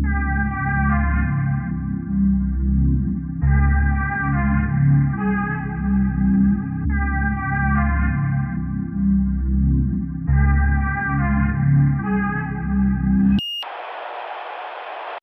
you 0.00 0.33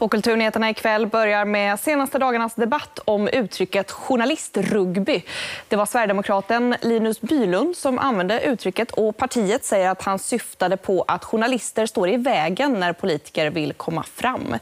Och 0.02 0.12
Kulturnyheterna 0.12 0.70
ikväll 0.70 1.08
börjar 1.08 1.46
med 1.46 1.80
senaste 1.80 2.20
dagarnas 2.20 2.56
debatt 2.56 3.00
om 3.06 3.28
uttrycket 3.28 3.92
journalistrugby. 3.92 5.24
Det 5.68 5.76
var 5.76 5.86
sverigedemokraten 5.86 6.76
Linus 6.82 7.22
Bylund 7.22 7.78
som 7.78 8.00
använde 8.00 8.42
uttrycket 8.42 8.92
och 8.92 9.18
partiet 9.18 9.66
säger 9.66 9.90
att 9.90 10.02
han 10.02 10.20
syftade 10.20 10.78
på 10.78 11.06
att 11.08 11.26
journalister 11.26 11.86
står 11.86 12.10
i 12.10 12.18
vägen 12.18 12.80
när 12.80 12.94
politiker 12.94 13.50
vill 13.50 13.74
komma 13.74 14.04
fram. 14.04 14.56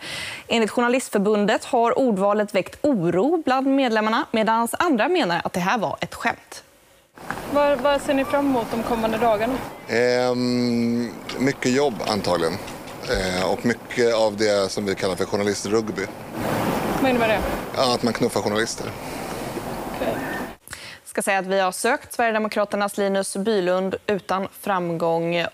Enligt 0.47 0.71
Journalistförbundet 0.71 1.65
har 1.65 1.99
ordvalet 1.99 2.55
väckt 2.55 2.79
oro 2.81 3.41
bland 3.45 3.67
medlemmarna 3.67 4.25
medan 4.31 4.67
andra 4.79 5.09
menar 5.09 5.41
att 5.43 5.53
det 5.53 5.59
här 5.59 5.77
var 5.77 5.97
ett 6.01 6.15
skämt. 6.15 6.63
Vad, 7.51 7.79
vad 7.79 8.01
ser 8.01 8.13
ni 8.13 8.25
fram 8.25 8.45
emot 8.45 8.67
de 8.71 8.83
kommande 8.83 9.17
dagarna? 9.17 9.53
Ehm, 9.87 11.11
mycket 11.39 11.71
jobb 11.71 11.95
antagligen. 12.07 12.53
Eh, 13.09 13.51
och 13.51 13.65
mycket 13.65 14.15
av 14.15 14.37
det 14.37 14.71
som 14.71 14.85
vi 14.85 14.95
kallar 14.95 15.15
för 15.15 15.25
journalistrugby. 15.25 16.05
Vad 17.01 17.09
innebär 17.09 17.27
det? 17.27 17.41
Ja, 17.75 17.93
att 17.93 18.03
man 18.03 18.13
knuffar 18.13 18.41
journalister. 18.41 18.91
Okay. 19.95 20.13
ska 21.05 21.21
säga 21.21 21.39
att 21.39 21.45
vi 21.45 21.59
har 21.59 21.71
sökt 21.71 22.13
Sverigedemokraternas 22.13 22.97
Linus 22.97 23.37
Bylund 23.37 23.95
utan 24.07 24.47
framgång. 24.61 25.45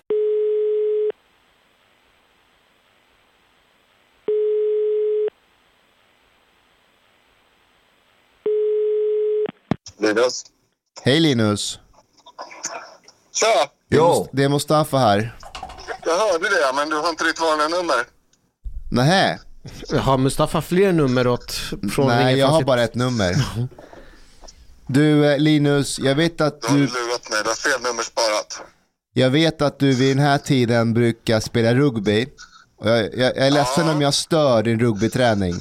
Linus. 9.98 10.44
Hej 11.02 11.20
Linus. 11.20 11.80
Tja! 13.32 13.70
Det 14.32 14.44
är 14.44 14.48
Mustafa 14.48 14.98
här. 14.98 15.36
Jag 16.06 16.18
hörde 16.18 16.48
det, 16.48 16.72
men 16.74 16.88
du 16.90 16.96
har 16.96 17.08
inte 17.08 17.24
ditt 17.24 17.40
vanliga 17.40 17.68
nummer. 17.68 18.04
Nähä. 18.90 19.38
Har 20.00 20.18
Mustafa 20.18 20.62
fler 20.62 20.92
nummer 20.92 21.26
åt 21.26 21.52
från 21.94 22.06
Nej, 22.08 22.38
jag 22.38 22.46
har 22.46 22.62
bara 22.62 22.82
ett 22.82 22.94
nummer. 22.94 23.34
Du 24.86 25.26
eh, 25.32 25.38
Linus, 25.38 25.98
jag 25.98 26.14
vet 26.14 26.40
att 26.40 26.60
Du 26.62 26.68
har 26.68 26.74
du... 26.74 26.80
lurat 26.80 27.30
mig, 27.30 27.38
du 27.42 27.48
har 27.48 27.54
fel 27.56 27.80
nummer 27.82 28.02
sparat. 28.02 28.60
Jag 29.12 29.30
vet 29.30 29.62
att 29.62 29.78
du 29.78 29.92
vid 29.94 30.16
den 30.16 30.26
här 30.26 30.38
tiden 30.38 30.94
brukar 30.94 31.40
spela 31.40 31.74
rugby. 31.74 32.26
Och 32.78 32.88
jag, 32.90 32.98
jag, 32.98 33.36
jag 33.36 33.46
är 33.46 33.50
ledsen 33.50 33.86
Ja. 33.86 33.92
om 33.92 34.00
jag 34.02 34.14
stör 34.14 34.62
din 34.62 34.80
rugbyträning. 34.80 35.54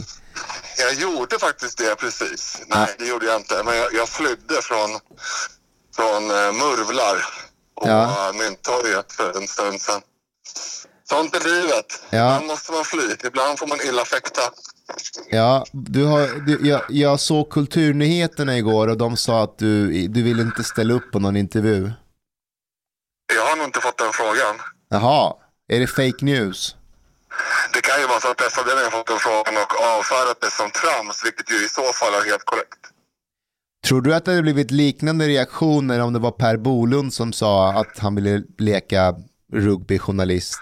Jag 0.78 0.94
gjorde 0.94 1.40
faktiskt 1.40 1.78
det 1.78 1.96
precis. 1.96 2.62
Nej, 2.68 2.88
det 3.00 3.06
gjorde 3.06 3.26
jag 3.26 3.36
inte. 3.36 3.64
Men 3.66 3.78
jag, 3.78 3.94
jag 3.94 4.10
flydde 4.10 4.62
från, 4.62 4.90
från 5.96 6.24
uh, 6.32 6.52
Murvlar 6.54 7.18
Ja. 7.82 7.88
ja. 7.88 8.34
Mynttorget 8.34 9.12
för 9.12 9.38
en 9.42 9.48
stund 9.48 9.82
sedan. 9.82 10.02
Sånt 11.10 11.36
är 11.36 11.40
livet. 11.40 11.86
Ja. 12.10 12.18
Ibland 12.18 12.48
måste 12.48 12.72
man 12.72 12.86
fly. 12.86 13.28
Ibland 13.28 13.60
får 13.60 13.68
man 13.68 13.78
illa 13.82 14.06
fäkta. 14.06 14.42
Ja, 15.30 15.66
du 15.72 16.06
har, 16.06 16.46
du, 16.46 16.68
jag, 16.70 16.82
jag 16.90 17.20
såg 17.20 17.50
Kulturnyheterna 17.50 18.58
igår 18.58 18.88
och 18.88 18.98
de 18.98 19.18
sa 19.18 19.44
att 19.44 19.58
du, 19.58 20.08
du 20.08 20.24
vill 20.24 20.40
inte 20.40 20.64
ställa 20.64 20.94
upp 20.94 21.12
på 21.12 21.20
någon 21.20 21.36
intervju. 21.36 21.92
Jag 23.36 23.46
har 23.46 23.56
nog 23.56 23.66
inte 23.66 23.80
fått 23.80 23.98
den 23.98 24.14
frågan. 24.14 24.56
Jaha, 24.90 25.34
är 25.68 25.80
det 25.80 25.88
fake 25.88 26.26
news? 26.26 26.76
Det 27.74 27.82
kan 27.82 28.02
ju 28.02 28.08
vara 28.08 28.20
så 28.20 28.32
att 28.32 28.38
pressavdelningen 28.38 28.92
har 28.92 28.98
fått 29.00 29.08
den 29.08 29.20
frågan 29.20 29.58
och 29.58 29.74
avfärdat 29.98 30.42
det 30.42 30.52
som 30.52 30.72
trams, 30.72 31.26
vilket 31.26 31.52
ju 31.52 31.66
i 31.66 31.70
så 31.70 31.84
fall 31.94 32.14
är 32.14 32.26
helt 32.30 32.46
korrekt. 32.46 32.80
Tror 33.88 34.02
du 34.02 34.16
att 34.16 34.26
det 34.26 34.32
hade 34.32 34.42
blivit 34.42 34.72
liknande 34.72 35.28
reaktioner 35.28 36.00
om 36.00 36.14
det 36.14 36.20
var 36.20 36.32
Per 36.32 36.58
Bolund 36.58 37.14
som 37.14 37.34
sa 37.34 37.72
att 37.74 38.00
han 38.00 38.16
ville 38.16 38.44
leka 38.58 39.16
rugbyjournalist? 39.56 40.62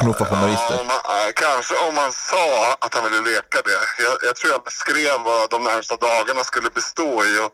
Knuffa 0.00 0.24
journalister. 0.24 0.74
Ja, 0.78 0.84
man, 0.84 1.26
äh, 1.26 1.32
kanske 1.34 1.74
om 1.88 1.94
man 1.94 2.12
sa 2.12 2.76
att 2.80 2.94
han 2.94 3.04
ville 3.04 3.30
leka 3.30 3.58
det. 3.64 4.02
Jag, 4.04 4.14
jag 4.22 4.36
tror 4.36 4.52
jag 4.52 4.62
beskrev 4.64 5.20
vad 5.24 5.50
de 5.50 5.64
närmsta 5.64 5.96
dagarna 5.96 6.44
skulle 6.44 6.70
bestå 6.70 7.24
i. 7.24 7.38
Och 7.44 7.52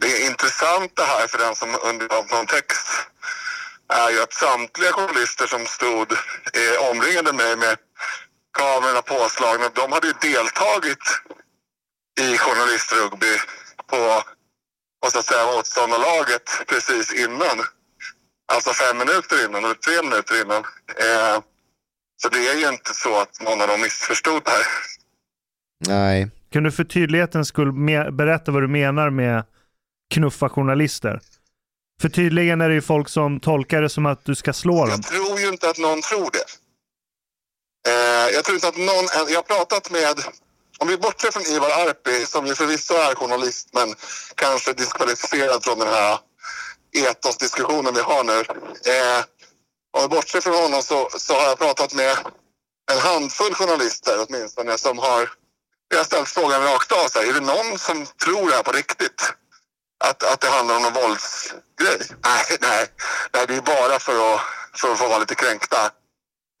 det 0.00 0.06
är 0.06 0.26
intressant 0.30 0.92
det 0.96 1.02
här 1.04 1.26
för 1.26 1.38
den 1.38 1.54
som 1.54 1.68
undrar 1.82 2.18
om 2.18 2.26
någon 2.30 2.46
text 2.46 2.88
är 3.88 4.10
ju 4.10 4.22
att 4.22 4.32
samtliga 4.32 4.92
journalister 4.92 5.46
som 5.46 5.66
stod 5.66 6.12
eh, 6.12 6.90
omringade 6.90 7.32
mig 7.32 7.56
med 7.56 7.76
kamerorna 8.58 9.02
påslagna, 9.02 9.68
de 9.74 9.92
hade 9.92 10.06
ju 10.06 10.14
deltagit 10.20 11.04
i 12.20 12.38
journalistrugby 12.38 13.38
på, 13.86 14.22
på 15.02 15.10
så 15.10 15.18
att 15.18 15.26
säga 15.26 15.46
motståndarlaget 15.46 16.50
precis 16.66 17.12
innan. 17.14 17.64
Alltså 18.52 18.70
fem 18.72 18.98
minuter 18.98 19.44
innan, 19.44 19.64
eller 19.64 19.74
tre 19.74 20.02
minuter 20.02 20.42
innan. 20.42 20.62
Eh, 21.06 21.42
så 22.22 22.28
det 22.28 22.48
är 22.48 22.54
ju 22.54 22.68
inte 22.68 22.94
så 22.94 23.20
att 23.20 23.40
någon 23.40 23.60
av 23.60 23.68
dem 23.68 23.80
missförstod 23.80 24.42
det 24.44 24.50
här. 24.50 24.66
Nej. 25.86 26.30
Kan 26.50 26.62
du 26.62 26.72
för 26.72 26.84
tydlighetens 26.84 27.48
skull 27.48 27.72
berätta 28.12 28.52
vad 28.52 28.62
du 28.62 28.68
menar 28.68 29.10
med 29.10 29.44
knuffa 30.14 30.48
journalister? 30.48 31.20
För 32.00 32.08
tydligen 32.08 32.60
är 32.60 32.68
det 32.68 32.74
ju 32.74 32.82
folk 32.82 33.08
som 33.08 33.40
tolkar 33.40 33.82
det 33.82 33.88
som 33.88 34.06
att 34.06 34.24
du 34.24 34.34
ska 34.34 34.52
slå 34.52 34.86
dem. 34.86 34.90
Jag 34.90 35.02
tror 35.02 35.40
ju 35.40 35.48
inte 35.48 35.70
att 35.70 35.78
någon 35.78 36.02
tror 36.02 36.30
det. 36.32 36.44
Eh, 37.90 38.34
jag 38.34 38.44
tror 38.44 38.54
inte 38.54 38.68
att 38.68 38.76
någon... 38.76 39.06
Jag 39.28 39.38
har 39.38 39.42
pratat 39.42 39.90
med... 39.90 40.16
Om 40.78 40.88
vi 40.88 40.96
bortser 40.96 41.30
från 41.30 41.42
Ivar 41.42 41.70
Arpi, 41.70 42.26
som 42.26 42.46
ju 42.46 42.54
förvisso 42.54 42.94
är 42.94 43.14
journalist 43.14 43.68
men 43.72 43.94
kanske 44.34 44.72
diskvalificerad 44.72 45.64
från 45.64 45.78
den 45.78 45.88
här 45.88 46.18
etosdiskussionen 46.92 47.94
vi 47.94 48.00
har 48.00 48.24
nu. 48.24 48.40
Eh, 48.92 49.24
om 49.92 50.02
vi 50.02 50.08
bortser 50.08 50.40
från 50.40 50.54
honom 50.54 50.82
så, 50.82 51.08
så 51.18 51.34
har 51.34 51.44
jag 51.44 51.58
pratat 51.58 51.94
med 51.94 52.18
en 52.92 52.98
handfull 52.98 53.54
journalister 53.54 54.26
åtminstone 54.28 54.78
som 54.78 54.98
har... 54.98 55.30
Jag 55.88 55.98
har 55.98 56.04
ställt 56.04 56.28
frågan 56.28 56.62
rakt 56.62 56.92
av. 56.92 57.08
Så 57.08 57.18
här, 57.18 57.28
är 57.28 57.32
det 57.32 57.40
någon 57.40 57.78
som 57.78 58.06
tror 58.06 58.50
det 58.50 58.56
här 58.56 58.62
på 58.62 58.72
riktigt? 58.72 59.32
Att, 60.04 60.22
att 60.22 60.40
det 60.40 60.48
handlar 60.48 60.76
om 60.76 60.82
någon 60.82 60.92
våldsgrej? 60.92 62.00
Nej, 62.24 62.44
nej. 62.60 62.86
nej 63.32 63.46
det 63.46 63.54
är 63.54 63.60
bara 63.60 63.98
för 63.98 64.34
att, 64.34 64.40
för 64.76 64.92
att 64.92 64.98
få 64.98 65.08
vara 65.08 65.18
lite 65.18 65.34
kränkta. 65.34 65.90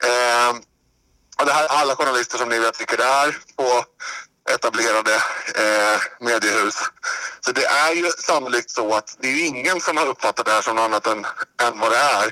Eh, 0.04 0.50
och 1.38 1.46
det 1.46 1.52
här 1.52 1.64
är 1.64 1.68
alla 1.68 1.96
journalister 1.96 2.38
som 2.38 2.48
ni 2.48 2.58
vet 2.58 2.80
vilka 2.80 2.96
det 2.96 3.04
är 3.04 3.38
på 3.56 3.84
etablerade 4.54 5.14
eh, 5.54 6.00
mediehus. 6.20 6.74
Så 7.40 7.52
det 7.52 7.64
är 7.64 7.92
ju 7.92 8.10
sannolikt 8.10 8.70
så 8.70 8.94
att 8.94 9.16
det 9.20 9.28
är 9.28 9.32
ju 9.32 9.46
ingen 9.46 9.80
som 9.80 9.96
har 9.96 10.06
uppfattat 10.06 10.46
det 10.46 10.52
här 10.52 10.62
som 10.62 10.76
något 10.76 10.84
annat 10.84 11.06
än, 11.06 11.26
än 11.62 11.80
vad 11.80 11.90
det 11.90 11.98
är. 11.98 12.26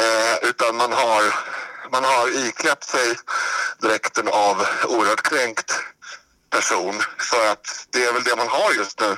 Eh, 0.00 0.48
utan 0.48 0.76
man 0.76 0.92
har, 0.92 1.34
man 1.92 2.04
har 2.04 2.46
iklätt 2.46 2.84
sig 2.84 3.16
dräkten 3.78 4.28
av 4.28 4.66
oerhört 4.88 5.22
kränkt 5.22 5.80
person. 6.50 7.02
För 7.18 7.52
att 7.52 7.86
det 7.90 8.04
är 8.04 8.12
väl 8.12 8.24
det 8.24 8.36
man 8.36 8.48
har 8.48 8.72
just 8.72 9.00
nu. 9.00 9.16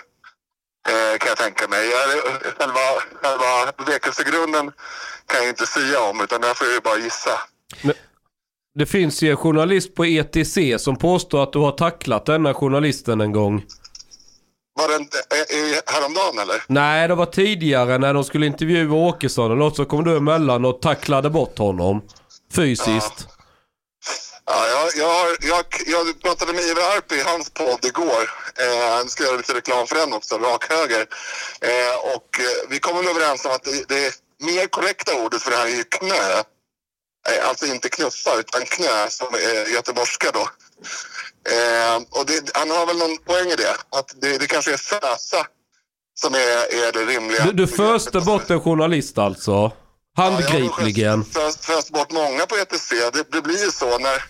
Eh, 0.89 1.19
kan 1.19 1.29
jag 1.29 1.39
tänka 1.39 1.69
mig. 1.69 1.93
Själva, 2.59 2.81
själva 3.23 3.73
bevekelsegrunden 3.79 4.73
kan 5.27 5.41
jag 5.41 5.49
inte 5.49 5.67
säga 5.67 6.00
om 6.00 6.21
utan 6.21 6.41
där 6.41 6.55
får 6.55 6.67
jag 6.67 6.75
ju 6.75 6.81
bara 6.81 6.97
gissa. 6.97 7.41
Det 8.78 8.87
finns 8.87 9.22
ju 9.22 9.31
en 9.31 9.37
journalist 9.37 9.94
på 9.94 10.05
ETC 10.05 10.59
som 10.78 10.97
påstår 10.97 11.43
att 11.43 11.53
du 11.53 11.59
har 11.59 11.72
tacklat 11.72 12.27
denna 12.27 12.55
journalisten 12.55 13.21
en 13.21 13.33
gång. 13.33 13.65
Var 14.75 14.88
det 14.88 14.97
inte, 14.97 15.16
eh, 15.19 15.59
eh, 15.59 15.78
häromdagen 15.87 16.38
eller? 16.38 16.62
Nej, 16.66 17.09
det 17.09 17.15
var 17.15 17.27
tidigare 17.27 17.99
när 17.99 18.15
de 18.15 18.25
skulle 18.25 18.47
intervjua 18.47 18.94
Åkesson 18.94 19.47
eller 19.47 19.56
något 19.56 19.77
så 19.77 19.84
kom 19.84 20.05
du 20.05 20.16
emellan 20.16 20.65
och 20.65 20.82
tacklade 20.82 21.31
bort 21.31 21.59
honom. 21.59 22.03
Fysiskt. 22.55 23.27
Ja, 24.47 24.66
jag, 24.69 24.88
jag, 24.97 25.14
har- 25.14 25.37
jag, 25.49 25.64
jag 25.87 26.23
pratade 26.23 26.52
med 26.52 26.62
Ivar 26.64 26.82
Arpi 26.82 27.14
i 27.14 27.23
hans 27.23 27.50
podd 27.50 27.85
igår. 27.85 28.23
Eh, 28.62 29.02
nu 29.05 29.08
ska 29.08 29.23
jag 29.23 29.29
göra 29.29 29.37
lite 29.37 29.55
reklam 29.55 29.87
för 29.87 29.97
den 29.97 30.12
också, 30.12 30.38
rak 30.38 30.64
höger. 30.70 31.00
Eh, 31.61 31.94
och 32.14 32.29
eh, 32.41 32.70
vi 32.70 32.79
kom 32.79 32.97
överens 33.08 33.44
om 33.44 33.50
att 33.52 33.64
det, 33.64 33.88
det 33.88 34.12
mer 34.47 34.67
korrekta 34.67 35.25
ordet 35.25 35.43
för 35.43 35.50
det 35.50 35.56
här 35.56 35.67
är 35.67 35.76
ju 35.76 35.85
knö. 35.85 36.43
Eh, 37.29 37.49
alltså 37.49 37.67
inte 37.67 37.89
knuffa 37.89 38.37
utan 38.39 38.65
knö 38.65 39.11
som 39.11 39.35
är 39.35 39.75
göteborgska 39.75 40.31
då. 40.33 40.41
Eh, 41.55 41.97
och 42.11 42.27
det, 42.27 42.51
han 42.55 42.71
har 42.71 42.87
väl 42.87 42.99
någon 42.99 43.19
poäng 43.19 43.49
i 43.49 43.57
det. 43.57 43.77
Att 43.99 44.15
det, 44.21 44.39
det 44.39 44.47
kanske 44.47 44.73
är 44.73 44.77
fösa 44.77 45.47
som 46.15 46.35
är, 46.35 46.85
är 46.87 46.93
det 46.93 47.05
rimliga. 47.05 47.45
Du, 47.45 47.53
du 47.53 47.67
föste 47.67 48.21
bort 48.21 48.51
en 48.51 48.61
journalist 48.61 49.19
alltså? 49.19 49.73
Handgripligen? 50.17 51.25
föst, 51.25 51.65
föst 51.65 51.91
bort 51.91 52.13
många 52.13 52.47
på 52.47 52.57
ETC. 52.57 52.91
Det, 52.91 53.33
det 53.33 53.43
blir 53.43 53.65
ju 53.65 53.71
så 53.71 53.99
när, 53.99 54.25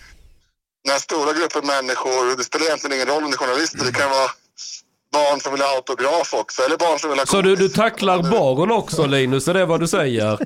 när 0.87 0.99
stora 0.99 1.33
grupper 1.33 1.61
människor, 1.61 2.37
det 2.37 2.43
spelar 2.43 2.65
egentligen 2.65 2.95
ingen 2.95 3.07
roll 3.07 3.23
om 3.23 3.31
det 3.31 3.35
är 3.35 3.37
journalister, 3.37 3.85
det 3.85 3.91
kan 3.91 4.09
vara 4.09 4.31
barn 5.13 5.39
som 5.39 5.51
vill 5.51 5.61
ha 5.61 5.75
autograf 5.75 6.33
också. 6.33 6.61
Eller 6.61 6.77
barn 6.77 6.99
som 6.99 7.09
vill 7.09 7.19
ha 7.19 7.25
Så 7.25 7.41
du, 7.41 7.55
du 7.55 7.69
tacklar 7.69 8.19
barn 8.31 8.71
också 8.71 9.05
Linus, 9.05 9.47
är 9.47 9.53
det 9.53 9.65
vad 9.65 9.79
du 9.79 9.87
säger? 9.87 10.25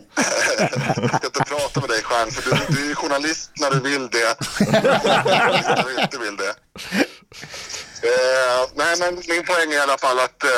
Jag 0.57 1.15
ska 1.15 1.25
inte 1.25 1.43
prata 1.43 1.79
med 1.79 1.89
dig 1.89 2.01
Stjärn, 2.03 2.31
för 2.31 2.41
du, 2.49 2.75
du 2.75 2.91
är 2.91 2.95
journalist 2.95 3.51
när 3.55 3.71
du 3.71 3.79
vill 3.79 4.09
det. 4.09 4.35
när 4.71 5.83
du 5.83 6.01
inte 6.01 6.17
vill 6.17 6.37
det. 6.37 6.53
Eh, 8.03 8.69
nej, 8.75 8.95
men 8.99 9.15
min 9.15 9.45
poäng 9.45 9.71
är 9.71 9.77
i 9.77 9.79
alla 9.79 9.97
fall 9.97 10.19
att 10.19 10.43
eh, 10.43 10.49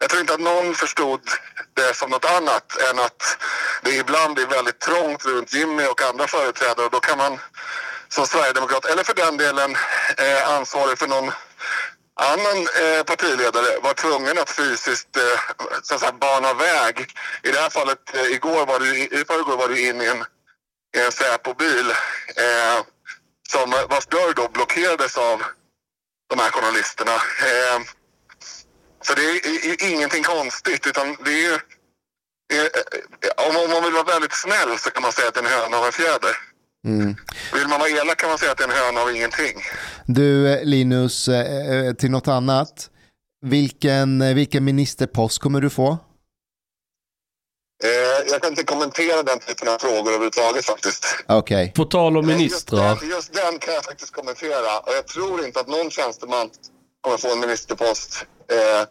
jag 0.00 0.10
tror 0.10 0.20
inte 0.20 0.34
att 0.34 0.40
någon 0.40 0.74
förstod 0.74 1.20
det 1.74 1.96
som 1.96 2.10
något 2.10 2.24
annat 2.24 2.66
än 2.90 2.98
att 2.98 3.22
det 3.82 3.96
ibland 3.96 4.38
är 4.38 4.46
väldigt 4.46 4.80
trångt 4.80 5.24
runt 5.24 5.54
Jimmy 5.54 5.84
och 5.86 6.02
andra 6.02 6.26
företrädare 6.26 6.86
och 6.86 6.90
då 6.90 7.00
kan 7.00 7.18
man 7.18 7.38
som 8.08 8.26
sverigedemokrat, 8.26 8.84
eller 8.84 9.04
för 9.04 9.14
den 9.14 9.36
delen 9.36 9.76
eh, 10.18 10.50
ansvarig 10.56 10.98
för 10.98 11.06
någon 11.06 11.30
annan 12.20 12.58
eh, 12.58 13.04
partiledare 13.04 13.80
var 13.82 13.94
tvungen 13.94 14.38
att 14.38 14.50
fysiskt 14.50 15.16
eh, 15.16 15.22
så 15.82 15.94
att 15.94 16.00
säga, 16.00 16.12
bana 16.12 16.54
väg. 16.54 17.12
I 17.42 17.50
det 17.50 17.58
här 17.58 17.70
fallet, 17.70 18.14
eh, 18.14 18.32
igår 18.32 18.66
var 18.66 18.80
du, 18.80 18.98
i 18.98 19.24
förrgår 19.26 19.56
var 19.56 19.68
du 19.68 19.88
inne 19.88 20.04
i 20.04 20.08
en, 20.08 20.24
i 20.96 21.00
en 21.00 21.12
Säpo-bil 21.12 21.90
eh, 22.36 22.84
som 23.48 23.72
eh, 23.72 23.88
vars 23.88 24.06
dörr 24.06 24.32
då 24.36 24.48
blockerades 24.48 25.18
av 25.18 25.42
de 26.30 26.38
här 26.38 26.50
journalisterna. 26.50 27.14
Eh, 27.14 27.80
så 29.02 29.14
det 29.14 29.22
är, 29.22 29.46
är, 29.46 29.84
är, 29.84 29.92
ingenting 29.92 30.22
konstigt 30.22 30.86
utan 30.86 31.16
det 31.24 31.30
är 31.30 31.42
ju... 31.42 31.58
Eh, 32.52 32.64
eh, 32.64 33.48
om, 33.48 33.56
om 33.56 33.70
man 33.70 33.82
vill 33.82 33.92
vara 33.92 34.04
väldigt 34.04 34.32
snäll 34.34 34.78
så 34.78 34.90
kan 34.90 35.02
man 35.02 35.12
säga 35.12 35.28
att 35.28 35.34
det 35.34 35.40
är 35.40 35.44
en 35.44 35.50
höna 35.50 35.78
och 35.78 35.86
en 35.86 35.92
fjäder. 35.92 36.36
Mm. 36.84 37.16
Vill 37.52 37.68
man 37.68 37.78
vara 37.80 37.88
elak 37.88 38.18
kan 38.18 38.28
man 38.28 38.38
säga 38.38 38.52
att 38.52 38.58
det 38.58 38.64
är 38.64 38.68
en 38.68 38.74
höna 38.74 39.00
av 39.00 39.16
ingenting. 39.16 39.62
Du 40.06 40.52
eh, 40.52 40.64
Linus, 40.64 41.28
eh, 41.28 41.86
eh, 41.86 41.94
till 41.94 42.10
något 42.10 42.28
annat. 42.28 42.90
Vilken, 43.46 44.34
vilken 44.34 44.64
ministerpost 44.64 45.38
kommer 45.38 45.60
du 45.60 45.70
få? 45.70 45.98
Jag 48.30 48.42
kan 48.42 48.50
inte 48.50 48.64
kommentera 48.64 49.22
den 49.22 49.38
typen 49.38 49.68
av 49.68 49.78
frågor 49.78 50.10
överhuvudtaget 50.10 50.64
faktiskt. 50.64 51.04
Okej. 51.26 51.72
På 51.76 51.84
tal 51.84 52.16
om 52.16 52.26
ministrar. 52.26 52.88
Just 52.90 53.00
den, 53.00 53.08
just 53.10 53.34
den 53.34 53.58
kan 53.58 53.74
jag 53.74 53.84
faktiskt 53.84 54.12
kommentera. 54.12 54.78
Och 54.78 54.92
jag 54.92 55.06
tror 55.06 55.44
inte 55.46 55.60
att 55.60 55.68
någon 55.68 55.90
tjänsteman 55.90 56.50
kommer 57.00 57.16
få 57.16 57.32
en 57.32 57.40
ministerpost 57.40 58.26
eh, 58.50 58.86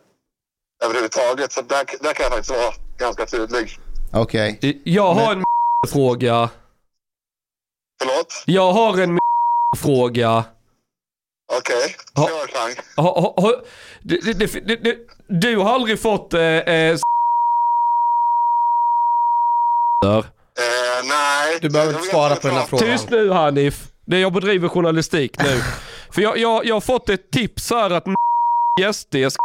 överhuvudtaget. 0.85 1.51
Så 1.51 1.61
där, 1.61 1.85
där 2.01 2.13
kan 2.13 2.23
jag 2.23 2.31
faktiskt 2.31 2.49
vara 2.49 2.73
ganska 2.97 3.25
tydlig. 3.25 3.77
Okej. 4.13 4.81
Jag 4.83 5.13
har 5.13 5.31
en 5.31 5.43
fråga. 5.89 6.49
Förlåt? 7.99 8.43
Jag 8.45 8.71
har 8.73 8.97
en 9.01 9.19
fråga. 9.77 10.45
Okej, 11.57 11.95
Ja. 12.13 12.27
kör 12.27 12.47
det, 14.59 14.75
det, 14.75 14.97
du 15.27 15.57
har 15.57 15.73
aldrig 15.73 15.99
fått 16.01 16.33
eh, 16.33 16.41
eh, 16.41 16.97
Eh, 20.57 21.05
nej. 21.09 21.57
Du 21.61 21.69
behöver 21.69 21.93
inte 21.93 22.05
svara 22.05 22.35
på 22.35 22.41
du 22.41 22.47
den 22.47 22.57
här 22.57 22.65
frågan. 22.65 22.87
Tyst 22.87 23.09
nu 23.09 23.29
Hanif. 23.29 23.87
Det 24.05 24.19
jag 24.19 24.33
bedriver 24.33 24.67
journalistik 24.67 25.39
nu. 25.39 25.61
För 26.11 26.21
jag, 26.21 26.37
jag, 26.37 26.65
jag 26.65 26.75
har 26.75 26.81
fått 26.81 27.09
ett 27.09 27.31
tips 27.31 27.69
här 27.69 27.89
att 27.89 28.05
SD 28.93 29.15
ska 29.29 29.41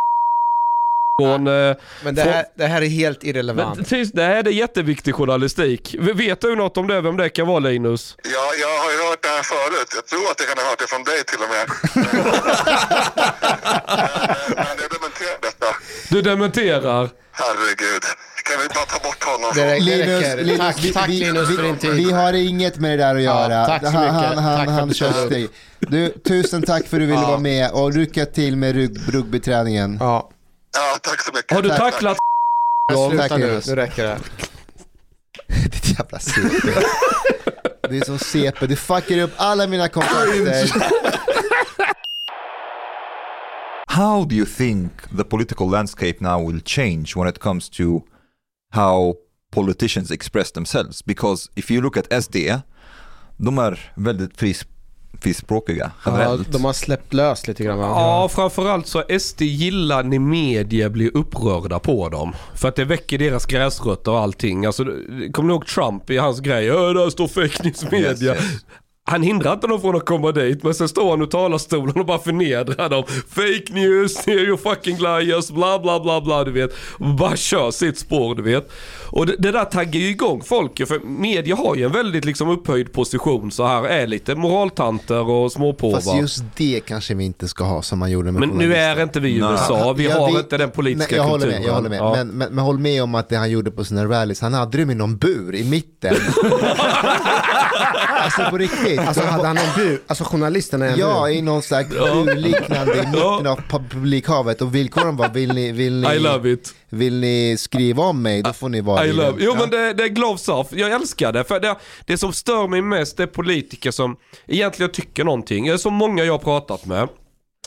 från... 1.22 1.46
Eh, 1.46 1.76
Men 2.04 2.14
det 2.14 2.22
här, 2.22 2.44
det 2.54 2.66
här 2.66 2.82
är 2.82 2.86
helt 2.86 3.22
men, 3.22 3.30
irrelevant. 3.30 3.88
tyst, 3.88 4.14
det 4.14 4.22
här 4.22 4.46
är 4.48 4.50
jätteviktig 4.50 5.14
journalistik. 5.14 5.96
Vet 5.98 6.40
du 6.40 6.56
något 6.56 6.76
om 6.76 6.86
det, 6.86 7.00
vem 7.00 7.16
det 7.16 7.28
kan 7.28 7.46
vara 7.46 7.58
Linus? 7.58 8.16
Ja, 8.24 8.30
jag 8.60 8.78
har 8.82 8.90
ju 8.90 9.08
hört 9.10 9.22
det 9.22 9.28
här 9.28 9.42
förut. 9.42 9.88
Jag 9.94 10.06
tror 10.06 10.30
att 10.30 10.40
jag 10.40 10.48
kan 10.48 10.58
ha 10.64 10.70
hört 10.70 10.78
det 10.78 10.86
från 10.86 11.04
dig 11.04 11.24
till 11.24 11.38
och 11.42 11.50
med. 11.54 11.66
Eh, 14.48 14.54
Men 14.56 14.66
jag 14.80 14.90
dementerar 14.90 15.38
detta. 15.42 15.66
Du 16.10 16.22
dementerar. 16.22 17.08
Herregud. 17.32 18.02
Kan 18.44 18.62
vi 18.62 18.68
bara 18.74 18.84
ta 18.84 18.98
bort 19.08 19.24
honom? 19.24 19.50
Det, 19.54 19.64
det 19.64 19.80
Linus, 19.80 20.22
räcker. 20.22 20.44
Linus, 20.44 20.58
tack, 20.58 20.84
vi, 20.84 20.92
tack 20.92 21.08
vi, 21.08 21.12
Linus 21.20 21.56
för 21.56 21.62
din 21.62 21.76
tid. 21.78 21.90
Vi 21.94 22.12
har 22.12 22.32
inget 22.32 22.76
med 22.78 22.98
det 22.98 23.04
där 23.04 23.14
att 23.14 23.22
Ja, 23.22 23.50
göra. 23.50 23.66
tack 23.66 23.82
så 23.82 23.88
han, 23.88 24.04
mycket. 24.14 24.14
han, 24.14 24.38
han, 24.38 24.56
Tack 24.56 24.66
för 24.66 24.72
han 24.72 24.94
kör 24.94 25.28
dig. 25.30 25.48
Du, 25.78 26.08
tusen 26.28 26.62
tack 26.62 26.86
för 26.86 26.96
att 26.96 27.00
du 27.00 27.06
ville 27.06 27.20
Ja. 27.20 27.26
vara 27.28 27.38
med 27.38 27.70
och 27.70 27.92
lycka 27.96 28.26
till 28.26 28.56
med 28.56 28.76
rugbyträningen. 29.12 29.96
Ja, 30.00 30.30
Ja, 30.74 30.98
tack 31.02 31.20
så 31.22 31.32
mycket. 31.32 31.52
Har 31.52 31.62
du 31.62 31.68
Tack. 31.68 31.78
tacklat 31.78 32.18
men 32.92 33.08
sluta 33.10 33.28
tack, 33.28 33.38
nu. 33.40 33.60
Nu 33.66 33.74
räcker 33.76 34.04
det. 34.04 34.18
Ditt 35.70 35.98
jävla 35.98 36.18
CP. 36.18 36.68
Det 37.90 37.98
är 37.98 38.04
som 38.04 38.18
CP, 38.18 38.66
du 38.66 38.76
fuckar 38.76 39.18
upp 39.18 39.32
alla 39.36 39.66
mina 39.66 39.88
kontakter. 39.88 40.70
How 43.86 44.24
do 44.24 44.34
you 44.36 44.46
think 44.46 44.92
the 45.16 45.24
political 45.24 45.70
landscape 45.70 46.16
now 46.20 46.46
will 46.46 46.60
change 46.64 47.16
when 47.16 47.28
it 47.28 47.38
comes 47.38 47.68
to 47.70 48.02
how 48.70 49.14
politicians 49.50 50.10
express 50.10 50.52
themselves? 50.52 51.04
Because 51.04 51.50
if 51.54 51.70
you 51.70 51.80
look 51.82 51.96
at 51.96 52.24
SD, 52.24 52.36
de 53.36 53.58
är 53.58 53.92
väldigt 53.94 54.36
fris, 54.36 54.66
frispråkiga 54.66 54.77
Ja, 55.78 55.90
generellt. 56.06 56.52
de 56.52 56.64
har 56.64 56.72
släppt 56.72 57.14
lös 57.14 57.48
lite 57.48 57.64
grann? 57.64 57.78
Ja, 57.78 58.28
framförallt 58.32 58.86
så 58.86 59.02
SD 59.20 59.42
gillar 59.42 60.02
när 60.02 60.18
media 60.18 60.90
blir 60.90 61.16
upprörda 61.16 61.78
på 61.78 62.08
dem. 62.08 62.32
För 62.54 62.68
att 62.68 62.76
det 62.76 62.84
väcker 62.84 63.18
deras 63.18 63.46
gräsrötter 63.46 64.10
och 64.12 64.18
allting. 64.18 64.66
Alltså, 64.66 64.84
kommer 65.32 65.48
du 65.48 65.54
ihåg 65.54 65.66
Trump 65.66 66.10
i 66.10 66.16
hans 66.16 66.40
grej? 66.40 66.70
"Ö, 66.70 66.92
där 66.92 67.10
står 67.10 67.28
fake 67.28 67.62
news 67.64 67.82
media. 67.90 68.10
Yes, 68.10 68.22
yes. 68.22 68.38
Han 69.10 69.22
hindrar 69.22 69.52
inte 69.52 69.66
dem 69.66 69.80
från 69.80 69.96
att 69.96 70.06
komma 70.06 70.32
dit, 70.32 70.62
men 70.62 70.74
sen 70.74 70.88
står 70.88 71.10
han 71.10 71.22
i 71.22 71.26
talarstolen 71.26 72.00
och 72.00 72.06
bara 72.06 72.18
förnedrar 72.18 72.88
dem. 72.88 73.04
Fake 73.28 73.64
news, 73.72 74.26
you're 74.26 74.56
fucking 74.56 74.96
liars, 74.98 75.50
bla 75.50 75.78
bla 75.78 76.00
bla 76.00 76.20
bla, 76.20 76.44
du 76.44 76.50
vet. 76.50 76.70
Och 76.98 77.06
bara 77.14 77.36
kör 77.36 77.70
sitt 77.70 77.98
spår, 77.98 78.34
du 78.34 78.42
vet. 78.42 78.70
Och 79.10 79.26
det, 79.26 79.34
det 79.38 79.50
där 79.52 79.64
taggar 79.64 80.00
ju 80.00 80.08
igång 80.08 80.42
folk 80.42 80.80
ju, 80.80 80.86
för 80.86 80.98
media 80.98 81.56
har 81.56 81.76
ju 81.76 81.84
en 81.84 81.92
väldigt 81.92 82.24
liksom 82.24 82.48
upphöjd 82.48 82.92
position 82.92 83.50
så 83.50 83.66
här, 83.66 83.84
är 83.84 84.06
lite 84.06 84.34
moraltanter 84.34 85.28
och 85.30 85.52
småpåvar. 85.52 86.00
Fast 86.00 86.16
just 86.16 86.44
det 86.56 86.80
kanske 86.86 87.14
vi 87.14 87.24
inte 87.24 87.48
ska 87.48 87.64
ha 87.64 87.82
som 87.82 87.98
man 87.98 88.10
gjorde 88.10 88.32
med 88.32 88.40
Men 88.40 88.48
nu 88.48 88.74
är 88.74 89.02
inte 89.02 89.20
vi 89.20 89.28
i. 89.28 89.36
USA, 89.38 89.92
vi 89.92 90.04
Ja, 90.04 90.18
har 90.18 90.32
vi- 90.32 90.38
inte 90.38 90.56
den 90.56 90.70
politiska 90.70 91.10
Nej, 91.10 91.16
jag 91.16 91.24
håller 91.30 91.44
kulturen. 91.44 91.60
med, 91.62 91.68
jag 91.70 91.74
håller 91.74 91.88
med. 91.88 91.98
Ja. 91.98 92.12
Men, 92.16 92.28
men, 92.28 92.54
men 92.54 92.64
håll 92.64 92.78
med 92.78 93.02
om 93.02 93.14
att 93.14 93.28
det 93.28 93.36
han 93.36 93.50
gjorde 93.50 93.70
på 93.70 93.84
sina 93.84 94.04
rallys, 94.04 94.40
han 94.40 94.54
hade 94.54 94.78
dem 94.78 94.90
i 94.90 94.94
någon 94.94 95.16
bur 95.18 95.54
i 95.54 95.64
mitten. 95.64 96.14
alltså 98.24 98.42
på 98.50 98.58
riktigt. 98.58 98.98
Alltså 98.98 99.22
hade 99.24 99.46
han 99.46 99.56
en 99.58 99.74
bur? 99.76 100.00
Alltså 100.06 100.24
journalisterna 100.24 100.86
är 100.86 100.92
en 100.92 100.98
Ja, 100.98 101.24
bur? 101.26 101.32
i 101.34 101.42
någon 101.42 101.62
slags 101.62 101.88
burliknande 101.90 102.94
i 102.94 103.06
mitten 103.06 103.46
av 103.46 103.60
publikhavet 103.68 104.62
och 104.62 104.74
villkoren 104.74 105.16
var 105.16 105.28
vill 105.28 105.52
ni, 105.54 105.72
vill 105.72 106.04
I 106.04 106.08
ni, 106.08 106.18
love 106.18 106.50
it. 106.52 106.74
Vill 106.90 107.20
ni 107.20 107.56
skriva 107.58 108.02
om 108.02 108.22
mig 108.22 108.42
då 108.42 108.52
får 108.52 108.68
ni 108.68 108.80
vara 108.80 109.06
I 109.06 109.12
love. 109.12 109.36
Jo 109.44 109.52
Ja. 109.54 109.60
men 109.60 109.70
det, 109.70 109.92
det 109.92 110.04
är 110.04 110.08
gloves 110.08 110.48
off. 110.48 110.66
Jag 110.70 110.90
älskar 110.92 111.32
det. 111.32 111.44
För 111.44 111.60
det, 111.60 111.76
det 112.06 112.18
som 112.18 112.32
stör 112.32 112.68
mig 112.68 112.82
mest 112.82 113.20
är 113.20 113.26
politiker 113.26 113.90
som 113.90 114.16
egentligen 114.46 114.92
tycker 114.92 115.24
någonting. 115.24 115.66
Det 115.66 115.72
är 115.72 115.76
så 115.76 115.90
många 115.90 116.24
jag 116.24 116.32
har 116.32 116.38
pratat 116.38 116.86
med. 116.86 117.08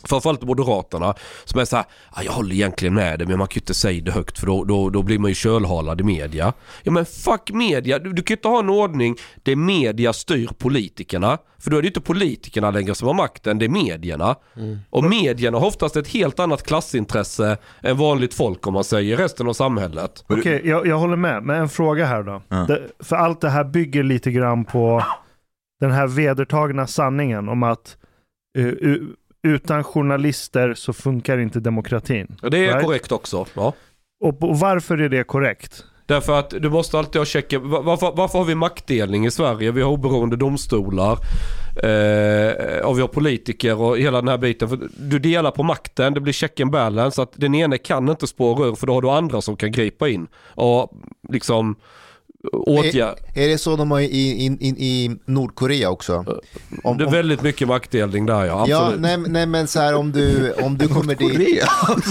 Framförallt 0.03 0.41
Moderaterna 0.43 1.13
som 1.46 1.60
är 1.60 1.65
så 1.65 1.75
här, 1.75 1.86
"Ah, 2.12 2.22
jag 2.24 2.31
håller 2.31 2.55
egentligen 2.55 2.93
med 2.93 3.20
dig 3.20 3.27
men 3.27 3.38
man 3.38 3.48
kan 3.48 3.55
ju 3.55 3.60
inte 3.60 3.74
säga 3.74 4.03
det 4.03 4.12
högt 4.12 4.39
för 4.39 4.48
då, 4.48 4.63
då, 4.63 4.89
då 4.89 5.03
blir 5.03 5.20
man 5.20 5.31
ju 5.31 5.36
kölhalad 5.36 6.01
i 6.01 6.03
media. 6.03 6.53
Ja 6.84 6.91
men 6.91 7.05
fuck 7.05 7.51
media, 7.53 8.00
du, 8.00 8.13
du 8.13 8.22
kan 8.24 8.34
ju 8.34 8.38
inte 8.38 8.48
ha 8.48 8.60
en 8.60 8.70
ordning 8.70 9.15
där 9.43 9.55
media 9.55 10.13
styr 10.13 10.50
politikerna. 10.58 11.38
För 11.60 11.72
då 11.72 11.77
är 11.77 11.81
det 11.81 11.86
ju 11.86 11.89
inte 11.89 12.01
politikerna 12.01 12.72
längre 12.72 12.96
som 12.96 13.08
har 13.08 13.13
makten, 13.15 13.60
det 13.60 13.65
är 13.65 13.70
medierna. 13.70 14.36
Och 14.89 15.03
medierna 15.03 15.58
har 15.60 15.67
oftast 15.67 15.96
ett 15.96 16.08
helt 16.08 16.39
annat 16.39 16.63
klassintresse 16.63 17.58
än 17.84 17.98
vanligt 17.98 18.34
folk 18.34 18.67
om 18.67 18.74
man 18.74 18.84
säger 18.84 19.17
resten 19.17 19.48
av 19.48 19.53
samhället. 19.53 20.24
Okej, 20.29 20.62
jag, 20.65 20.88
jag 20.88 20.98
håller 21.00 21.15
med. 21.15 21.43
Men 21.43 21.55
en 21.62 21.70
fråga 21.70 22.05
här 22.05 22.24
då. 22.24 22.41
Det, 22.67 22.81
för 23.00 23.15
allt 23.15 23.41
det 23.41 23.50
här 23.50 23.63
bygger 23.63 24.03
lite 24.03 24.31
grann 24.31 24.65
på 24.65 25.03
den 25.79 25.91
här 25.91 26.08
vedertagna 26.08 26.88
sanningen 26.88 27.50
om 27.50 27.63
att 27.63 27.98
eh, 28.58 28.65
u- 28.65 29.08
utan 29.44 29.84
journalister 29.84 30.74
så 30.74 30.94
funkar 30.94 31.38
inte 31.38 31.60
demokratin. 31.60 32.38
Det 32.42 32.58
är 32.58 32.62
Right? 32.74 32.86
korrekt 32.86 33.12
också. 33.12 33.46
Ja. 33.54 33.74
Och, 34.24 34.44
och 34.44 34.60
varför 34.60 34.98
är 34.98 35.10
det 35.10 35.24
korrekt? 35.24 35.86
Därför 36.06 36.40
att 36.40 36.50
du 36.50 36.70
måste 36.70 37.00
alltid 37.00 37.20
ha 37.20 37.26
checken. 37.26 37.70
Va- 37.70 37.82
Varför, 37.82 38.12
varför 38.16 38.38
har 38.40 38.46
vi 38.46 38.56
maktdelning 38.56 39.26
i 39.26 39.32
Sverige? 39.32 39.72
Vi 39.72 39.82
har 39.82 39.92
oberoende 39.92 40.36
domstolar. 40.36 41.18
Eh, 41.84 42.86
och 42.86 42.98
vi 42.98 43.02
har 43.02 43.08
politiker 43.08 43.82
och 43.82 43.98
hela 43.98 44.18
den 44.22 44.28
här 44.28 44.38
biten. 44.38 44.70
För 44.70 44.80
du 44.98 45.20
delar 45.20 45.52
på 45.52 45.64
makten, 45.64 46.14
det 46.14 46.20
blir 46.22 46.34
check 46.34 46.60
and 46.60 46.72
balance. 46.72 47.22
Att 47.22 47.32
den 47.36 47.56
ene 47.56 47.78
kan 47.78 48.10
inte 48.10 48.28
spåra 48.28 48.68
ur 48.68 48.76
för 48.76 48.88
då 48.88 48.94
har 48.94 49.02
du 49.02 49.10
andra 49.10 49.42
som 49.42 49.56
kan 49.56 49.72
gripa 49.72 50.10
in. 50.10 50.28
Och 50.56 50.92
liksom 51.30 51.76
åtgärda. 52.54 53.16
Är 53.36 53.48
det 53.48 53.58
så 53.58 53.76
de 53.76 53.92
har 53.92 54.00
i, 54.00 54.06
i, 54.06 54.46
i, 54.46 54.68
i 54.68 55.12
Nordkorea 55.26 55.90
också? 55.90 56.26
Om, 56.84 56.98
Det 56.98 57.04
är 57.04 57.12
väldigt 57.12 57.42
mycket 57.42 57.68
maktdelning 57.68 58.26
där 58.26 58.46
ja. 58.46 58.66
ja, 58.68 58.82
Absolut. 58.82 59.02
nej, 59.02 59.18
nej 59.18 59.46
men 59.46 59.68
så 59.68 59.80
här 59.80 59.96
om 59.96 60.12
du, 60.12 60.54
om 60.54 60.78
du 60.78 60.88
kommer 60.88 61.16
dit. 61.16 61.64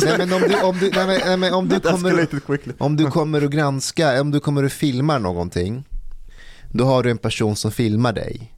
Nej 0.04 0.14
men 0.18 0.32
om 0.32 0.40
du, 0.48 0.60
om 0.62 0.78
du, 0.78 0.90
nej, 0.94 1.06
men, 1.06 1.20
nej, 1.26 1.36
men 1.36 1.54
om 1.54 1.68
du 1.68 1.80
kommer, 1.80 2.28
om 2.78 2.96
du 2.96 3.06
kommer 3.10 3.42
att 3.44 3.50
granska, 3.50 4.20
om 4.20 4.30
du 4.30 4.40
kommer 4.40 4.64
att 4.64 4.72
filma 4.72 5.18
någonting, 5.18 5.84
då 6.72 6.84
har 6.84 7.02
du 7.02 7.10
en 7.10 7.18
person 7.18 7.56
som 7.56 7.70
filmar 7.72 8.12
dig 8.12 8.52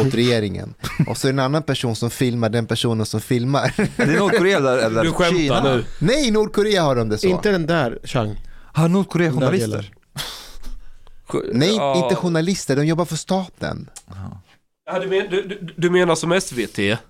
åt 0.00 0.14
regeringen. 0.14 0.74
och 1.06 1.16
så 1.16 1.28
är 1.28 1.32
det 1.32 1.34
en 1.36 1.38
annan 1.44 1.62
person 1.62 1.96
som 1.96 2.10
filmar 2.10 2.48
den 2.48 2.66
personen 2.66 3.06
som 3.06 3.20
filmar. 3.20 3.74
Är 3.96 4.06
det 4.06 4.18
Nordkorea 4.18 4.56
eller, 4.56 4.78
eller 4.78 5.02
Du 5.02 5.12
skämtar 5.12 5.38
Kina? 5.38 5.62
nu. 5.62 5.84
Nej, 5.98 6.30
Nordkorea 6.30 6.82
har 6.82 6.96
de 6.96 7.08
det 7.08 7.18
så. 7.18 7.26
Inte 7.26 7.50
den 7.50 7.66
där, 7.66 7.98
Chang. 8.04 8.40
Har 8.72 8.88
Nordkorea 8.88 9.30
där 9.30 9.34
journalister? 9.36 9.92
Nej, 11.52 11.76
Ja. 11.76 12.02
inte 12.02 12.14
journalister, 12.14 12.76
de 12.76 12.84
jobbar 12.86 13.04
för 13.04 13.16
staten. 13.16 13.90
Ja, 14.90 14.98
du, 14.98 15.06
men, 15.06 15.30
du, 15.30 15.72
du, 15.76 15.90
menar 15.90 16.14
som 16.14 16.40
SVT? 16.40 16.78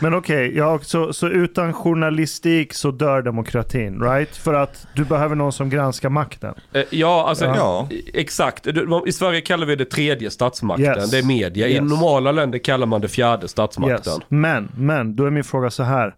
Men 0.00 0.14
okej, 0.14 0.56
ja, 0.56 0.78
så, 0.82 1.12
så 1.12 1.28
utan 1.28 1.72
journalistik 1.72 2.74
så 2.74 2.90
dör 2.90 3.22
demokratin, 3.22 4.02
right? 4.02 4.36
För 4.36 4.54
att 4.54 4.86
du 4.94 5.04
behöver 5.04 5.34
någon 5.36 5.52
som 5.52 5.70
granskar 5.70 6.08
makten. 6.08 6.54
Eh, 6.72 6.82
Ja, 6.90 7.28
alltså 7.28 7.44
Ja. 7.44 7.88
exakt. 8.14 8.66
I 9.06 9.12
Sverige 9.12 9.40
kallar 9.40 9.66
vi 9.66 9.76
det 9.76 9.84
tredje 9.84 10.30
statsmakten. 10.30 10.84
Yes. 10.86 11.10
Det 11.10 11.18
är 11.18 11.22
media. 11.22 11.68
I 11.68 11.72
Yes. 11.72 11.80
normala 11.82 12.32
länder 12.32 12.58
kallar 12.58 12.86
man 12.86 13.00
det 13.00 13.08
fjärde 13.08 13.48
statsmakten. 13.48 14.12
Yes. 14.12 14.22
Men, 14.28 14.68
men, 14.76 15.16
då 15.16 15.24
är 15.24 15.30
min 15.30 15.44
fråga 15.44 15.70
så 15.70 15.82
här. 15.82 16.14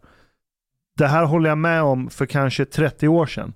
Det 0.99 1.07
här 1.07 1.25
håller 1.25 1.49
jag 1.49 1.59
med 1.59 1.83
om 1.83 2.11
för 2.11 2.27
kanske 2.27 2.65
30 2.65 3.09
år 3.09 3.27
sedan. 3.27 3.53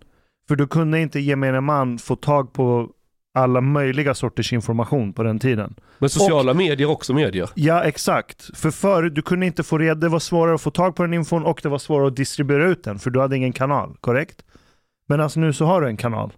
För 0.48 0.56
då 0.56 0.66
kunde 0.66 1.00
inte 1.00 1.20
gemene 1.20 1.60
man 1.60 1.98
få 1.98 2.16
tag 2.16 2.52
på 2.52 2.90
alla 3.34 3.60
möjliga 3.60 4.14
sorters 4.14 4.52
information 4.52 5.12
på 5.12 5.22
den 5.22 5.38
tiden. 5.38 5.74
Men 5.98 6.10
sociala 6.10 6.54
medier 6.54 6.88
är 6.88 6.92
också 6.92 7.14
medier. 7.14 7.50
Ja, 7.54 7.82
exakt. 7.84 8.58
För 8.58 8.70
förut, 8.70 9.14
du 9.14 9.22
kunde 9.22 9.46
inte 9.46 9.62
få 9.62 9.78
reda, 9.78 9.94
det 9.94 10.08
var 10.08 10.18
svårare 10.18 10.54
att 10.54 10.60
få 10.60 10.70
tag 10.70 10.96
på 10.96 11.02
den 11.02 11.14
infon 11.14 11.44
och 11.44 11.60
det 11.62 11.68
var 11.68 11.78
svårare 11.78 12.06
att 12.08 12.16
distribuera 12.16 12.66
ut 12.66 12.84
den, 12.84 12.98
för 12.98 13.10
du 13.10 13.20
hade 13.20 13.36
ingen 13.36 13.52
kanal, 13.52 13.96
korrekt? 14.00 14.44
Men 15.08 15.20
alltså 15.20 15.40
nu 15.40 15.52
så 15.52 15.64
har 15.64 15.80
du 15.80 15.86
en 15.88 15.96
kanal. 15.96 16.32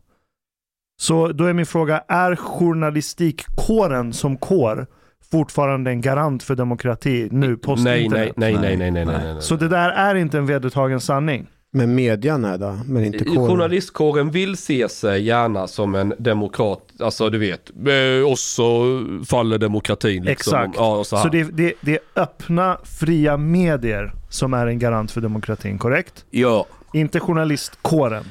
Så 1.00 1.28
då 1.32 1.44
är 1.44 1.52
min 1.52 1.66
fråga, 1.66 1.98
är 2.08 2.36
journalistikkåren 2.36 4.12
som 4.12 4.36
kår 4.36 4.86
fortfarande 5.30 5.90
en 5.90 6.00
garant 6.00 6.42
för 6.42 6.54
demokrati 6.54 7.28
nu 7.32 7.56
post 7.56 7.84
Nej, 7.84 8.08
nej, 8.08 8.32
nej, 8.36 8.52
nej, 8.54 8.76
nej, 8.76 8.90
nej, 8.90 9.04
nej, 9.04 9.34
nej. 9.34 9.42
Så 9.42 9.56
det 9.56 9.68
där 9.68 9.90
är 9.90 10.14
inte 10.14 10.38
en 10.38 10.46
vedertagen 10.46 11.00
sanning. 11.00 11.46
Men 11.76 11.94
median 11.94 12.44
är 12.44 12.58
då, 12.58 12.78
men 12.86 13.04
inte 13.04 13.24
kåren. 13.24 13.48
Journalistkåren 13.48 14.30
vill 14.30 14.56
se 14.56 14.88
sig 14.88 15.22
gärna 15.22 15.66
som 15.66 15.94
en 15.94 16.14
demokrat, 16.18 16.80
alltså 17.00 17.30
du 17.30 17.38
vet, 17.38 17.70
eh, 17.70 18.30
och 18.30 18.38
så 18.38 19.00
faller 19.28 19.58
demokratin 19.58 20.24
liksom. 20.24 20.54
Exakt. 20.54 20.76
Ja, 20.76 20.96
och 20.96 21.06
så. 21.06 21.16
Så 21.16 21.28
det, 21.28 21.42
det, 21.42 21.74
det 21.80 21.92
är 21.92 22.22
öppna, 22.22 22.78
fria 22.84 23.36
medier 23.36 24.12
som 24.30 24.54
är 24.54 24.66
en 24.66 24.78
garant 24.78 25.10
för 25.10 25.20
demokratin, 25.20 25.78
korrekt? 25.78 26.24
Ja. 26.30 26.66
Inte 26.92 27.20
journalistkåren. 27.20 28.24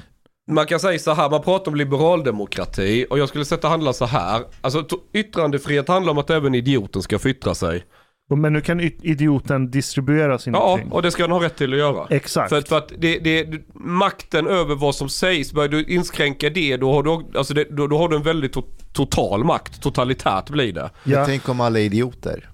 Man 0.48 0.66
kan 0.66 0.80
säga 0.80 1.00
så 1.00 1.14
här, 1.14 1.30
man 1.30 1.42
pratar 1.42 1.72
om 1.72 1.76
liberaldemokrati 1.76 3.06
och 3.10 3.20
jag 3.20 3.30
skulle 3.30 3.46
sätta 3.46 3.68
handla 3.68 3.94
så 3.94 4.06
här. 4.06 4.42
Alltså 4.62 4.86
yttrandefrihet 5.14 5.88
handlar 5.88 6.12
om 6.12 6.18
att 6.18 6.30
även 6.30 6.56
idioten 6.56 7.02
ska 7.02 7.20
få 7.20 7.30
yttra 7.30 7.56
sig. 7.56 7.84
Men 8.30 8.54
nu 8.54 8.62
kan 8.62 8.80
idioten 8.80 9.72
distribuera 9.72 10.40
sin 10.40 10.54
Ja, 10.54 10.78
yttring. 10.78 10.92
och 10.92 11.02
det 11.02 11.12
ska 11.12 11.24
han 11.24 11.32
ha 11.32 11.44
rätt 11.44 11.58
till 11.58 11.74
att 11.74 11.80
göra. 11.80 12.08
Exakt. 12.10 12.50
För, 12.50 12.58
att- 12.58 12.68
för 12.70 12.78
att 12.78 12.92
det, 12.98 13.20
det, 13.20 13.48
makten 13.74 14.48
över 14.48 14.76
vad 14.76 14.96
som 14.96 15.10
sägs, 15.10 15.54
börjar 15.54 15.70
du 15.70 15.84
inskränka 15.86 16.50
det, 16.50 16.78
då 16.78 16.94
har 16.94 17.04
du, 17.04 17.38
alltså 17.38 17.54
det, 17.54 17.64
då, 17.78 17.88
då 17.88 17.98
har 17.98 18.10
du 18.10 18.16
en 18.16 18.24
väldigt 18.24 18.54
to, 18.54 18.62
total 18.94 19.44
makt. 19.44 19.82
Totalitärt 19.82 20.50
blir 20.50 20.74
det. 20.74 20.90
Ja. 21.04 21.26
Tänk 21.26 21.50
om 21.50 21.62
alla 21.62 21.80
idioter. 21.80 22.50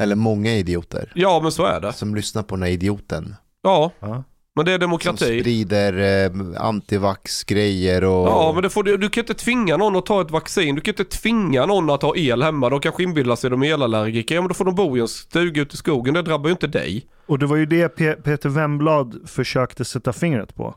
Eller 0.00 0.16
många 0.16 0.54
idioter. 0.54 1.12
Ja, 1.14 1.40
men 1.42 1.52
så 1.52 1.64
är 1.64 1.80
det. 1.80 1.92
Som 1.92 2.14
lyssnar 2.14 2.42
på 2.42 2.56
den 2.56 2.62
här 2.62 2.70
idioten. 2.70 3.34
Ja, 3.62 3.92
Ja. 4.00 4.24
Men 4.56 4.64
det 4.64 4.72
är 4.72 4.74
Som 4.74 4.80
demokrati. 4.80 5.40
sprider 5.40 6.24
eh, 6.26 6.62
antivax-grejer 6.62 8.04
och... 8.04 8.26
Ja, 8.28 8.50
men 8.54 8.62
det 8.62 8.70
får, 8.70 8.82
du, 8.82 8.96
du 8.96 9.08
kan 9.08 9.22
inte 9.22 9.34
tvinga 9.34 9.76
någon 9.76 9.96
att 9.96 10.06
ta 10.06 10.20
ett 10.20 10.30
vaccin. 10.30 10.74
Du 10.74 10.80
kan 10.80 10.92
inte 10.92 11.04
tvinga 11.04 11.66
någon 11.66 11.90
att 11.90 12.02
ha 12.02 12.16
el 12.16 12.42
hemma. 12.42 12.68
De 12.70 12.80
kanske 12.80 13.02
inbillar 13.02 13.36
sig 13.36 13.50
de 13.50 13.62
är 13.62 13.74
elallergiker. 13.74 14.34
Ja, 14.34 14.40
men 14.40 14.48
då 14.48 14.54
får 14.54 14.64
de 14.64 14.74
bo 14.74 14.96
i 14.96 15.00
en 15.00 15.08
stuga 15.08 15.62
ute 15.62 15.74
i 15.74 15.76
skogen. 15.76 16.14
Det 16.14 16.22
drabbar 16.22 16.48
ju 16.48 16.52
inte 16.52 16.66
dig. 16.66 17.06
Och 17.26 17.38
det 17.38 17.46
var 17.46 17.56
ju 17.56 17.66
det 17.66 17.96
Pe- 17.98 18.22
Peter 18.22 18.48
Wemblad 18.48 19.16
försökte 19.26 19.84
sätta 19.84 20.12
fingret 20.12 20.54
på. 20.54 20.74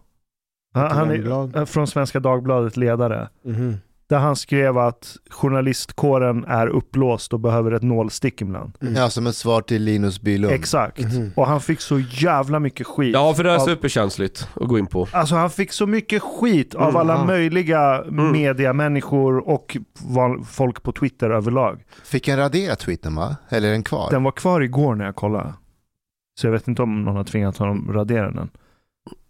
Han, 0.74 0.91
han 0.91 1.12
är 1.12 1.57
eh, 1.57 1.65
från 1.65 1.88
Svenska 1.88 2.19
Dagbladet 2.19 2.77
ledare. 2.77 3.29
Mhm. 3.45 3.77
Där 4.10 4.20
han 4.20 4.36
skrev 4.36 4.78
att 4.78 5.18
journalistkåren 5.30 6.46
är 6.46 6.68
upplåst 6.68 7.34
och 7.34 7.39
behöver 7.39 7.72
ett 7.72 7.84
nålstick 7.84 8.42
ibland. 8.42 8.78
Ja, 8.80 9.10
som 9.10 9.28
ett 9.28 9.36
svar 9.36 9.62
till 9.62 9.84
Linus 9.84 10.22
Bylund. 10.22 10.54
Exakt. 10.54 11.00
Mhm. 11.00 11.32
Och 11.36 11.48
han 11.48 11.62
fick 11.62 11.82
så 11.82 12.00
jävla 12.00 12.60
mycket 12.60 12.88
skit. 12.88 13.13
Ja, 13.13 13.34
för 13.34 13.44
det 13.44 13.51
är 13.51 13.56
av, 13.56 13.66
superkänsligt 13.66 14.48
att 14.54 14.68
gå 14.68 14.80
in 14.80 14.88
på. 14.88 15.08
Alltså 15.12 15.36
han 15.36 15.50
fick 15.50 15.72
så 15.72 15.88
mycket 15.88 16.22
skit 16.22 16.75
av 16.75 16.89
Mm, 16.89 16.96
alla 16.96 17.25
möjliga 17.25 18.04
mediamänniskor 18.12 19.50
och 19.50 19.78
folk 20.46 20.84
på 20.84 20.92
Twitter 20.92 21.30
överlag. 21.30 21.84
Fick 22.04 22.28
han 22.28 22.38
radera 22.38 22.75
tweeten 22.75 23.16
va? 23.16 23.36
Eller 23.50 23.68
är 23.68 23.72
den 23.72 23.84
kvar? 23.84 24.08
Den 24.12 24.24
var 24.24 24.32
kvar 24.32 24.62
igår 24.62 24.96
när 24.96 25.06
jag 25.06 25.16
kollade. 25.16 25.54
Så 26.39 26.48
jag 26.48 26.51
vet 26.51 26.68
inte 26.68 26.82
om 26.82 27.04
någon 27.04 27.16
har 27.16 27.24
tvingat 27.24 27.58
honom 27.58 27.94
radera 27.94 28.32
den. 28.32 28.50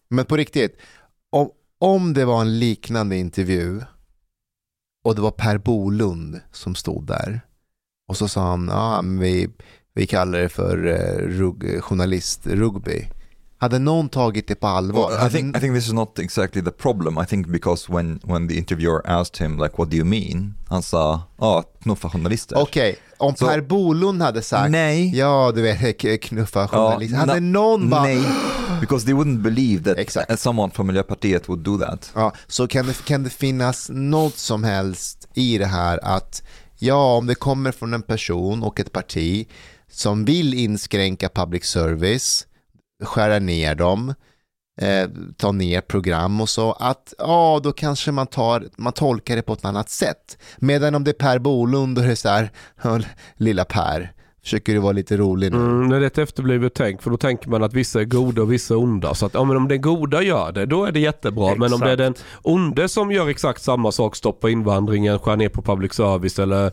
Men 0.10 0.26
på 0.26 0.38
riktigt, 0.38 0.78
om, 1.30 1.50
om 1.80 2.14
det 2.14 2.26
var 2.26 2.42
en 2.42 2.60
liknande 2.60 3.18
intervju 3.18 3.82
och 5.04 5.16
det 5.16 5.22
var 5.22 5.32
Per 5.32 5.58
Bolund 5.58 6.40
som 6.52 6.76
stod 6.76 7.08
där 7.08 7.42
och 8.08 8.18
så 8.18 8.28
sa 8.28 8.42
han, 8.42 8.66
men 9.06 9.20
vi, 9.20 9.50
vi 9.94 10.08
kallar 10.08 10.40
det 10.40 10.50
för 10.50 10.88
eh, 10.88 11.28
rug, 11.28 11.84
journalist-rugby. 11.84 13.08
Hade 13.58 13.80
någon 13.80 14.10
tagit 14.10 14.48
det 14.48 14.56
på 14.56 14.68
allvar? 14.68 15.10
Well, 15.10 15.28
I 15.28 15.30
think 15.32 15.58
I 15.58 15.60
think 15.60 15.76
this 15.76 15.88
is 15.88 15.94
not 15.94 16.20
exactly 16.20 16.64
the 16.64 16.72
problem. 16.72 17.18
I 17.18 17.26
think 17.26 17.48
because 17.48 17.92
when 17.94 18.20
when 18.24 18.48
the 18.48 18.58
interviewer 18.58 19.02
asked 19.06 19.46
him 19.48 19.58
like 19.58 19.78
what 19.78 19.90
do 19.90 19.98
you 19.98 20.06
mean? 20.06 20.54
Han 20.68 20.84
sa, 20.84 21.22
ja, 21.38 21.64
knuffa 21.82 22.10
journalister. 22.10 22.58
Okej, 22.58 22.96
om 23.20 23.36
Så- 23.36 23.48
Per 23.48 23.62
Bolund 23.62 24.22
hade 24.22 24.42
sagt, 24.42 24.72
Nej. 24.72 25.18
ja 25.18 25.52
du 25.56 25.62
vet, 25.62 26.22
knuffa 26.22 26.60
Ja, 26.60 26.68
journalister. 26.68 27.18
hade 27.18 27.34
na- 27.34 27.40
någon 27.40 27.90
bara, 27.90 28.04
Nej, 28.04 28.24
because 28.82 29.06
they 29.06 29.14
wouldn't 29.16 29.42
believe 29.42 29.84
that 29.84 29.98
Exakt. 29.98 30.40
someone 30.40 30.72
from 30.74 30.88
Miljöpartiet 30.88 31.50
would 31.50 31.64
do 31.64 31.78
that. 31.78 32.12
Ja, 32.16 32.34
så 32.48 32.68
kan 32.68 32.86
det, 32.88 33.06
kan 33.06 33.24
det 33.24 33.30
finnas 33.30 33.90
något 33.94 34.38
som 34.38 34.64
helst 34.64 35.28
i 35.34 35.58
det 35.58 35.66
här 35.66 36.00
att 36.04 36.44
ja, 36.80 37.16
om 37.18 37.28
det 37.28 37.36
kommer 37.36 37.72
från 37.72 37.94
en 37.94 38.02
person 38.02 38.64
och 38.64 38.80
ett 38.80 38.92
parti 38.92 39.48
som 39.92 40.26
vill 40.26 40.54
inskränka 40.54 41.30
public 41.30 41.66
service, 41.66 42.46
skära 43.04 43.40
ner 43.40 43.76
dem, 43.76 44.14
eh, 44.82 45.10
ta 45.38 45.52
ner 45.52 45.82
program 45.82 46.42
och 46.42 46.50
så, 46.50 46.72
att 46.72 47.14
ja, 47.18 47.60
då 47.64 47.72
kanske 47.72 48.12
man, 48.12 48.28
tar, 48.28 48.64
man 48.78 48.94
tolkar 48.94 49.36
det 49.36 49.42
på 49.42 49.54
ett 49.54 49.66
annat 49.66 49.90
sätt. 49.90 50.38
Medan 50.58 50.96
om 50.96 51.04
det 51.04 51.12
är 51.12 51.14
Per 51.14 51.40
Bolund 51.40 51.98
och 51.98 52.04
det 52.04 52.12
är 52.12 52.16
så 52.16 52.30
här, 52.30 52.52
"Ja, 52.84 53.00
lilla 53.38 53.66
Per, 53.66 54.12
försöker 54.44 54.74
du 54.74 54.80
vara 54.80 54.92
lite 54.92 55.18
rolig 55.18 55.52
nu? 55.52 55.58
Mm, 55.58 55.90
det 55.90 55.98
är 55.98 56.02
ett 56.02 56.18
efterblivet 56.18 56.74
tänk 56.74 57.02
för 57.02 57.10
då 57.10 57.18
tänker 57.18 57.50
man 57.50 57.64
att 57.64 57.74
vissa 57.74 58.00
är 58.02 58.06
goda 58.06 58.42
och 58.42 58.52
vissa 58.52 58.74
är 58.74 58.78
onda. 58.78 59.14
Så 59.14 59.26
att 59.26 59.34
ja, 59.34 59.44
men 59.44 59.58
om 59.58 59.68
den 59.68 59.82
goda 59.82 60.22
gör 60.22 60.52
det, 60.52 60.66
då 60.66 60.86
är 60.86 60.92
det 60.92 61.00
jättebra. 61.00 61.56
Men 61.56 61.74
om 61.74 61.80
det 61.80 61.92
är 61.92 61.98
den 61.98 62.14
onde 62.42 62.90
som 62.90 63.12
gör 63.12 63.30
exakt 63.30 63.62
samma 63.62 63.92
sak, 63.92 64.16
stoppa 64.16 64.50
invandringen, 64.50 65.20
skär 65.20 65.36
ner 65.36 65.50
på 65.50 65.62
public 65.62 65.94
service 65.94 66.40
eller 66.40 66.72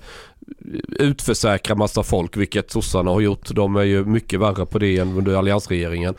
utförsäkra 0.99 1.75
massa 1.75 2.03
folk, 2.03 2.37
vilket 2.37 2.71
sossarna 2.71 3.11
har 3.11 3.21
gjort. 3.21 3.49
De 3.51 3.77
är 3.77 3.83
ju 3.83 4.05
mycket 4.05 4.41
värre 4.41 4.67
på 4.67 4.79
det 4.79 4.99
än 4.99 5.17
under 5.17 5.35
alliansregeringen. 5.35 6.15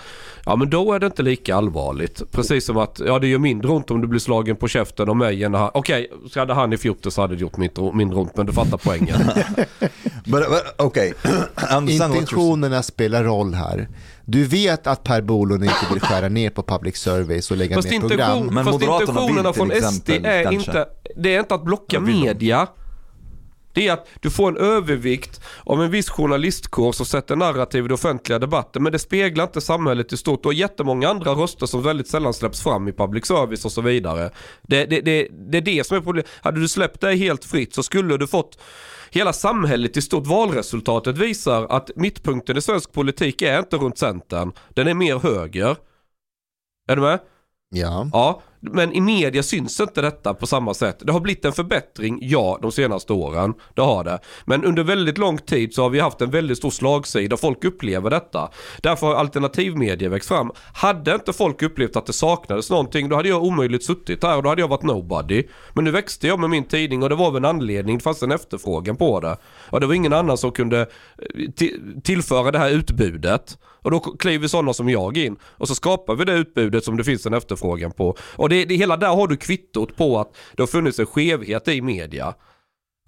Ja 0.46 0.56
men 0.56 0.70
då 0.70 0.94
är 0.94 1.00
det 1.00 1.06
inte 1.06 1.24
lika 1.24 1.56
allvarligt. 1.56 2.32
Precis 2.32 2.66
som 2.66 2.78
att, 2.78 3.02
ja 3.06 3.20
det 3.20 3.28
gör 3.28 3.40
mindre 3.40 3.72
ont 3.72 3.92
om 3.92 4.02
du 4.02 4.08
blir 4.08 4.20
slagen 4.20 4.56
på 4.56 4.68
käften 4.68 5.10
av 5.10 5.16
mig 5.16 5.44
än 5.44 5.54
han, 5.54 5.72
okej, 5.74 6.12
så 6.30 6.40
hade 6.40 6.54
han 6.54 6.74
i 6.74 6.78
fjorton 6.78 7.12
så 7.12 7.22
hade 7.22 7.36
det 7.36 7.42
gjort 7.42 7.58
mindre, 7.58 7.94
mindre 7.94 8.20
ont, 8.20 8.38
men 8.38 8.46
du 8.46 8.54
fattar 8.54 8.78
poängen. 8.78 9.18
But, 10.26 10.50
but 10.50 10.86
okay. 10.86 11.14
Intentionerna 11.90 12.84
spelar 12.84 13.24
roll 13.24 13.54
här. 13.54 13.88
Du 14.26 14.44
vet 14.44 14.88
att 14.88 15.04
Per 15.04 15.22
Bolund 15.22 15.64
inte 15.64 15.94
vill 15.94 16.02
skära 16.02 16.30
ner 16.30 16.50
på 16.50 16.64
public 16.64 16.98
service 16.98 17.52
och 17.52 17.58
lägga 17.58 17.76
Fast, 17.76 17.92
ner 17.92 18.00
program. 18.00 18.46
Men 18.46 18.66
fast 18.66 18.80
Moderaterna 18.80 19.22
intentionerna 19.22 19.52
vill 19.52 19.70
till 19.72 19.82
från 19.82 19.92
SD 19.92 20.10
exempel 20.10 20.26
är 20.26 20.44
kanske. 20.44 20.72
inte, 20.72 20.88
det 21.16 21.36
är 21.36 21.40
inte 21.40 21.56
att 21.56 21.64
blocka 21.64 22.00
vill 22.00 22.38
de? 22.40 22.68
Det 23.78 23.88
är 23.88 23.94
att 23.94 24.08
du 24.20 24.30
får 24.30 24.50
en 24.50 24.58
övervikt 24.58 25.42
av 25.66 25.84
en 25.84 25.92
viss 25.92 26.10
journalistkår 26.10 26.92
som 26.92 27.06
sätter 27.06 27.36
narrativ 27.36 27.86
i 27.86 27.88
den 27.88 27.94
offentliga 27.94 28.40
debatten. 28.40 28.84
Men 28.84 28.92
det 28.92 29.00
speglar 29.00 29.44
inte 29.44 29.62
samhället 29.62 30.14
i 30.14 30.18
stort. 30.18 30.46
Och 30.46 30.54
jättemånga 30.54 31.10
andra 31.10 31.32
röster 31.32 31.66
som 31.66 31.84
väldigt 31.84 32.08
sällan 32.08 32.34
släpps 32.34 32.64
fram 32.64 32.88
i 32.88 32.94
public 32.94 33.26
service 33.26 33.66
och 33.66 33.72
så 33.72 33.82
vidare. 33.82 34.32
Det, 34.62 34.86
det, 34.86 35.02
det, 35.02 35.28
det 35.52 35.58
är 35.58 35.62
det 35.62 35.88
som 35.88 35.98
är 35.98 36.02
problemet. 36.02 36.30
Hade 36.42 36.60
du 36.60 36.68
släppt 36.68 37.02
det 37.02 37.16
helt 37.16 37.46
fritt 37.46 37.76
så 37.76 37.84
skulle 37.84 38.18
du 38.18 38.28
fått 38.28 38.60
Hela 39.12 39.34
samhället 39.34 39.98
i 39.98 40.02
stort 40.02 40.28
valresultatet 40.28 41.18
visar 41.18 41.68
att 41.70 41.92
mittpunkten 41.96 42.58
i 42.58 42.62
svensk 42.62 42.92
politik 42.92 43.42
är 43.42 43.60
inte 43.60 43.78
runt 43.78 43.98
centern. 43.98 44.52
Den 44.70 44.88
är 44.88 44.94
mer 44.94 45.20
höger. 45.20 45.76
Är 46.90 46.96
du 46.96 47.02
med? 47.02 47.20
Ja. 47.70 48.10
Ja, 48.14 48.42
men 48.60 48.94
i 48.94 49.02
media 49.02 49.44
syns 49.44 49.80
inte 49.80 50.02
detta 50.02 50.34
på 50.34 50.48
samma 50.48 50.74
sätt. 50.74 50.98
Det 51.00 51.12
har 51.12 51.20
blivit 51.20 51.46
en 51.46 51.54
förbättring, 51.54 52.20
ja, 52.22 52.60
de 52.62 52.72
senaste 52.72 53.14
åren. 53.14 53.54
Det 53.74 53.82
har 53.82 54.04
det. 54.04 54.20
Men 54.46 54.66
under 54.66 54.84
väldigt 54.84 55.18
lång 55.18 55.38
tid 55.38 55.74
så 55.74 55.82
har 55.82 55.90
vi 55.90 56.00
haft 56.00 56.22
en 56.22 56.32
väldigt 56.32 56.58
stor 56.58 56.70
slagsida. 56.70 57.38
Folk 57.38 57.66
upplever 57.66 58.10
detta. 58.10 58.50
Därför 58.82 59.08
har 59.08 59.16
alternativmedia 59.16 60.10
växt 60.10 60.28
fram. 60.28 60.52
Hade 60.74 61.14
inte 61.14 61.34
folk 61.34 61.62
upplevt 61.62 61.96
att 61.96 62.06
det 62.06 62.14
saknades 62.14 62.70
någonting, 62.70 63.10
då 63.10 63.16
hade 63.16 63.30
jag 63.30 63.44
omöjligt 63.44 63.84
suttit 63.84 64.24
här 64.24 64.38
och 64.38 64.44
då 64.44 64.50
hade 64.50 64.62
jag 64.62 64.68
varit 64.68 64.84
nobody. 64.84 65.44
Men 65.74 65.84
nu 65.84 65.92
växte 65.92 66.28
jag 66.28 66.40
med 66.40 66.50
min 66.50 66.64
tidning 66.64 67.04
och 67.04 67.10
det 67.10 67.16
var 67.16 67.32
väl 67.32 67.46
en 67.46 67.50
anledning. 67.50 67.98
Det 67.98 68.04
fanns 68.04 68.24
en 68.24 68.32
efterfrågan 68.32 68.98
på 68.98 69.20
det. 69.20 69.38
Och 69.70 69.80
det 69.80 69.88
var 69.88 69.94
ingen 69.94 70.14
annan 70.14 70.38
som 70.38 70.52
kunde 70.52 70.82
eh, 70.82 71.72
tillföra 72.04 72.52
det 72.52 72.60
här 72.60 72.70
utbudet. 72.70 73.58
Och 73.88 73.92
då 73.92 74.00
kliver 74.00 74.48
sådana 74.48 74.74
som 74.74 74.90
jag 74.90 75.18
in. 75.18 75.38
Och 75.44 75.68
så 75.68 75.76
skapar 75.76 76.16
vi 76.16 76.26
det 76.26 76.34
utbudet 76.34 76.84
som 76.84 76.98
det 76.98 77.04
finns 77.04 77.26
en 77.26 77.34
efterfrågan 77.34 77.92
på. 77.92 78.18
Och 78.36 78.50
det, 78.50 78.66
det 78.66 78.76
hela 78.76 78.98
där 78.98 79.08
har 79.16 79.28
du 79.28 79.38
kvittot 79.38 79.96
på 79.96 80.20
att 80.20 80.36
det 80.56 80.62
har 80.62 80.68
funnits 80.68 81.00
en 81.00 81.06
skevhet 81.06 81.68
i 81.68 81.82
media. 81.82 82.34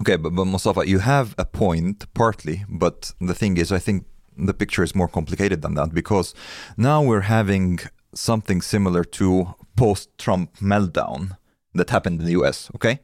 Okay, 0.01 0.17
but, 0.17 0.35
but 0.35 0.47
Mustafa, 0.47 0.85
you 0.85 0.99
have 0.99 1.29
a 1.37 1.45
point 1.45 2.13
partly, 2.13 2.65
but 2.69 3.13
the 3.27 3.33
thing 3.33 3.57
is, 3.57 3.71
I 3.71 3.79
think 3.79 4.07
the 4.47 4.53
picture 4.53 4.83
is 4.85 4.95
more 4.95 5.09
complicated 5.09 5.61
than 5.61 5.75
that 5.75 5.93
because 5.93 6.35
now 6.77 7.03
we're 7.03 7.27
having 7.27 7.79
something 8.13 8.61
similar 8.61 9.03
to 9.03 9.47
post-Trump 9.75 10.57
meltdown 10.59 11.35
that 11.75 11.89
happened 11.89 12.21
in 12.21 12.25
the 12.25 12.41
US. 12.41 12.71
Okay, 12.75 12.99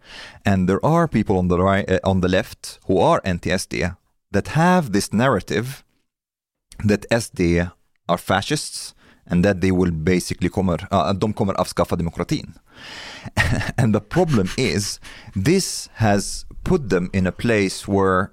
and 0.46 0.70
there 0.70 0.86
are 0.86 1.08
people 1.08 1.38
on 1.38 1.50
the 1.50 1.60
right, 1.60 1.92
uh, 1.92 2.00
on 2.10 2.22
the 2.22 2.30
left 2.30 2.80
who 2.88 3.00
are 3.00 3.22
anti-SD 3.26 3.98
that 4.32 4.48
have 4.48 4.92
this 4.92 5.12
narrative 5.12 5.85
that 6.84 7.06
SD 7.10 7.72
are 8.10 8.18
fascists 8.18 8.94
and 9.28 9.44
that 9.44 9.62
they 9.62 9.72
will 9.72 9.92
basically 9.92 10.50
kommer, 10.50 10.78
uh, 10.92 11.12
de 11.14 11.34
kommer 11.34 11.54
avskaffa 11.56 11.96
demokratin. 11.98 12.54
and 13.78 13.94
the 13.94 14.02
problem 14.02 14.50
is 14.58 15.00
this 15.36 15.90
has 15.96 16.46
put 16.64 16.90
them 16.90 17.10
in 17.14 17.26
a 17.26 17.32
place 17.32 17.88
where 17.88 18.32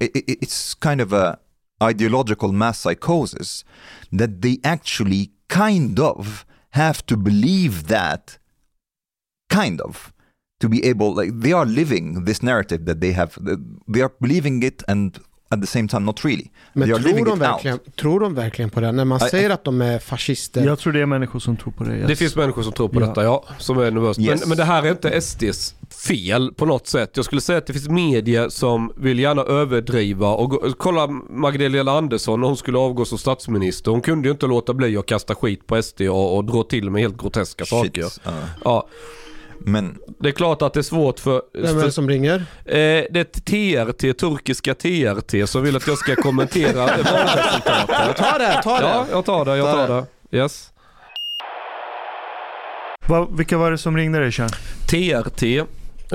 it, 0.00 0.10
it- 0.14 0.38
it's 0.42 0.74
kind 0.74 1.00
of 1.00 1.12
a 1.12 1.38
ideological 1.82 2.52
mass 2.52 2.80
psychosis 2.80 3.64
that 4.12 4.42
they 4.42 4.58
actually 4.64 5.30
kind 5.48 5.98
of 6.00 6.44
have 6.70 7.04
to 7.06 7.16
believe 7.16 7.86
that 7.86 8.38
kind 9.48 9.80
of 9.80 10.12
to 10.60 10.68
be 10.68 10.84
able 10.84 11.14
like 11.14 11.30
they 11.32 11.52
are 11.52 11.64
living 11.64 12.24
this 12.24 12.42
narrative 12.42 12.84
that 12.84 13.00
they 13.00 13.12
have 13.12 13.38
they 13.88 14.00
are 14.00 14.12
believing 14.20 14.62
it 14.62 14.82
and 14.88 15.20
at 15.50 15.60
the 15.60 15.66
same 15.66 15.88
time 15.88 16.00
not 16.06 16.24
really 16.24 16.46
Men 16.72 16.88
tror 16.88 17.24
de, 17.26 17.38
verkligen, 17.38 17.78
tror 18.00 18.20
de 18.20 18.34
verkligen 18.34 18.70
på 18.70 18.80
det? 18.80 18.92
När 18.92 19.04
man 19.04 19.26
I- 19.26 19.30
säger 19.30 19.50
att 19.50 19.64
de 19.64 19.80
är 19.80 19.98
fascister. 19.98 20.64
Jag 20.66 20.78
tror 20.78 20.92
det 20.92 21.00
är 21.00 21.06
människor 21.06 21.38
som 21.38 21.56
tror 21.56 21.72
på 21.72 21.84
det. 21.84 21.96
yes. 21.96 22.06
Det 22.08 22.16
finns 22.16 22.36
människor 22.36 22.62
som 22.62 22.72
tror 22.72 22.88
på 22.88 23.00
Ja. 23.00 23.06
detta, 23.06 23.24
ja. 23.24 23.44
Som 23.58 23.78
är 23.78 23.90
nervösa. 23.90 24.20
Yes. 24.20 24.40
Men, 24.40 24.48
men 24.48 24.58
det 24.58 24.64
här 24.64 24.82
är 24.82 24.90
inte 24.90 25.20
SDs 25.20 25.74
fel 26.06 26.52
på 26.56 26.66
något 26.66 26.86
sätt. 26.86 27.10
Jag 27.14 27.24
skulle 27.24 27.40
säga 27.40 27.58
att 27.58 27.66
det 27.66 27.72
finns 27.72 27.88
medier 27.88 28.48
som 28.48 28.92
vill 28.96 29.18
gärna 29.18 29.42
överdriva. 29.42 30.28
Och 30.28 30.50
gå, 30.50 30.72
kolla 30.78 31.06
Magdalena 31.30 31.92
Andersson 31.92 32.40
när 32.40 32.46
hon 32.48 32.56
skulle 32.56 32.78
avgå 32.78 33.04
som 33.04 33.18
statsminister. 33.18 33.90
Hon 33.90 34.00
kunde 34.00 34.28
ju 34.28 34.32
inte 34.32 34.46
låta 34.46 34.74
bli 34.74 34.96
att 34.96 35.06
kasta 35.06 35.34
skit 35.34 35.66
på 35.66 35.82
SD 35.82 36.00
och, 36.02 36.36
och 36.36 36.44
dra 36.44 36.62
till 36.62 36.90
med 36.90 37.02
helt 37.02 37.16
groteska 37.20 37.64
saker. 37.64 38.02
Shit. 38.02 38.26
Uh, 38.26 38.32
Ja, 38.64 38.88
men 39.60 39.98
det 40.20 40.28
är 40.28 40.32
klart 40.32 40.62
att 40.62 40.72
det 40.74 40.80
är 40.80 40.82
svårt 40.82 41.20
för... 41.20 41.42
Vem 41.54 41.78
är 41.78 41.84
det 41.84 41.92
som 41.92 42.08
ringer? 42.08 42.34
Eh, 42.64 42.74
det 43.10 43.16
är 43.16 43.24
TRT, 43.24 44.18
turkiska 44.18 44.74
TRT, 44.74 45.48
som 45.48 45.62
vill 45.62 45.76
att 45.76 45.86
jag 45.86 45.98
ska 45.98 46.16
kommentera 46.16 46.76
valresultatet. 46.86 48.16
Ta 48.16 48.38
det, 48.38 48.60
ta 48.62 48.78
det! 48.78 48.84
Ja, 48.86 49.06
jag 49.10 49.24
tar 49.24 49.44
det, 49.44 49.56
jag 49.56 49.66
Ta 49.74 49.86
tar 49.86 50.06
det. 50.30 50.36
Yes. 50.38 50.70
Vad- 53.08 53.36
vilka 53.36 53.58
var 53.58 53.70
det 53.70 53.78
som 53.78 53.96
ringde 53.96 54.18
dig 54.18 54.32
Sean? 54.32 54.48
TRT, 54.88 55.40
det 55.40 55.64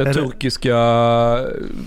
det- 0.04 0.14
turkiska, 0.14 0.76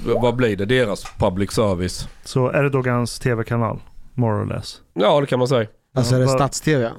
vad 0.04 0.36
blir 0.36 0.56
det, 0.56 0.64
deras 0.64 1.04
public 1.18 1.52
service. 1.52 2.08
Så 2.24 2.52
Erdogans 2.52 3.18
tv-kanal, 3.18 3.78
more 4.14 4.34
or 4.42 4.46
less. 4.46 4.80
Ja, 4.94 5.20
det 5.20 5.26
kan 5.26 5.38
man 5.38 5.48
säga. 5.48 5.66
Alltså 5.94 6.14
är 6.14 6.20
det 6.20 6.28
stats-tv? 6.28 6.90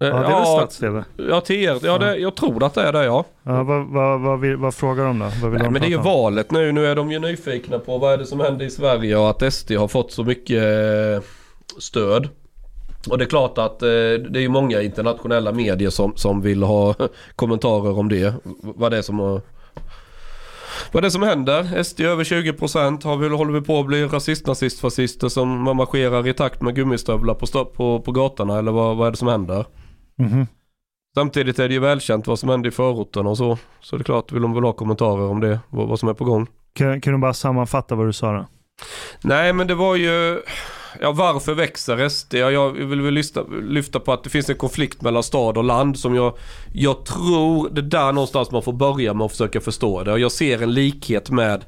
Eh, 0.00 0.08
Ja, 0.08 0.14
det 0.14 0.18
är 0.18 0.22
väl 0.22 0.30
ja, 0.30 0.56
stats-tv? 0.58 1.04
ja, 1.16 1.40
TRT, 1.40 1.84
ja, 1.86 1.98
det, 1.98 2.16
jag 2.16 2.34
tror 2.36 2.64
att 2.64 2.74
det 2.74 2.82
är 2.82 2.92
det 2.92 3.04
ja. 3.04 3.24
Ja, 3.42 3.62
vad, 3.62 3.86
vad, 3.86 4.20
vad, 4.20 4.40
vill, 4.40 4.56
vad 4.56 4.74
frågar 4.74 5.04
de 5.04 5.18
då? 5.18 5.24
Vad 5.24 5.50
vill 5.50 5.58
Nej, 5.60 5.64
de 5.66 5.72
men 5.72 5.82
det 5.82 5.86
är 5.88 5.90
ju 5.90 5.96
om? 5.96 6.04
valet 6.04 6.50
nu. 6.50 6.72
Nu 6.72 6.86
är 6.86 6.96
de 6.96 7.12
ju 7.12 7.18
nyfikna 7.18 7.78
på 7.78 7.98
vad 7.98 8.12
är 8.12 8.18
det 8.18 8.26
som 8.26 8.40
händer 8.40 8.66
i 8.66 8.70
Sverige 8.70 9.16
och 9.16 9.30
att 9.30 9.52
SD 9.54 9.72
har 9.72 9.88
fått 9.88 10.12
så 10.12 10.24
mycket 10.24 10.62
eh, 10.62 11.22
stöd. 11.78 12.28
Och 13.10 13.18
det 13.18 13.24
är 13.24 13.28
klart 13.28 13.58
att 13.58 13.82
eh, 13.82 13.88
det 14.30 14.44
är 14.44 14.48
många 14.48 14.82
internationella 14.82 15.52
medier 15.52 15.90
som, 15.90 16.12
som 16.16 16.40
vill 16.42 16.62
ha 16.62 16.94
kommentarer 17.36 17.98
om 17.98 18.08
det. 18.08 18.34
Vad 18.62 18.90
det 18.92 18.98
är 18.98 19.02
som 19.02 19.18
har 19.18 19.40
vad 20.92 21.02
det 21.02 21.06
är 21.06 21.10
som 21.10 21.22
händer. 21.22 21.82
SD 21.82 22.00
över 22.00 22.24
20% 22.24 23.04
har 23.04 23.16
vi, 23.16 23.28
håller 23.28 23.52
vi 23.52 23.60
på 23.60 23.80
att 23.80 23.86
bli 23.86 24.04
rasist, 24.04 24.46
nazist, 24.46 24.80
fascister 24.80 25.28
som 25.28 25.48
marscherar 25.76 26.28
i 26.28 26.32
takt 26.32 26.62
med 26.62 26.74
gummistövlar 26.74 27.34
på, 27.34 27.64
på, 27.64 28.00
på 28.00 28.12
gatorna 28.12 28.58
eller 28.58 28.72
vad, 28.72 28.96
vad 28.96 29.06
är 29.06 29.10
det 29.10 29.16
som 29.16 29.28
händer? 29.28 29.64
Mhm. 30.18 30.46
Samtidigt 31.14 31.58
är 31.58 31.68
det 31.68 31.74
ju 31.74 31.80
välkänt 31.80 32.26
vad 32.26 32.38
som 32.38 32.48
händer 32.48 32.68
i 32.68 32.72
förorten 32.72 33.26
och 33.26 33.36
så. 33.36 33.58
Så 33.80 33.96
det 33.96 34.02
är 34.02 34.04
klart, 34.04 34.32
vill 34.32 34.42
de 34.42 34.54
väl 34.54 34.64
ha 34.64 34.72
kommentarer 34.72 35.22
om 35.22 35.40
det, 35.40 35.60
vad, 35.68 35.88
vad 35.88 36.00
som 36.00 36.08
är 36.08 36.14
på 36.14 36.24
gång. 36.24 36.46
Kan, 36.72 37.00
kan 37.00 37.12
du 37.12 37.18
bara 37.18 37.34
sammanfatta 37.34 37.94
vad 37.94 38.06
du 38.06 38.12
sa 38.12 38.32
då? 38.32 38.46
Nej 39.22 39.52
men 39.52 39.66
det 39.66 39.74
var 39.74 39.96
ju, 39.96 40.42
ja 41.00 41.12
varför 41.12 41.54
växer 41.54 42.08
SD? 42.08 42.34
Ja, 42.34 42.50
jag 42.50 42.70
vill 42.70 43.00
väl 43.00 43.14
lyfta, 43.14 43.42
lyfta 43.62 44.00
på 44.00 44.12
att 44.12 44.24
det 44.24 44.30
finns 44.30 44.50
en 44.50 44.56
konflikt 44.56 45.02
mellan 45.02 45.22
stad 45.22 45.58
och 45.58 45.64
land 45.64 45.98
som 45.98 46.14
jag, 46.14 46.36
jag 46.74 47.04
tror 47.04 47.70
det 47.72 47.80
är 47.80 47.82
där 47.82 48.12
någonstans 48.12 48.50
man 48.50 48.62
får 48.62 48.72
börja 48.72 49.14
med 49.14 49.24
att 49.24 49.30
försöka 49.30 49.60
förstå 49.60 50.04
det. 50.04 50.12
Och 50.12 50.18
jag 50.18 50.32
ser 50.32 50.62
en 50.62 50.74
likhet 50.74 51.30
med 51.30 51.64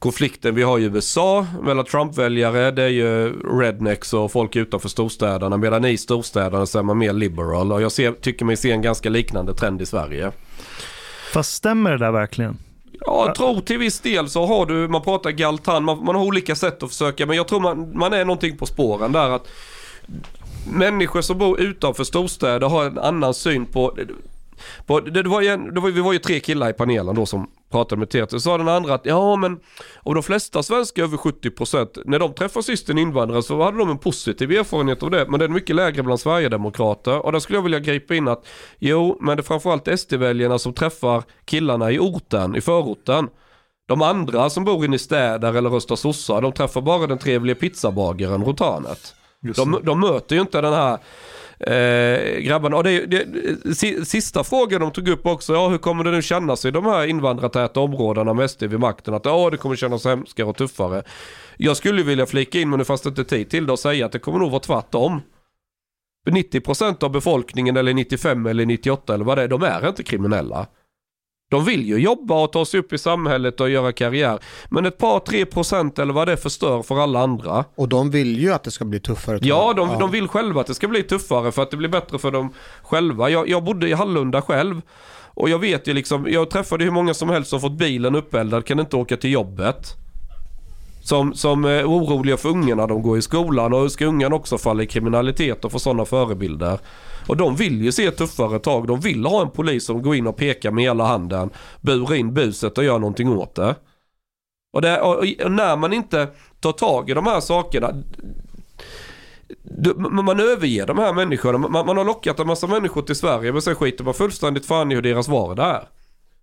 konflikten 0.00 0.54
vi 0.54 0.62
har 0.62 0.78
i 0.78 0.82
USA 0.82 1.46
mellan 1.62 1.84
Trump-väljare. 1.84 2.70
Det 2.70 2.82
är 2.82 2.88
ju 2.88 3.32
rednecks 3.60 4.12
och 4.12 4.32
folk 4.32 4.56
utanför 4.56 4.88
storstäderna. 4.88 5.56
Medan 5.56 5.84
i 5.84 5.96
storstäderna 5.98 6.66
så 6.66 6.78
är 6.78 6.82
man 6.82 6.98
mer 6.98 7.12
liberal. 7.12 7.72
Och 7.72 7.82
jag 7.82 7.92
ser, 7.92 8.12
tycker 8.12 8.44
mig 8.44 8.56
se 8.56 8.72
en 8.72 8.82
ganska 8.82 9.10
liknande 9.10 9.54
trend 9.54 9.82
i 9.82 9.86
Sverige. 9.86 10.32
Fast 11.32 11.54
stämmer 11.54 11.90
det 11.90 11.98
där 11.98 12.12
verkligen? 12.12 12.58
Ja, 13.00 13.24
jag 13.26 13.34
tror 13.34 13.60
till 13.60 13.78
viss 13.78 14.00
del 14.00 14.30
så 14.30 14.46
har 14.46 14.66
du, 14.66 14.88
man 14.88 15.02
pratar 15.02 15.30
galtan, 15.30 15.84
man, 15.84 16.04
man 16.04 16.14
har 16.14 16.24
olika 16.24 16.54
sätt 16.54 16.82
att 16.82 16.88
försöka, 16.88 17.26
men 17.26 17.36
jag 17.36 17.48
tror 17.48 17.60
man, 17.60 17.98
man 17.98 18.12
är 18.12 18.24
någonting 18.24 18.56
på 18.56 18.66
spåren 18.66 19.12
där 19.12 19.30
att 19.30 19.48
människor 20.72 21.20
som 21.20 21.38
bor 21.38 21.60
utanför 21.60 22.04
storstäder 22.04 22.68
har 22.68 22.84
en 22.84 22.98
annan 22.98 23.34
syn 23.34 23.66
på, 23.66 23.96
på 24.86 25.00
det, 25.00 25.22
var 25.22 25.40
ju 25.40 25.56
det 25.56 25.80
var, 25.80 25.90
vi 25.90 26.00
var 26.00 26.12
ju 26.12 26.18
tre 26.18 26.40
killar 26.40 26.70
i 26.70 26.72
panelen 26.72 27.14
då 27.14 27.26
som 27.26 27.50
pratade 27.70 27.98
med 27.98 28.10
TT, 28.10 28.40
sa 28.40 28.58
den 28.58 28.68
andra 28.68 28.94
att 28.94 29.06
ja 29.06 29.36
men 29.36 29.60
och 29.96 30.14
de 30.14 30.22
flesta 30.22 30.62
svenskar 30.62 31.02
över 31.02 31.16
70% 31.16 32.02
när 32.04 32.18
de 32.18 32.34
träffar 32.34 32.62
sist 32.62 32.90
en 32.90 32.98
invandrare 32.98 33.42
så 33.42 33.62
hade 33.62 33.78
de 33.78 33.90
en 33.90 33.98
positiv 33.98 34.52
erfarenhet 34.52 35.02
av 35.02 35.10
det, 35.10 35.26
men 35.28 35.38
det 35.38 35.44
är 35.44 35.48
mycket 35.48 35.76
lägre 35.76 36.02
bland 36.02 36.20
Sverigedemokrater 36.20 37.26
och 37.26 37.32
där 37.32 37.38
skulle 37.38 37.56
jag 37.56 37.62
vilja 37.62 37.78
gripa 37.78 38.14
in 38.14 38.28
att 38.28 38.46
jo, 38.78 39.18
men 39.20 39.36
det 39.36 39.40
är 39.40 39.44
framförallt 39.44 40.00
SD-väljarna 40.00 40.58
som 40.58 40.72
träffar 40.72 41.22
killarna 41.44 41.90
i 41.90 41.98
orten, 41.98 42.56
i 42.56 42.60
förorten. 42.60 43.28
De 43.88 44.02
andra 44.02 44.50
som 44.50 44.64
bor 44.64 44.84
inne 44.84 44.96
i 44.96 44.98
städer 44.98 45.54
eller 45.54 45.70
röstar 45.70 45.96
sossar, 45.96 46.42
de 46.42 46.52
träffar 46.52 46.80
bara 46.80 47.06
den 47.06 47.18
trevliga 47.18 47.56
pizzabagaren 47.56 48.44
runt 48.44 48.60
hörnet. 48.60 49.14
De, 49.56 49.80
de 49.82 50.00
möter 50.00 50.34
ju 50.34 50.40
inte 50.40 50.60
den 50.60 50.72
här 50.72 50.98
eh, 51.66 52.40
grabbarna. 52.40 52.76
Och 52.76 52.84
det, 52.84 53.06
det, 53.06 54.04
sista 54.04 54.44
frågan 54.44 54.80
de 54.80 54.90
tog 54.90 55.08
upp 55.08 55.26
också, 55.26 55.52
ja 55.52 55.68
hur 55.68 55.78
kommer 55.78 56.04
det 56.04 56.10
nu 56.10 56.22
kännas 56.22 56.64
i 56.64 56.70
de 56.70 56.84
här 56.84 57.06
invandrartäta 57.06 57.80
områdena 57.80 58.34
med 58.34 58.50
SD 58.50 58.62
vid 58.62 58.80
makten? 58.80 59.14
Att 59.14 59.24
ja, 59.24 59.50
det 59.50 59.56
kommer 59.56 59.76
kännas 59.76 60.04
hemskare 60.04 60.46
och 60.46 60.56
tuffare. 60.56 61.02
Jag 61.56 61.76
skulle 61.76 62.02
vilja 62.02 62.26
flika 62.26 62.58
in, 62.58 62.70
men 62.70 62.78
nu 62.78 62.84
fanns 62.84 63.00
det 63.00 63.08
inte 63.08 63.24
tid 63.24 63.50
till 63.50 63.66
det, 63.66 63.72
och 63.72 63.78
säga 63.78 64.06
att 64.06 64.12
det 64.12 64.18
kommer 64.18 64.38
nog 64.38 64.50
vara 64.50 64.60
tvärtom. 64.60 65.20
90% 66.30 67.04
av 67.04 67.10
befolkningen, 67.10 67.76
eller 67.76 67.94
95 67.94 68.46
eller 68.46 68.66
98 68.66 69.14
eller 69.14 69.24
vad 69.24 69.38
det 69.38 69.42
är, 69.42 69.48
de 69.48 69.62
är 69.62 69.88
inte 69.88 70.02
kriminella. 70.02 70.66
De 71.50 71.64
vill 71.64 71.86
ju 71.86 71.96
jobba 71.96 72.44
och 72.44 72.52
ta 72.52 72.64
sig 72.64 72.80
upp 72.80 72.92
i 72.92 72.98
samhället 72.98 73.60
och 73.60 73.70
göra 73.70 73.92
karriär. 73.92 74.38
Men 74.68 74.86
ett 74.86 74.98
par, 74.98 75.20
tre 75.20 75.44
procent 75.46 75.98
eller 75.98 76.12
vad 76.12 76.28
det 76.28 76.36
förstör 76.36 76.82
för 76.82 76.98
alla 76.98 77.20
andra. 77.20 77.64
Och 77.74 77.88
de 77.88 78.10
vill 78.10 78.38
ju 78.38 78.52
att 78.52 78.64
det 78.64 78.70
ska 78.70 78.84
bli 78.84 79.00
tuffare. 79.00 79.38
Ja, 79.42 79.72
de, 79.76 79.98
de 79.98 80.10
vill 80.10 80.28
själva 80.28 80.60
att 80.60 80.66
det 80.66 80.74
ska 80.74 80.88
bli 80.88 81.02
tuffare 81.02 81.52
för 81.52 81.62
att 81.62 81.70
det 81.70 81.76
blir 81.76 81.88
bättre 81.88 82.18
för 82.18 82.30
dem 82.30 82.52
själva. 82.82 83.30
Jag, 83.30 83.48
jag 83.48 83.64
bodde 83.64 83.88
i 83.88 83.92
Hallunda 83.92 84.42
själv 84.42 84.80
och 85.34 85.48
jag 85.48 85.58
vet 85.58 85.86
ju 85.88 85.94
liksom, 85.94 86.26
jag 86.30 86.50
träffade 86.50 86.84
hur 86.84 86.90
många 86.90 87.14
som 87.14 87.28
helst 87.30 87.50
som 87.50 87.60
fått 87.60 87.78
bilen 87.78 88.14
uppeldad, 88.14 88.64
kan 88.64 88.80
inte 88.80 88.96
åka 88.96 89.16
till 89.16 89.32
jobbet. 89.32 89.96
Som, 91.02 91.34
som 91.34 91.64
är 91.64 91.84
oroliga 91.84 92.36
för 92.36 92.48
ungarna, 92.48 92.86
de 92.86 93.02
går 93.02 93.18
i 93.18 93.22
skolan 93.22 93.72
och 93.72 93.92
ska 93.92 94.06
ungarna 94.06 94.36
också 94.36 94.58
falla 94.58 94.82
i 94.82 94.86
kriminalitet 94.86 95.64
och 95.64 95.72
få 95.72 95.78
sådana 95.78 96.04
förebilder. 96.04 96.78
Och 97.26 97.36
de 97.36 97.56
vill 97.56 97.82
ju 97.82 97.92
se 97.92 98.10
tuffare 98.10 98.58
tag. 98.58 98.86
De 98.86 99.00
vill 99.00 99.26
ha 99.26 99.42
en 99.42 99.50
polis 99.50 99.84
som 99.84 100.02
går 100.02 100.14
in 100.14 100.26
och 100.26 100.36
pekar 100.36 100.70
med 100.70 100.84
hela 100.84 101.04
handen, 101.04 101.50
Bur 101.80 102.14
in 102.14 102.34
buset 102.34 102.78
och 102.78 102.84
gör 102.84 102.98
någonting 102.98 103.28
åt 103.28 103.54
det. 103.54 103.74
Och, 104.72 104.82
det, 104.82 105.00
och, 105.00 105.18
och 105.44 105.52
när 105.52 105.76
man 105.76 105.92
inte 105.92 106.28
tar 106.60 106.72
tag 106.72 107.10
i 107.10 107.14
de 107.14 107.26
här 107.26 107.40
sakerna. 107.40 107.94
du, 109.62 109.94
man 109.94 110.24
man 110.24 110.40
överger 110.40 110.86
de 110.86 110.98
här 110.98 111.12
människorna. 111.12 111.58
Man, 111.58 111.86
man 111.86 111.96
har 111.96 112.04
lockat 112.04 112.40
en 112.40 112.46
massa 112.46 112.66
människor 112.66 113.02
till 113.02 113.16
Sverige 113.16 113.52
men 113.52 113.62
sen 113.62 113.74
skiter 113.74 114.04
man 114.04 114.14
fullständigt 114.14 114.66
fan 114.66 114.92
i 114.92 114.94
hur 114.94 115.02
deras 115.02 115.28
vardag 115.28 115.66
är. 115.66 115.88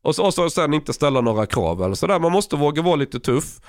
Och 0.02 0.16
så, 0.16 0.26
och 0.26 0.34
så 0.34 0.50
sen 0.50 0.74
inte 0.74 0.94
ställa 0.94 1.22
några 1.22 1.46
krav 1.46 1.84
eller 1.84 1.96
sådär. 1.96 2.20
Man 2.20 2.32
måste 2.32 2.56
våga 2.56 2.82
vara 2.82 2.96
lite 2.96 3.20
tuff. 3.20 3.62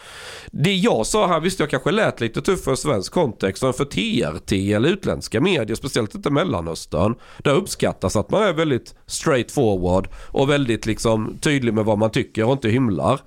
Det 0.53 0.75
jag 0.75 1.07
sa 1.07 1.27
här, 1.27 1.41
visst 1.41 1.61
jag 1.61 1.71
kanske 1.71 1.91
lät 1.91 2.21
lite 2.21 2.43
tuff 2.43 2.65
för 2.65 2.71
en 2.71 2.77
svensk 2.77 3.13
kontext, 3.13 3.63
men 3.63 3.73
för 3.73 3.85
TRT 3.85 4.53
eller 4.73 4.89
utländska 4.89 5.41
medier, 5.41 5.75
speciellt 5.75 6.15
inte 6.15 6.31
Mellanöstern, 6.31 7.15
där 7.39 7.55
uppskattas 7.55 8.17
att 8.17 8.31
man 8.31 8.43
är 8.43 8.53
väldigt 8.53 8.95
straight 9.07 9.51
forward 9.53 10.09
och 10.15 10.51
väldigt 10.51 10.87
liksom 10.87 11.39
tydlig 11.41 11.75
med 11.75 11.85
vad 11.85 11.99
man 11.99 12.11
tycker 12.11 12.45
och 12.45 12.53
inte 12.53 12.69
hymlar. 12.69 13.21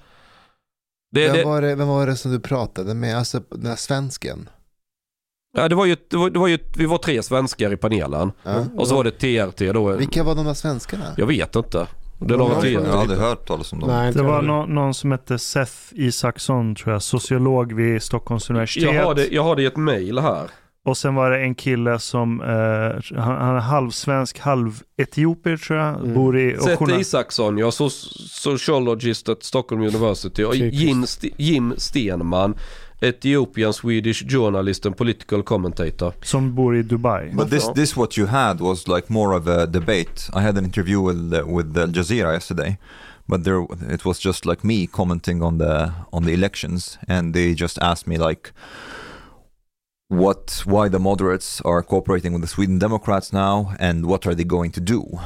Det, 1.11 1.29
Vem, 1.29 1.47
var 1.47 1.61
det, 1.61 1.75
vem 1.75 1.87
var 1.87 2.07
det 2.07 2.15
som 2.15 2.31
du 2.31 2.39
pratade 2.39 2.93
med, 2.93 3.17
alltså 3.17 3.39
den 3.49 3.65
här 3.65 3.75
svensken? 3.75 4.49
ja, 5.57 5.69
det 5.69 5.75
var 5.75 5.85
ju, 5.85 5.97
det 6.09 6.17
var, 6.17 6.29
det 6.29 6.39
var 6.39 6.47
ju, 6.47 6.59
vi 6.77 6.85
var 6.85 6.97
tre 6.97 7.23
svenskar 7.23 7.73
i 7.73 7.77
panelen. 7.77 8.31
Ja. 8.43 8.65
Och 8.77 8.87
så 8.87 8.95
var 8.95 9.03
det 9.03 9.11
TRT 9.11 9.73
då. 9.73 9.91
Vilka 9.91 10.23
var 10.23 10.35
de 10.35 10.45
där 10.45 10.53
svenskarna? 10.53 11.05
Jag 11.17 11.27
vet 11.27 11.55
inte. 11.55 11.87
Det 12.21 12.33
Ja. 12.33 12.65
Jag 12.65 12.81
har 12.81 13.01
aldrig 13.01 13.19
hört 13.19 13.47
talas 13.47 13.73
om 13.73 13.79
dem. 13.79 13.89
Nej, 13.89 14.13
Det 14.13 14.23
var 14.23 14.35
jag. 14.35 14.43
nå- 14.45 14.65
någon 14.65 14.93
som 14.93 15.11
hette 15.11 15.39
Seth 15.39 15.73
Isaksson 15.91 16.75
tror 16.75 16.93
jag, 16.93 17.01
sociolog 17.01 17.73
vid 17.73 18.01
Stockholms 18.01 18.49
universitet. 18.49 18.83
Jag 18.93 19.03
har, 19.05 19.15
det, 19.15 19.27
jag 19.31 19.43
har 19.43 19.55
det 19.55 19.61
i 19.61 19.65
ett 19.65 19.77
mail 19.77 20.19
här. 20.19 20.43
Och 20.85 20.97
sen 20.97 21.15
var 21.15 21.31
det 21.31 21.39
en 21.39 21.55
kille 21.55 21.99
som, 21.99 22.41
eh, 22.41 23.17
han, 23.21 23.37
han 23.41 23.55
är 23.55 23.59
halvsvensk, 23.59 24.39
halvetiopier 24.39 25.57
tror 25.57 25.79
jag, 25.79 25.95
Mm. 25.95 26.13
bor 26.13 26.37
i... 26.39 26.57
Seth 26.57 26.99
Isaksson, 26.99 27.57
jag 27.57 27.67
är 27.67 27.71
so- 27.71 27.89
sociologist 28.29 29.29
at 29.29 29.43
Stockholm 29.43 29.81
University. 29.81 30.43
Och. 30.43 30.55
Jim, 30.55 31.03
St- 31.03 31.33
Jim 31.37 31.73
Stenman, 31.77 32.55
Ethiopian 33.03 33.73
Swedish 33.73 34.23
journalist 34.23 34.85
and 34.85 34.95
political 34.95 35.41
commentator. 35.43 36.13
som 36.23 36.51
bor 36.55 36.75
i 36.75 36.83
Dubai. 36.83 37.31
But 37.33 37.49
this, 37.49 37.67
this 37.69 37.97
what 37.97 38.15
you 38.15 38.27
had 38.27 38.59
was 38.59 38.87
like 38.87 39.09
more 39.09 39.33
of 39.33 39.47
a 39.47 39.65
debate. 39.65 40.29
I 40.33 40.41
had 40.41 40.57
an 40.57 40.65
interview 40.65 41.01
with 41.01 41.33
uh, 41.33 41.45
with 41.47 41.75
Al 41.77 41.87
Jazeera 41.87 42.33
yesterday, 42.33 42.77
but 43.27 43.43
there 43.43 43.65
it 43.89 44.05
was 44.05 44.19
just 44.19 44.45
like 44.45 44.63
me 44.63 44.87
commenting 44.87 45.41
on 45.41 45.57
the 45.57 45.93
on 46.13 46.25
the 46.25 46.33
elections, 46.33 46.99
and 47.07 47.33
they 47.33 47.55
just 47.55 47.79
asked 47.81 48.05
me 48.05 48.17
like, 48.17 48.53
what, 50.11 50.61
why 50.65 50.89
the 50.89 50.99
moderates 50.99 51.61
are 51.61 51.81
cooperating 51.81 52.33
with 52.33 52.41
the 52.41 52.47
Sweden 52.47 52.77
Democrats 52.79 53.31
now, 53.31 53.73
and 53.79 54.05
what 54.05 54.27
are 54.27 54.35
they 54.35 54.43
going 54.43 54.69
to 54.71 54.81
do? 54.81 55.19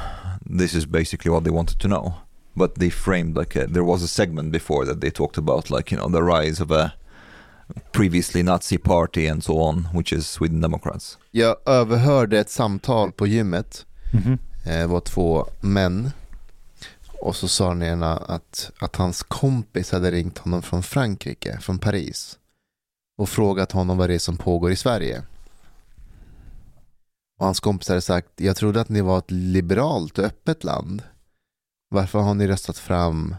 This 0.48 0.74
is 0.74 0.86
basically 0.86 1.30
what 1.30 1.42
they 1.44 1.50
wanted 1.50 1.80
to 1.80 1.88
know. 1.88 2.14
But 2.56 2.76
they 2.76 2.88
framed 2.88 3.36
like 3.36 3.56
a, 3.56 3.66
there 3.66 3.84
was 3.84 4.02
a 4.02 4.08
segment 4.08 4.52
before 4.52 4.84
that 4.86 5.00
they 5.00 5.10
talked 5.10 5.36
about 5.36 5.70
like 5.70 5.90
you 5.90 5.98
know 5.98 6.08
the 6.08 6.22
rise 6.22 6.60
of 6.60 6.70
a 6.70 6.94
previously 7.92 8.42
Nazi 8.42 8.78
party 8.78 9.28
and 9.28 9.44
so 9.44 9.52
on, 9.52 9.88
which 9.94 10.12
is 10.12 10.28
Sweden 10.30 10.60
Democrats. 10.60 11.18
Jag 11.30 11.56
överhörde 11.66 12.38
ett 12.38 12.50
samtal 12.50 13.12
på 13.12 13.26
gymmet. 13.26 13.86
Mhm. 14.12 14.38
Eh, 14.66 14.78
Det 14.78 14.86
var 14.86 15.00
två 15.00 15.46
män. 15.60 16.10
Och 17.20 17.36
så 17.36 17.48
sa 17.48 17.68
den 17.68 17.82
ena 17.82 18.16
att, 18.16 18.70
att 18.78 18.96
hans 18.96 19.22
kompis 19.22 19.92
hade 19.92 20.10
ringt 20.10 20.38
honom 20.38 20.62
från 20.62 20.82
Frankrike, 20.82 21.58
från 21.60 21.78
Paris. 21.78 22.38
Och 23.18 23.28
frågat 23.28 23.72
honom 23.72 23.98
vad 23.98 24.10
det 24.10 24.14
är 24.14 24.18
som 24.18 24.36
pågår 24.36 24.70
i 24.72 24.76
Sverige. 24.76 25.22
Och 27.38 27.44
hans 27.46 27.60
kompis 27.60 27.88
hade 27.88 28.00
sagt, 28.00 28.28
jag 28.36 28.56
trodde 28.56 28.80
att 28.80 28.88
ni 28.88 29.00
var 29.00 29.18
ett 29.18 29.30
liberalt 29.30 30.18
och 30.18 30.24
öppet 30.24 30.64
land. 30.64 31.02
Varför 31.90 32.18
har 32.18 32.34
ni 32.34 32.46
röstat 32.46 32.78
fram 32.78 33.36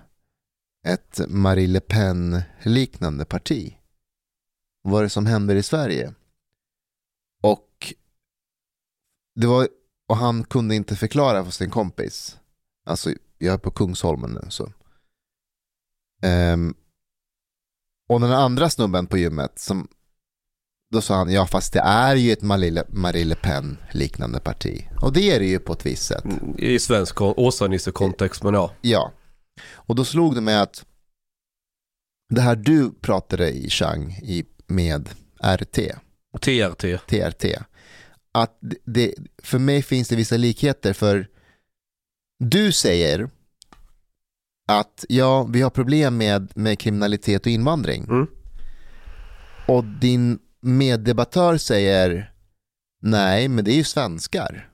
ett 0.87 1.21
Marie 1.27 1.67
Le 1.67 1.79
Pen-liknande 1.79 3.25
parti? 3.25 3.73
Vad 4.89 4.99
är 4.99 5.03
det 5.03 5.09
som 5.09 5.25
händer 5.25 5.55
i 5.55 5.63
Sverige? 5.63 6.13
Och 7.43 7.93
det 9.35 9.47
var, 9.47 9.67
och 10.09 10.17
han 10.17 10.43
kunde 10.43 10.75
inte 10.75 10.95
förklara 10.95 11.45
för 11.45 11.51
sin 11.51 11.69
kompis. 11.69 12.37
Alltså, 12.85 13.13
jag 13.37 13.53
är 13.53 13.57
på 13.57 13.71
Kungsholmen 13.71 14.31
nu 14.31 14.49
så. 14.49 14.73
Ehm, 16.23 16.73
och 18.09 18.21
den 18.21 18.31
andra 18.31 18.69
snubben 18.69 19.07
på 19.07 19.17
gymmet 19.17 19.59
som 19.59 19.87
då 20.91 21.01
sa 21.01 21.15
han, 21.15 21.31
ja 21.31 21.47
fast 21.47 21.73
det 21.73 21.79
är 21.79 22.15
ju 22.15 22.31
ett 22.31 22.41
Marie 22.41 22.71
Le, 22.71 22.83
Marie 22.89 23.25
Le 23.25 23.35
Pen 23.35 23.77
liknande 23.91 24.39
parti. 24.39 24.87
Och 25.01 25.13
det 25.13 25.31
är 25.35 25.39
det 25.39 25.45
ju 25.47 25.59
på 25.59 25.73
ett 25.73 25.85
visst 25.85 26.03
sätt. 26.05 26.23
I 26.57 26.79
svensk 26.79 27.15
kon- 27.15 27.33
Åsa-Nisse-kontext, 27.37 28.43
men 28.43 28.53
ja. 28.53 28.73
Ja. 28.81 29.11
Och 29.71 29.95
då 29.95 30.05
slog 30.05 30.35
det 30.35 30.41
mig 30.41 30.57
att 30.57 30.85
det 32.29 32.41
här 32.41 32.55
du 32.55 32.91
pratade 32.91 33.51
i 33.51 33.69
Chang 33.69 34.11
i, 34.11 34.45
med 34.67 35.09
RT, 35.43 35.79
TRT. 36.41 36.97
TRT, 37.07 37.45
att 38.31 38.57
det, 38.85 39.13
för 39.43 39.59
mig 39.59 39.81
finns 39.81 40.07
det 40.09 40.15
vissa 40.15 40.37
likheter 40.37 40.93
för 40.93 41.27
du 42.39 42.71
säger 42.71 43.29
att 44.67 45.05
ja, 45.09 45.43
vi 45.43 45.61
har 45.61 45.69
problem 45.69 46.17
med, 46.17 46.51
med 46.57 46.79
kriminalitet 46.79 47.41
och 47.45 47.51
invandring. 47.51 48.03
Mm. 48.03 48.27
Och 49.67 49.83
din 49.83 50.39
meddebattör 50.61 51.57
säger 51.57 52.33
nej, 53.01 53.47
men 53.47 53.65
det 53.65 53.71
är 53.71 53.75
ju 53.75 53.83
svenskar. 53.83 54.69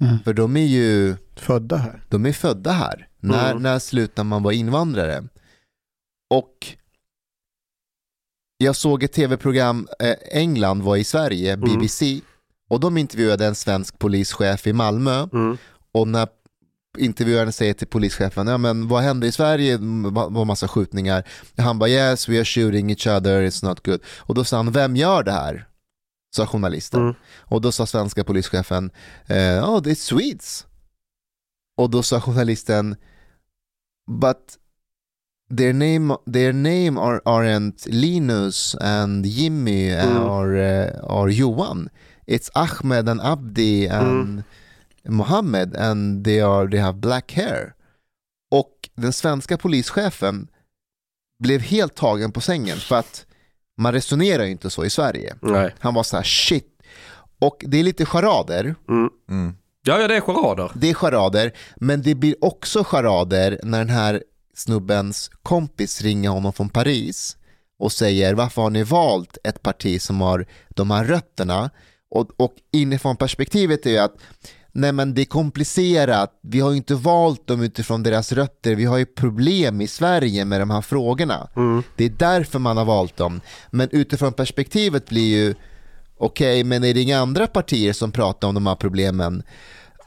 Mm. 0.00 0.18
För 0.24 0.34
de 0.34 0.56
är 0.56 0.66
ju 0.66 1.16
Födda 1.36 1.76
här. 1.76 2.04
de 2.08 2.26
är 2.26 2.32
födda 2.32 2.72
här. 2.72 3.08
När, 3.20 3.50
Mm. 3.50 3.62
när 3.62 3.78
slutar 3.78 4.24
man 4.24 4.42
vara 4.42 4.54
invandrare? 4.54 5.24
Och 6.30 6.66
jag 8.58 8.76
såg 8.76 9.02
ett 9.02 9.12
tv-program, 9.12 9.88
eh, 9.98 10.14
England 10.30 10.82
var 10.82 10.96
i 10.96 11.04
Sverige, 11.04 11.52
Mm. 11.52 11.68
BBC, 11.72 12.20
och 12.68 12.80
de 12.80 12.96
intervjuade 12.96 13.46
en 13.46 13.54
svensk 13.54 13.98
polischef 13.98 14.66
i 14.66 14.72
Malmö. 14.72 15.28
Mm. 15.32 15.58
Och 15.92 16.08
när 16.08 16.28
intervjuaren 16.98 17.52
säger 17.52 17.74
till 17.74 17.86
polischefen, 17.86 18.46
ja 18.46 18.58
men 18.58 18.88
vad 18.88 19.02
händer 19.02 19.28
i 19.28 19.32
Sverige? 19.32 19.76
Det 19.76 20.10
var 20.10 20.44
massa 20.44 20.68
skjutningar. 20.68 21.28
Han 21.56 21.78
bara, 21.78 21.90
yes 21.90 22.28
we 22.28 22.36
are 22.36 22.44
shooting 22.44 22.90
each 22.90 23.06
other, 23.06 23.42
it's 23.42 23.64
not 23.64 23.86
good. 23.86 24.00
Och 24.18 24.34
då 24.34 24.44
sa 24.44 24.56
han, 24.56 24.72
vem 24.72 24.96
gör 24.96 25.22
det 25.22 25.32
här? 25.32 25.68
Sa 26.36 26.46
journalisten. 26.46 27.00
Mm. 27.02 27.14
Och 27.38 27.60
då 27.60 27.72
sa 27.72 27.86
svenska 27.86 28.24
polischefen, 28.24 28.90
eh, 29.26 29.70
oh 29.70 29.82
det 29.82 29.90
är 29.90 29.94
Swedes. 29.94 30.66
Och 31.76 31.90
då 31.90 32.02
sa 32.02 32.20
journalisten, 32.20 32.96
but 34.20 34.58
their 35.50 35.72
name, 35.72 36.16
their 36.32 36.52
name 36.52 36.98
are, 36.98 37.20
aren't 37.24 37.86
Linus 37.86 38.74
and 38.80 39.24
Jimmy 39.26 39.90
Mm. 39.90 40.30
or, 40.30 40.56
uh, 40.56 41.16
or 41.18 41.30
Johan. 41.30 41.88
It's 42.26 42.50
Ahmed 42.54 43.08
and 43.08 43.20
Abdi 43.20 43.88
and 43.88 44.42
Mohammed 45.08 45.76
and 45.76 46.24
they, 46.24 46.40
are, 46.40 46.70
they 46.70 46.80
have 46.80 46.98
black 46.98 47.32
hair. 47.32 47.74
Och 48.50 48.88
den 48.94 49.12
svenska 49.12 49.56
polischefen 49.58 50.48
blev 51.38 51.60
helt 51.60 51.94
tagen 51.94 52.32
på 52.32 52.40
sängen 52.40 52.76
för 52.76 52.96
att 52.96 53.26
man 53.78 53.92
resonerar 53.92 54.44
ju 54.44 54.50
inte 54.50 54.70
så 54.70 54.84
i 54.84 54.90
Sverige. 54.90 55.34
Nej. 55.42 55.74
Han 55.78 55.94
var 55.94 56.02
så 56.02 56.16
här 56.16 56.24
shit. 56.24 56.72
Och 57.40 57.64
det 57.66 57.78
är 57.78 57.82
lite 57.84 58.06
charader. 58.06 58.74
Mm. 58.88 59.08
Mm. 59.30 59.56
Ja, 59.82 60.00
ja, 60.00 60.08
det 60.08 60.16
är 60.16 60.20
charader. 60.20 60.70
Det 60.74 60.90
är 60.90 60.94
charader, 60.94 61.52
men 61.76 62.02
det 62.02 62.14
blir 62.14 62.44
också 62.44 62.84
charader 62.84 63.60
när 63.62 63.78
den 63.78 63.88
här 63.90 64.22
snubbens 64.56 65.30
kompis 65.42 66.02
ringer 66.02 66.30
honom 66.30 66.52
från 66.52 66.68
Paris 66.68 67.36
och 67.78 67.92
säger 67.92 68.34
varför 68.34 68.62
har 68.62 68.70
ni 68.70 68.82
valt 68.82 69.38
ett 69.44 69.62
parti 69.62 70.02
som 70.02 70.20
har 70.20 70.46
de 70.68 70.90
här 70.90 71.04
rötterna? 71.04 71.70
Och, 72.10 72.30
och 72.36 72.54
inifrån 72.72 73.16
perspektivet 73.16 73.86
är 73.86 73.90
ju 73.90 73.98
att 73.98 74.14
nej 74.72 74.92
men 74.92 75.14
det 75.14 75.22
är 75.22 75.26
komplicerat, 75.26 76.38
vi 76.42 76.60
har 76.60 76.70
ju 76.70 76.76
inte 76.76 76.94
valt 76.94 77.46
dem 77.46 77.62
utifrån 77.62 78.02
deras 78.02 78.32
rötter, 78.32 78.74
vi 78.74 78.84
har 78.84 78.98
ju 78.98 79.06
problem 79.06 79.80
i 79.80 79.86
Sverige 79.86 80.44
med 80.44 80.60
de 80.60 80.70
här 80.70 80.80
frågorna. 80.80 81.48
Mm. 81.56 81.82
Det 81.96 82.04
är 82.04 82.12
därför 82.18 82.58
man 82.58 82.76
har 82.76 82.84
valt 82.84 83.16
dem. 83.16 83.40
Men 83.70 83.88
utifrån 83.92 84.32
perspektivet 84.32 85.08
blir 85.08 85.36
ju 85.36 85.54
okej, 86.18 86.64
men 86.64 86.84
är 86.84 86.94
det 86.94 87.00
inga 87.00 87.18
andra 87.18 87.46
partier 87.46 87.92
som 87.92 88.12
pratar 88.12 88.48
om 88.48 88.54
de 88.54 88.66
här 88.66 88.74
problemen? 88.74 89.42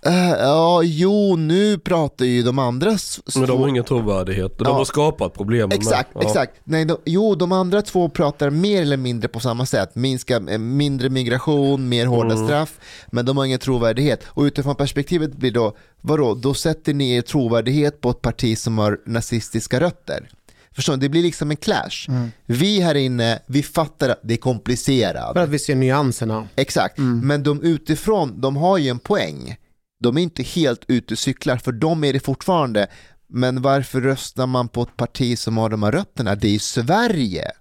Eh, 0.05 0.29
ja, 0.29 0.81
jo, 0.83 1.35
nu 1.35 1.77
pratar 1.77 2.25
ju 2.25 2.43
de 2.43 2.59
andra... 2.59 2.97
Men 3.35 3.47
de 3.47 3.59
har 3.61 3.67
ingen 3.67 3.83
trovärdighet. 3.83 4.57
De 4.57 4.63
Ja. 4.67 4.73
har 4.73 4.85
skapat 4.85 5.33
problemen. 5.33 5.71
Exakt, 5.71 6.09
Ja. 6.15 6.21
exakt. 6.21 6.53
Nej, 6.63 6.85
de, 6.85 6.97
jo, 7.05 7.35
de 7.35 7.51
andra 7.51 7.81
två 7.81 8.09
pratar 8.09 8.49
mer 8.49 8.81
eller 8.81 8.97
mindre 8.97 9.27
på 9.27 9.39
samma 9.39 9.65
sätt. 9.65 9.95
Minska, 9.95 10.35
eh, 10.49 10.57
mindre 10.57 11.09
migration, 11.09 11.89
mer 11.89 12.05
hårda 12.05 12.33
Mm. 12.33 12.47
straff, 12.47 12.79
men 13.11 13.25
de 13.25 13.37
har 13.37 13.45
ingen 13.45 13.59
trovärdighet. 13.59 14.23
Och 14.27 14.43
utifrån 14.43 14.75
perspektivet 14.75 15.35
blir 15.37 15.51
då, 15.51 15.75
vadå, 16.01 16.33
då 16.35 16.53
sätter 16.53 16.93
ni 16.93 17.11
er 17.15 17.21
trovärdighet 17.21 18.01
på 18.01 18.09
ett 18.09 18.21
parti 18.21 18.57
som 18.57 18.77
har 18.77 18.99
nazistiska 19.05 19.79
rötter. 19.79 20.29
Förstår 20.71 20.93
ni? 20.93 20.99
Det 20.99 21.09
blir 21.09 21.23
liksom 21.23 21.51
en 21.51 21.57
clash. 21.57 22.07
Vi 22.45 22.81
här 22.81 22.95
inne, 22.95 23.39
vi 23.47 23.63
fattar 23.63 24.09
att 24.09 24.19
det 24.23 24.33
är 24.33 24.37
komplicerat. 24.37 25.33
För 25.33 25.43
att 25.43 25.49
vi 25.49 25.59
ser 25.59 25.75
nyanserna. 25.75 26.47
Exakt, 26.55 26.97
men 26.97 27.43
de 27.43 27.61
utifrån, 27.63 28.41
de 28.41 28.55
har 28.57 28.77
ju 28.77 28.89
en 28.89 28.99
poäng. 28.99 29.55
De 29.99 30.17
är 30.17 30.21
inte 30.21 30.43
helt 30.43 30.81
ute 30.87 31.13
och 31.13 31.17
cyklar, 31.17 31.57
för 31.57 31.71
de 31.71 32.03
är 32.03 32.13
det 32.13 32.19
fortfarande. 32.19 32.87
Men 33.29 33.61
varför 33.61 34.01
röstar 34.01 34.47
man 34.47 34.67
på 34.67 34.81
ett 34.81 34.97
parti 34.97 35.37
som 35.39 35.57
har 35.57 35.69
de 35.69 35.83
här 35.83 35.91
rötterna? 35.91 36.35
Det 36.35 36.55
är 36.55 36.59
Sverige. 36.59 37.51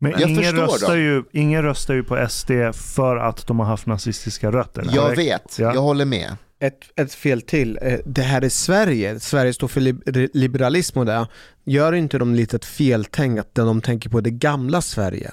Men 0.00 0.10
Jag 0.10 0.20
ingen 0.30 0.56
röstar, 0.56 0.88
dem. 0.88 0.98
ju, 0.98 1.22
ingen 1.32 1.62
röstar 1.62 1.94
ju 1.94 2.02
på 2.04 2.26
SD 2.28 2.50
för 2.74 3.16
att 3.16 3.46
de 3.46 3.58
har 3.58 3.66
haft 3.66 3.86
nazistiska 3.86 4.52
rötter. 4.52 4.86
Jag 4.92 5.16
vet, 5.16 5.58
Ja. 5.58 5.74
jag 5.74 5.82
håller 5.82 6.04
med. 6.04 6.36
Ett, 6.60 6.78
ett 7.00 7.14
fel 7.14 7.42
till. 7.42 7.78
Eh, 7.82 7.98
Det 8.06 8.22
här 8.22 8.42
är 8.42 8.48
Sverige. 8.48 9.20
Sverige 9.20 9.52
står 9.52 9.68
för 9.68 9.80
lib- 9.80 10.30
liberalism 10.34 10.98
och 10.98 11.06
det. 11.06 11.26
Gör 11.64 11.92
inte 11.92 12.18
de 12.18 12.34
lite 12.34 12.56
ett 12.56 12.64
feltänk 12.64 13.38
att 13.38 13.54
de 13.54 13.80
tänker 13.80 14.10
på 14.10 14.20
det 14.20 14.30
gamla 14.30 14.82
Sverige? 14.82 15.30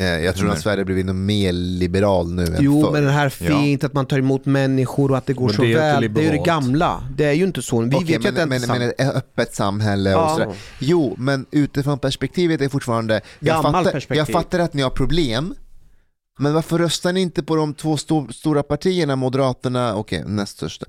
Eh, 0.00 0.06
Jag 0.06 0.36
tror 0.36 0.50
att 0.50 0.60
Sverige 0.60 0.84
blivit 0.84 1.06
nog 1.06 1.14
mer 1.16 1.52
liberal 1.52 2.32
nu 2.32 2.44
än 2.44 2.56
Jo, 2.60 2.82
förr. 2.82 2.92
men 2.92 3.04
det 3.04 3.10
här 3.10 3.28
fint 3.28 3.84
att 3.84 3.92
man 3.92 4.06
tar 4.06 4.18
emot 4.18 4.46
människor 4.46 5.10
och 5.10 5.16
att 5.16 5.26
det 5.26 5.32
går 5.32 5.46
Men 5.46 5.54
så 5.54 5.62
det 5.62 5.74
väl. 5.74 6.14
Det 6.14 6.20
är 6.20 6.24
ju 6.24 6.30
det 6.30 6.44
gamla. 6.44 7.02
Det 7.16 7.24
är 7.24 7.32
ju 7.32 7.44
inte 7.44 7.62
så. 7.62 7.80
Vi 7.80 7.86
Okej, 7.96 7.98
vet 8.00 8.08
ju 8.24 8.28
att 8.28 8.34
det 8.34 8.46
men, 8.46 8.62
inte 8.62 8.72
är 8.74 8.78
men 8.78 8.88
ett 8.88 9.16
öppet 9.16 9.54
samhälle 9.54 10.14
och 10.14 10.20
Ja. 10.22 10.28
sådär. 10.28 10.54
Jo, 10.78 11.14
men 11.18 11.46
utifrån 11.50 11.98
perspektivet 11.98 12.60
är 12.60 12.68
fortfarande, 12.68 13.20
jag 13.40 13.62
fattar, 13.62 13.84
perspektiv. 13.92 14.16
jag 14.16 14.28
fattar 14.28 14.58
att 14.58 14.74
ni 14.74 14.82
har 14.82 14.90
problem, 14.90 15.54
men 16.38 16.54
varför 16.54 16.78
röstar 16.78 17.12
ni 17.12 17.20
inte 17.20 17.42
på 17.42 17.56
de 17.56 17.74
två 17.74 17.96
sto- 17.96 18.32
stora 18.32 18.62
partierna, 18.62 19.16
Moderaterna, 19.16 19.96
okej, 19.96 20.24
näst 20.26 20.52
största, 20.56 20.86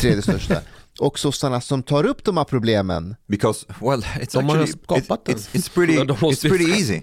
tredje 0.00 0.22
största, 0.22 0.54
och 1.00 1.18
sossarna 1.18 1.60
som 1.60 1.82
tar 1.82 2.06
upp 2.06 2.24
de 2.24 2.36
här 2.36 2.44
problemen? 2.44 3.16
Because 3.28 3.66
well, 3.80 4.00
it's 4.02 4.32
De 4.32 4.44
har 4.48 4.56
actually 4.58 4.72
skapat 4.84 5.20
it's, 5.20 5.26
den. 5.26 5.36
it's, 5.36 5.48
it's 5.52 5.74
pretty 5.74 5.94
Ja, 5.94 6.04
it's 6.04 6.48
pretty 6.48 6.70
easy. 6.70 7.00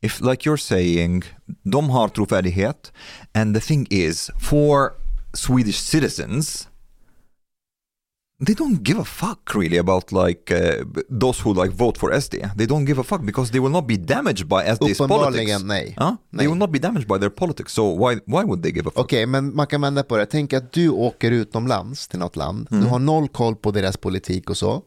If 0.00 0.20
like 0.20 0.46
you're 0.46 0.58
saying, 0.58 1.24
de 1.64 1.80
har 1.80 2.08
trovärdighet 2.08 2.92
and 3.34 3.54
the 3.54 3.60
thing 3.60 3.86
is 3.90 4.30
for 4.38 4.92
Swedish 5.34 5.78
citizens 5.78 6.68
they 8.40 8.54
don't 8.54 8.82
give 8.84 9.00
a 9.00 9.04
fuck 9.04 9.54
really 9.54 9.78
about 9.78 10.12
like 10.12 10.52
uh, 10.52 10.84
those 11.10 11.40
who 11.40 11.52
like 11.52 11.72
vote 11.72 11.98
for 11.98 12.12
SD. 12.12 12.56
They 12.56 12.66
don't 12.66 12.84
give 12.84 13.00
a 13.00 13.02
fuck 13.02 13.24
because 13.24 13.50
they 13.50 13.58
will 13.58 13.72
not 13.72 13.86
be 13.88 13.96
damaged 13.96 14.48
by 14.48 14.64
SD's 14.64 14.98
politics. 14.98 15.62
Nej. 15.62 15.94
Huh? 15.96 16.16
Nej. 16.30 16.38
They 16.38 16.48
will 16.48 16.58
not 16.58 16.70
be 16.70 16.78
damaged 16.78 17.08
by 17.08 17.18
their 17.18 17.30
politics. 17.30 17.72
So 17.72 17.82
why 17.88 18.20
why 18.26 18.44
would 18.44 18.62
they 18.62 18.70
give 18.70 18.86
a 18.86 18.90
fuck? 18.90 19.04
Okej, 19.04 19.26
men 19.26 19.54
man 19.56 19.66
kan 19.66 19.80
vända 19.80 20.02
på 20.02 20.16
det. 20.16 20.26
Tänk 20.26 20.52
att 20.52 20.72
du 20.72 20.88
åker 20.88 21.30
utomlands 21.30 22.08
till 22.08 22.18
något 22.18 22.36
land. 22.36 22.68
Mm. 22.70 22.84
Du 22.84 22.90
har 22.90 22.98
noll 22.98 23.28
koll 23.28 23.56
på 23.56 23.70
deras 23.70 23.96
politik 23.96 24.50
och 24.50 24.56
så. 24.56 24.82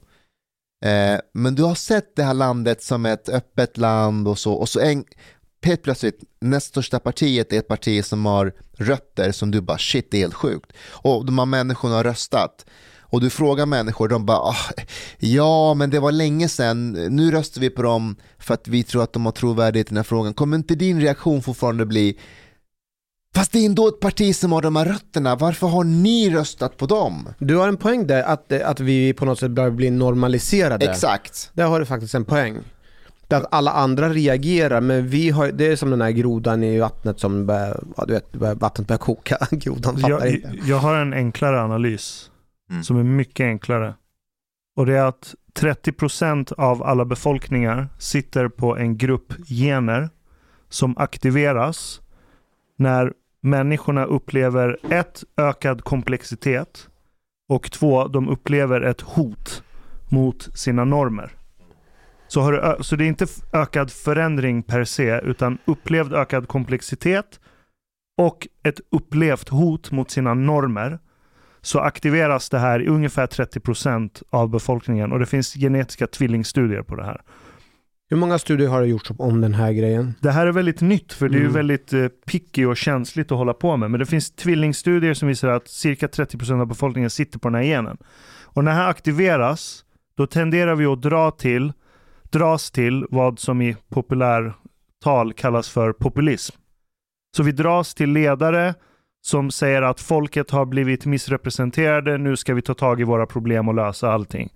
Eh, 0.81 1.19
men 1.33 1.55
du 1.55 1.63
har 1.63 1.75
sett 1.75 2.15
det 2.15 2.23
här 2.23 2.33
landet 2.33 2.83
som 2.83 3.05
ett 3.05 3.29
öppet 3.29 3.77
land 3.77 4.27
och 4.27 4.39
så. 4.39 4.53
Och 4.53 4.69
så 4.69 4.79
en, 4.79 5.05
helt 5.63 5.83
plötsligt, 5.83 6.19
näst 6.41 6.67
största 6.67 6.99
partiet 6.99 7.53
är 7.53 7.57
ett 7.57 7.67
parti 7.67 8.05
som 8.05 8.25
har 8.25 8.53
rötter 8.77 9.31
som 9.31 9.51
du 9.51 9.61
bara 9.61 9.77
shit, 9.77 10.07
det 10.11 10.17
är 10.17 10.21
helt 10.21 10.33
sjukt. 10.33 10.73
Och 10.89 11.25
de 11.25 11.39
här 11.39 11.45
människorna 11.45 11.95
har 11.95 12.03
röstat. 12.03 12.65
Och 12.99 13.21
du 13.21 13.29
frågar 13.29 13.65
människor, 13.65 14.07
de 14.07 14.25
bara 14.25 14.37
ah, 14.37 14.71
ja 15.19 15.73
men 15.73 15.89
det 15.89 15.99
var 15.99 16.11
länge 16.11 16.49
sedan, 16.49 16.91
nu 16.91 17.31
röstar 17.31 17.61
vi 17.61 17.69
på 17.69 17.81
dem 17.81 18.15
för 18.39 18.53
att 18.53 18.67
vi 18.67 18.83
tror 18.83 19.03
att 19.03 19.13
de 19.13 19.25
har 19.25 19.31
trovärdighet 19.31 19.87
i 19.87 19.89
den 19.89 19.97
här 19.97 20.03
frågan. 20.03 20.33
Kommer 20.33 20.57
inte 20.57 20.75
din 20.75 21.01
reaktion 21.01 21.41
fortfarande 21.41 21.85
bli 21.85 22.19
Fast 23.35 23.51
det 23.51 23.59
är 23.59 23.65
ändå 23.65 23.87
ett 23.87 23.99
parti 23.99 24.35
som 24.35 24.51
har 24.51 24.61
de 24.61 24.75
här 24.75 24.85
rötterna, 24.85 25.35
varför 25.35 25.67
har 25.67 25.83
ni 25.83 26.29
röstat 26.29 26.77
på 26.77 26.85
dem? 26.85 27.29
Du 27.37 27.55
har 27.57 27.67
en 27.67 27.77
poäng 27.77 28.07
där, 28.07 28.23
att, 28.23 28.51
att 28.51 28.79
vi 28.79 29.13
på 29.13 29.25
något 29.25 29.39
sätt 29.39 29.51
börjar 29.51 29.71
bli 29.71 29.89
normaliserade. 29.89 30.89
Exakt. 30.89 31.51
Där 31.53 31.67
har 31.67 31.79
du 31.79 31.85
faktiskt 31.85 32.15
en 32.15 32.25
poäng. 32.25 32.57
Det 33.27 33.37
att 33.37 33.47
alla 33.51 33.71
andra 33.71 34.09
reagerar, 34.09 34.81
men 34.81 35.07
vi 35.07 35.29
har, 35.29 35.47
det 35.51 35.65
är 35.65 35.75
som 35.75 35.89
den 35.89 36.01
här 36.01 36.11
grodan 36.11 36.63
i 36.63 36.79
vattnet 36.79 37.19
som 37.19 37.45
börjar, 37.45 37.83
ja, 37.97 38.05
du 38.05 38.13
vet, 38.13 38.35
vattnet 38.35 38.87
börjar 38.87 38.97
koka. 38.99 39.37
Grodan 39.51 39.97
fattar 39.97 40.09
Jag, 40.09 40.29
inte. 40.33 40.53
jag 40.65 40.77
har 40.77 40.95
en 40.95 41.13
enklare 41.13 41.61
analys 41.61 42.27
Mm. 42.71 42.83
som 42.83 42.99
är 42.99 43.03
mycket 43.03 43.43
enklare. 43.43 43.93
Och 44.77 44.85
det 44.85 44.97
är 44.97 45.03
att 45.05 45.35
30% 45.59 46.53
av 46.53 46.83
alla 46.83 47.05
befolkningar 47.05 47.87
sitter 47.99 48.47
på 48.47 48.77
en 48.77 48.97
grupp 48.97 49.33
gener 49.47 50.09
som 50.69 50.97
aktiveras 50.97 52.01
när 52.77 53.13
människorna 53.41 54.05
upplever 54.05 54.77
ett, 54.89 55.23
ökad 55.37 55.83
komplexitet 55.83 56.89
och 57.49 57.71
två, 57.71 58.07
de 58.07 58.29
upplever 58.29 58.81
ett 58.81 59.01
hot 59.01 59.63
mot 60.09 60.57
sina 60.57 60.85
normer. 60.85 61.31
Så, 62.27 62.41
har 62.41 62.51
du, 62.51 62.83
så 62.83 62.95
det 62.95 63.03
är 63.03 63.07
inte 63.07 63.27
ökad 63.53 63.91
förändring 63.91 64.63
per 64.63 64.83
se, 64.83 65.19
utan 65.23 65.57
upplevd 65.65 66.13
ökad 66.13 66.47
komplexitet 66.47 67.39
och 68.17 68.47
ett 68.63 68.79
upplevt 68.91 69.49
hot 69.49 69.91
mot 69.91 70.11
sina 70.11 70.33
normer 70.33 70.99
så 71.61 71.79
aktiveras 71.79 72.49
det 72.49 72.59
här 72.59 72.81
i 72.81 72.87
ungefär 72.87 73.27
30% 73.27 74.23
av 74.29 74.49
befolkningen 74.49 75.11
och 75.11 75.19
det 75.19 75.25
finns 75.25 75.53
genetiska 75.53 76.07
tvillingstudier 76.07 76.81
på 76.81 76.95
det 76.95 77.03
här. 77.03 77.21
Hur 78.11 78.17
många 78.17 78.39
studier 78.39 78.67
har 78.69 78.81
det 78.81 78.87
gjorts 78.87 79.11
om 79.17 79.41
den 79.41 79.53
här 79.53 79.71
grejen? 79.73 80.13
Det 80.19 80.31
här 80.31 80.47
är 80.47 80.51
väldigt 80.51 80.81
nytt 80.81 81.13
för 81.13 81.29
det 81.29 81.35
är 81.35 81.39
ju 81.39 81.43
Mm. 81.43 81.53
väldigt 81.53 81.93
eh, 81.93 82.07
picky 82.07 82.65
och 82.65 82.77
känsligt 82.77 83.31
att 83.31 83.37
hålla 83.37 83.53
på 83.53 83.77
med. 83.77 83.91
Men 83.91 83.99
det 83.99 84.05
finns 84.05 84.31
tvillingstudier 84.31 85.13
som 85.13 85.27
visar 85.27 85.47
att 85.49 85.67
cirka 85.67 86.07
30% 86.07 86.61
av 86.61 86.67
befolkningen 86.67 87.09
sitter 87.09 87.39
på 87.39 87.49
den 87.49 87.55
här 87.55 87.63
genen. 87.63 87.97
Och 88.43 88.63
när 88.63 88.71
det 88.71 88.77
här 88.77 88.89
aktiveras, 88.89 89.85
då 90.17 90.27
tenderar 90.27 90.75
vi 90.75 90.85
att 90.85 91.01
dra 91.01 91.31
till, 91.31 91.73
dras 92.29 92.71
till 92.71 93.05
vad 93.09 93.39
som 93.39 93.61
i 93.61 93.75
populärtal 93.89 95.33
kallas 95.35 95.69
för 95.69 95.93
populism. 95.93 96.55
Så 97.37 97.43
vi 97.43 97.51
dras 97.51 97.93
till 97.93 98.09
ledare 98.11 98.73
som 99.21 99.51
säger 99.51 99.81
att 99.81 99.99
folket 99.99 100.51
har 100.51 100.65
blivit 100.65 101.05
missrepresenterade, 101.05 102.17
nu 102.17 102.37
ska 102.37 102.53
vi 102.53 102.61
ta 102.61 102.73
tag 102.73 103.01
i 103.01 103.03
våra 103.03 103.25
problem 103.25 103.67
och 103.67 103.73
lösa 103.75 104.11
allting. 104.11 104.49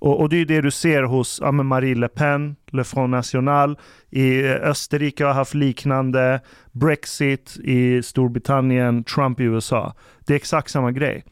Och, 0.00 0.20
och 0.20 0.28
det 0.28 0.36
är 0.40 0.44
det 0.44 0.60
du 0.60 0.70
ser 0.70 1.02
hos 1.02 1.38
ja, 1.42 1.52
Marie 1.52 1.94
Le 1.94 2.08
Pen, 2.08 2.56
Le 2.70 2.84
Front 2.84 3.10
National. 3.10 3.78
I 4.10 4.44
eh, 4.44 4.52
Österrike 4.52 5.24
har 5.24 5.32
haft 5.32 5.54
liknande. 5.54 6.40
Brexit 6.72 7.56
i 7.64 8.02
Storbritannien, 8.02 9.04
Trump 9.04 9.40
i 9.40 9.44
USA. 9.44 9.94
Det 10.26 10.32
är 10.32 10.36
exakt 10.36 10.70
samma 10.70 10.92
grej. 10.92 11.24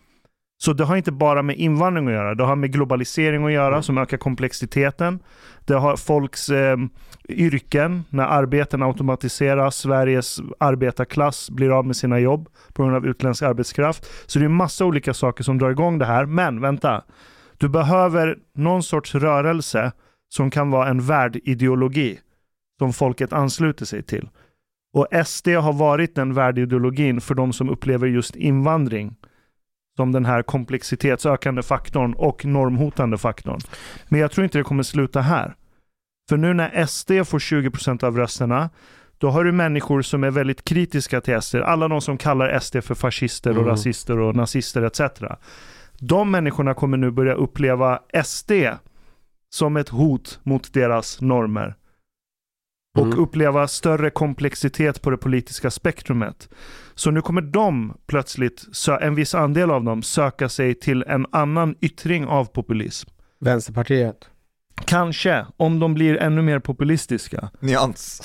Så 0.58 0.72
det 0.72 0.84
har 0.84 0.96
inte 0.96 1.12
bara 1.12 1.42
med 1.42 1.56
invandring 1.56 2.06
att 2.06 2.12
göra. 2.12 2.34
Det 2.34 2.44
har 2.44 2.56
med 2.56 2.72
globalisering 2.72 3.44
att 3.44 3.52
göra 3.52 3.82
som 3.82 3.98
ökar 3.98 4.16
komplexiteten. 4.16 5.18
Det 5.64 5.74
har 5.74 5.96
folks 5.96 6.48
eh, 6.48 6.76
yrken, 7.28 8.04
när 8.10 8.24
arbeten 8.24 8.82
automatiseras, 8.82 9.76
Sveriges 9.76 10.40
arbetarklass 10.58 11.50
blir 11.50 11.78
av 11.78 11.86
med 11.86 11.96
sina 11.96 12.18
jobb 12.18 12.48
på 12.72 12.82
grund 12.82 12.96
av 12.96 13.06
utländsk 13.06 13.42
arbetskraft. 13.42 14.06
Så 14.26 14.38
det 14.38 14.44
är 14.44 14.48
massa 14.48 14.84
olika 14.84 15.14
saker 15.14 15.44
som 15.44 15.58
drar 15.58 15.70
igång 15.70 15.98
det 15.98 16.06
här. 16.06 16.26
Men 16.26 16.60
vänta, 16.60 17.02
du 17.58 17.68
behöver 17.68 18.38
någon 18.54 18.82
sorts 18.82 19.14
rörelse 19.14 19.92
som 20.28 20.50
kan 20.50 20.70
vara 20.70 20.88
en 20.88 21.00
värdideologi 21.00 22.18
som 22.78 22.92
folket 22.92 23.32
ansluter 23.32 23.84
sig 23.84 24.02
till. 24.02 24.28
Och 24.92 25.06
SD 25.26 25.48
har 25.48 25.72
varit 25.72 26.14
den 26.14 26.34
värdideologin 26.34 27.20
för 27.20 27.34
de 27.34 27.52
som 27.52 27.70
upplever 27.70 28.06
just 28.06 28.36
invandring 28.36 29.16
som 29.96 30.12
den 30.12 30.24
här 30.24 30.42
komplexitetsökande 30.42 31.62
faktorn 31.62 32.14
och 32.14 32.44
normhotande 32.44 33.18
faktorn. 33.18 33.60
Men 34.08 34.20
jag 34.20 34.30
tror 34.32 34.44
inte 34.44 34.58
det 34.58 34.64
kommer 34.64 34.82
sluta 34.82 35.20
här. 35.20 35.54
För 36.28 36.36
nu 36.36 36.54
när 36.54 36.86
SD 36.86 37.10
får 37.26 37.38
20% 37.38 38.04
av 38.04 38.16
rösterna, 38.16 38.70
då 39.18 39.30
har 39.30 39.44
du 39.44 39.52
människor 39.52 40.02
som 40.02 40.24
är 40.24 40.30
väldigt 40.30 40.64
kritiska 40.64 41.20
till 41.20 41.42
SD. 41.42 41.54
Alla 41.56 41.88
de 41.88 42.00
som 42.00 42.18
kallar 42.18 42.58
SD 42.58 42.76
för 42.84 42.94
fascister 42.94 43.50
och 43.50 43.56
Mm. 43.56 43.68
rasister 43.68 44.18
och 44.18 44.36
nazister 44.36 44.82
etc. 44.82 45.00
De 45.98 46.30
människorna 46.30 46.74
kommer 46.74 46.96
nu 46.96 47.10
börja 47.10 47.34
uppleva 47.34 48.00
SD 48.24 48.52
som 49.50 49.76
ett 49.76 49.88
hot 49.88 50.40
mot 50.42 50.72
deras 50.72 51.20
normer. 51.20 51.74
Och 52.98 53.06
Mm. 53.06 53.18
uppleva 53.18 53.68
större 53.68 54.10
komplexitet 54.10 55.02
på 55.02 55.10
det 55.10 55.16
politiska 55.16 55.70
spektrumet. 55.70 56.48
Så 56.94 57.10
nu 57.10 57.22
kommer 57.22 57.42
de 57.42 57.96
plötsligt, 58.06 58.66
en 59.00 59.14
viss 59.14 59.34
andel 59.34 59.70
av 59.70 59.84
dem, 59.84 60.02
söka 60.02 60.48
sig 60.48 60.74
till 60.74 61.04
en 61.06 61.26
annan 61.32 61.74
yttring 61.80 62.26
av 62.26 62.44
populism. 62.44 63.10
Vänsterpartiet. 63.40 64.30
Kanske, 64.84 65.46
om 65.56 65.80
de 65.80 65.94
blir 65.94 66.16
ännu 66.16 66.42
mer 66.42 66.58
populistiska. 66.58 67.50
Nyans. 67.60 68.22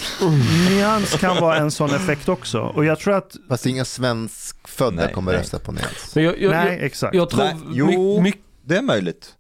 Nyans 0.70 1.14
kan 1.14 1.38
vara 1.42 1.58
en 1.58 1.72
sån 1.72 1.96
effekt 1.96 2.30
också. 2.30 2.60
Och 2.60 2.86
jag 2.86 3.00
tror 3.00 3.14
att, 3.14 3.36
Fast 3.50 3.66
inga 3.66 3.86
svenskfödda 3.86 5.04
Nej, 5.06 5.14
kommer 5.14 5.32
nej. 5.32 5.42
rösta 5.42 5.60
på 5.60 5.72
Nyans. 5.72 6.16
Men 6.16 6.24
jag, 6.24 6.42
jag, 6.42 6.52
nej 6.52 6.74
jag, 6.74 6.84
exakt. 6.86 7.16
jag 7.16 7.30
tror 7.30 7.44
Nej, 7.44 7.56
jo. 7.74 7.88
my, 7.88 8.22
mycket... 8.22 8.42
Det 8.66 8.78
är 8.78 8.82
möjligt. 8.82 9.36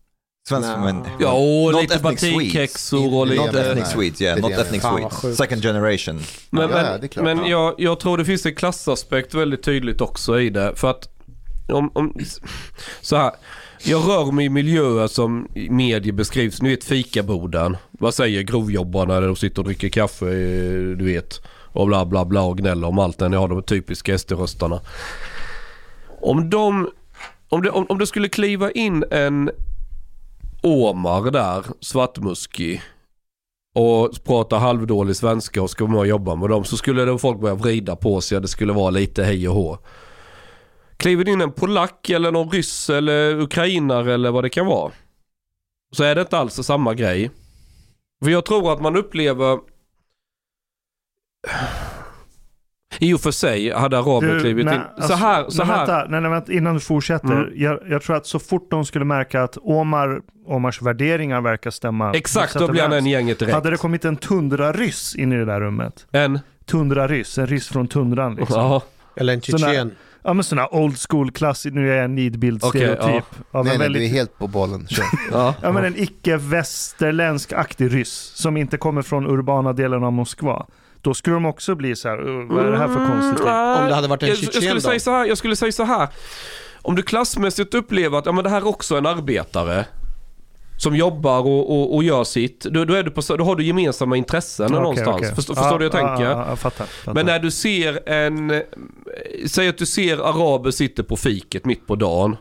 Svensk, 0.50 0.70
Nej. 0.70 0.94
men... 0.94 1.04
Ja, 1.20 1.32
och 1.32 1.72
Not 1.72 1.82
lite 1.82 2.00
batikhäxor 2.00 3.06
och 3.06 3.28
Not 3.28 3.38
Not 3.38 3.46
lite... 3.46 3.72
ethnic 3.72 3.88
Swedes, 3.88 4.22
yeah. 4.22 4.40
Not 4.40 4.52
ethnic 4.52 4.82
Swedes. 4.82 5.38
Second 5.38 5.62
generation. 5.62 6.20
Men, 6.50 6.70
Ja, 6.70 7.00
men, 7.16 7.24
men 7.24 7.38
Ja. 7.38 7.48
jag, 7.48 7.76
jag 7.78 8.00
tror 8.00 8.18
det 8.18 8.26
finns 8.26 8.46
en 8.46 8.56
klassaspekt 8.56 9.34
väldigt 9.34 9.64
tydligt 9.64 10.02
också 10.02 10.40
i 10.40 10.50
det. 10.50 10.74
För 10.76 10.90
att 10.90 11.08
om, 11.68 11.92
om, 11.94 12.16
så 13.02 13.16
här, 13.16 13.32
jag 13.84 14.08
rör 14.08 14.32
mig 14.32 14.46
i 14.46 14.50
miljöer 14.50 15.08
som 15.08 15.48
i 15.56 15.70
medier 15.70 16.14
beskrivs. 16.14 16.62
Ni 16.62 16.70
vet 16.70 16.84
fikaboden. 16.84 17.78
Vad 17.92 18.14
säger 18.14 18.42
grovjobbarna 18.42 19.20
när 19.20 19.28
de 19.28 19.36
sitter 19.36 19.62
och 19.62 19.66
dricker 19.66 19.90
kaffe, 19.90 20.26
eh, 20.26 20.98
du 20.98 21.06
vet. 21.06 21.42
Och 21.74 21.88
bla 21.88 22.06
bla 22.06 22.26
bla 22.26 22.42
och 22.42 22.58
gnäller 22.58 22.88
om 22.88 23.00
allt 23.00 23.20
när 23.20 23.30
ni 23.30 23.38
har 23.38 23.48
de 23.48 23.64
typiska 23.64 24.18
SD-röstarna. 24.18 24.82
Om 26.22 26.50
de, 26.50 26.90
om 27.50 27.62
det, 27.62 27.70
om, 27.70 27.86
om 27.90 27.98
det 27.98 28.08
skulle 28.08 28.30
kliva 28.30 28.72
in 28.72 29.04
en 29.12 29.52
Omar 30.64 31.32
där, 31.32 31.66
svartmuskig. 31.80 32.82
och 33.76 34.12
prata 34.24 34.58
halvdålig 34.58 35.16
svenska 35.16 35.62
och 35.62 35.70
ska 35.70 35.84
vara 35.84 35.92
med 35.92 36.00
och 36.00 36.08
jobba 36.08 36.36
med 36.36 36.50
dem 36.50 36.64
så 36.64 36.78
skulle 36.78 37.06
då 37.06 37.18
folk 37.18 37.40
börja 37.40 37.56
vrida 37.56 37.96
på 37.96 38.22
sig 38.22 38.36
och 38.36 38.42
det 38.42 38.48
skulle 38.48 38.74
vara 38.74 38.90
lite 38.90 39.24
hej 39.24 39.50
och 39.50 39.56
hå. 39.56 39.78
Kliver 41.02 41.24
det 41.24 41.32
in 41.32 41.42
en 41.42 41.52
polack 41.52 42.10
eller 42.10 42.32
någon 42.32 42.50
ryss 42.52 42.90
eller 42.90 43.40
ukrainare 43.40 44.14
eller 44.14 44.32
vad 44.32 44.44
det 44.44 44.50
kan 44.50 44.66
vara. 44.66 44.92
Så 45.92 46.04
är 46.04 46.16
det 46.16 46.22
inte 46.22 46.38
alls 46.38 46.54
samma 46.54 46.94
grej. 46.94 47.32
För 48.24 48.32
jag 48.32 48.46
tror 48.46 48.74
att 48.74 48.82
man 48.82 48.98
upplever 48.98 49.60
i 53.00 53.14
och 53.14 53.22
för 53.22 53.32
sig 53.32 53.74
hade 53.74 53.98
araber 53.98 54.40
klivit 54.40 54.66
nej, 54.66 54.76
in. 54.76 54.82
alltså, 54.82 55.08
så 55.08 55.14
här, 55.14 55.50
så 55.50 55.64
nej, 55.64 55.68
här. 55.68 55.78
Vänta, 55.78 56.06
nej, 56.10 56.22
nej, 56.22 56.32
vänta, 56.32 56.54
innan 56.54 56.74
du 56.74 56.80
fortsätter. 56.80 57.32
Mm. 57.32 57.54
Jag, 57.56 57.80
jag 57.90 58.02
tror 58.02 58.16
att 58.16 58.28
så 58.28 58.40
fort 58.40 58.72
de 58.72 58.86
skulle 58.86 59.06
märka 59.06 59.44
att 59.44 59.58
Omar, 59.62 60.22
Omars 60.46 60.82
värderingar 60.82 61.42
verkar 61.42 61.72
stämma. 61.72 62.14
Exakt, 62.14 62.54
då 62.54 62.68
blir 62.68 62.82
han 62.82 62.94
en 62.94 63.06
gänget 63.06 63.40
direkt. 63.40 63.56
Hade 63.56 63.70
det 63.70 63.78
kommit 63.78 64.06
en 64.06 64.16
tundraryss 64.16 65.16
in 65.16 65.34
i 65.34 65.38
det 65.38 65.46
där 65.46 65.62
rummet. 65.62 66.08
En? 66.12 66.40
Tundraryss, 66.66 67.38
en 67.38 67.48
ryss 67.48 67.68
från 67.68 67.88
tundran 67.88 68.36
liksom. 68.36 68.62
Ja. 68.62 68.82
Eller 69.16 69.34
en 69.34 69.42
tjetjen. 69.42 69.92
Ja 70.24 70.34
men 70.34 70.44
sådana 70.44 70.68
old 70.72 70.98
school 71.10 71.32
klassisk, 71.32 71.76
nu 71.76 71.92
är 71.92 71.96
jag 71.96 72.06
en 72.06 72.16
nidbild 72.16 72.64
stereotyp. 72.64 73.00
Okej, 73.06 73.22
av 73.52 73.66
Nej, 73.66 73.74
en 73.74 73.80
nej, 73.80 73.86
väldigt, 73.88 74.02
du 74.02 74.06
är 74.06 74.10
helt 74.10 74.38
på 74.38 74.48
bollen. 74.48 74.88
Ja. 75.32 75.54
ja, 75.62 75.72
men 75.72 75.86
en 75.86 75.96
icke-västerländsk-aktig 75.98 77.94
ryss 77.94 78.32
som 78.36 78.58
inte 78.58 78.78
kommer 78.78 79.02
från 79.02 79.28
urbana 79.28 79.74
delen 79.74 80.04
av 80.04 80.14
Moskva. 80.14 80.66
Då 81.02 81.14
skulle 81.14 81.34
de 81.36 81.46
också 81.46 81.76
bli 81.76 81.96
så 81.96 82.10
här, 82.10 82.28
"Uh, 82.30 82.48
vad 82.56 82.66
är 82.66 82.72
det 82.72 82.78
här 82.78 82.88
för 82.88 83.08
konstigt? 83.08 83.46
Mm, 83.48 83.82
Om 83.82 83.88
det 83.90 83.96
hade 83.96 84.08
varit 84.08 84.24
en 84.24 84.30
jag, 84.30 84.38
jag, 84.38 84.54
skulle 84.54 84.74
då? 84.74 84.82
säga 84.82 85.00
så 85.00 85.12
här, 85.12 85.26
jag 85.26 85.38
skulle 85.38 85.56
säga 85.56 85.72
så 85.72 85.84
här. 85.84 86.08
Om 86.82 86.96
du 86.96 87.02
klassmässigt 87.02 87.74
upplever 87.74 88.18
att 88.18 88.26
ja, 88.26 88.32
men 88.32 88.44
det 88.44 88.50
här 88.50 88.58
är 88.58 88.68
också 88.68 88.98
en 88.98 89.06
arbetare 89.06 89.86
som 90.82 90.96
jobbar 90.96 91.40
och, 91.40 91.72
och, 91.72 91.96
och 91.96 92.04
gör 92.04 92.24
sitt, 92.24 92.60
då, 92.64 92.86
då, 92.86 92.94
är 92.94 93.04
du 93.04 93.12
på, 93.12 93.22
då 93.38 93.44
har 93.44 93.56
du 93.56 93.64
gemensamma 93.64 94.18
intressen 94.18 94.66
Okej, 94.66 94.80
någonstans. 94.80 95.16
okej. 95.16 95.36
Förstår, 95.36 95.56
förstår 95.56 95.80
du 95.80 95.86
hur 95.86 95.92
jag 95.94 96.04
Ja, 96.04 96.08
tänker? 96.08 96.32
Jag 96.32 96.60
fattar. 96.60 96.86
fattar. 96.86 97.14
Men 97.14 97.26
när 97.26 97.40
du 97.40 97.52
ser 97.52 98.10
en, 98.10 98.52
eh, 98.52 98.60
säg 99.48 99.68
att 99.68 99.78
du 99.78 99.86
ser 99.86 100.18
araber 100.18 100.72
sitter 100.72 101.04
på 101.04 101.16
fiket 101.18 101.66
mitt 101.66 101.88
på 101.88 101.96
dagen. 101.96 102.38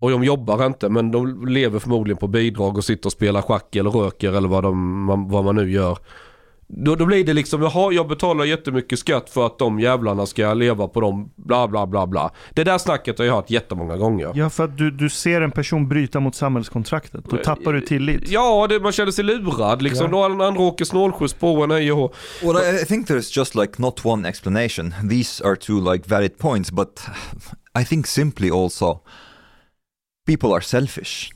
Och 0.00 0.10
de 0.10 0.24
jobbar 0.24 0.66
inte 0.66 0.88
men 0.88 1.10
de 1.10 1.46
lever 1.48 1.78
förmodligen 1.78 2.16
på 2.18 2.26
bidrag 2.26 2.76
och 2.78 2.84
sitter 2.84 3.06
och 3.08 3.12
spelar 3.12 3.42
schack 3.42 3.76
eller 3.76 3.90
röker 3.90 4.32
eller 4.32 4.48
vad, 4.48 4.64
de, 4.64 5.28
vad 5.30 5.44
man 5.44 5.56
nu 5.56 5.72
gör. 5.72 5.98
Då, 6.76 6.94
då 6.94 7.06
blir 7.06 7.24
det 7.24 7.32
liksom, 7.32 7.62
jaha 7.62 7.92
jag 7.92 8.08
betalar 8.08 8.44
jättemycket 8.44 8.98
skatt 8.98 9.30
för 9.30 9.46
att 9.46 9.58
de 9.58 9.80
jävlarna 9.80 10.26
ska 10.26 10.54
leva 10.54 10.88
på 10.88 11.00
dem, 11.00 11.32
bla 11.36 11.68
bla 11.68 11.86
bla 11.86 12.06
bla. 12.06 12.30
Det 12.50 12.64
där 12.64 12.78
snacket 12.78 13.18
har 13.18 13.24
jag 13.24 13.34
hört 13.34 13.50
jättemånga 13.50 13.96
gånger. 13.96 14.32
Ja, 14.34 14.50
för 14.50 14.64
att 14.64 14.78
du, 14.78 14.90
du 14.90 15.10
ser 15.10 15.40
en 15.40 15.50
person 15.50 15.88
bryta 15.88 16.20
mot 16.20 16.34
samhällskontraktet. 16.34 17.24
Då 17.24 17.36
tappar 17.36 17.72
du 17.72 17.80
tillit. 17.80 18.28
Ja, 18.28 18.66
det, 18.68 18.80
man 18.80 18.92
känner 18.92 19.12
sig 19.12 19.24
lurad 19.24 19.82
liksom. 19.82 20.06
Ja. 20.06 20.12
Då 20.12 20.24
andra 20.24 20.46
andra 20.46 20.62
åker 20.62 20.84
snålskjuts 20.84 21.34
på 21.34 21.64
en 21.64 21.70
hej 21.70 21.92
och. 21.92 22.14
Well, 22.42 22.56
I 22.56 22.82
I 22.82 22.84
think 22.84 23.08
there's 23.08 23.30
just 23.36 23.54
like 23.54 23.82
not 23.82 24.04
one 24.04 24.28
explanation. 24.28 24.94
These 25.10 25.44
are 25.44 25.56
two 25.56 25.92
like 25.92 26.08
valid 26.08 26.38
points, 26.38 26.70
but 26.70 27.00
I 27.80 27.84
think 27.84 28.06
simply 28.06 28.50
also 28.50 29.00
people 30.26 30.48
are 30.48 30.62
selfish. 30.62 31.30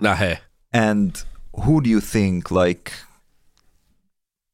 Nähä. 0.00 0.38
And 0.74 1.12
who 1.52 1.80
do 1.80 1.90
you 1.90 2.00
think 2.00 2.50
like 2.50 2.92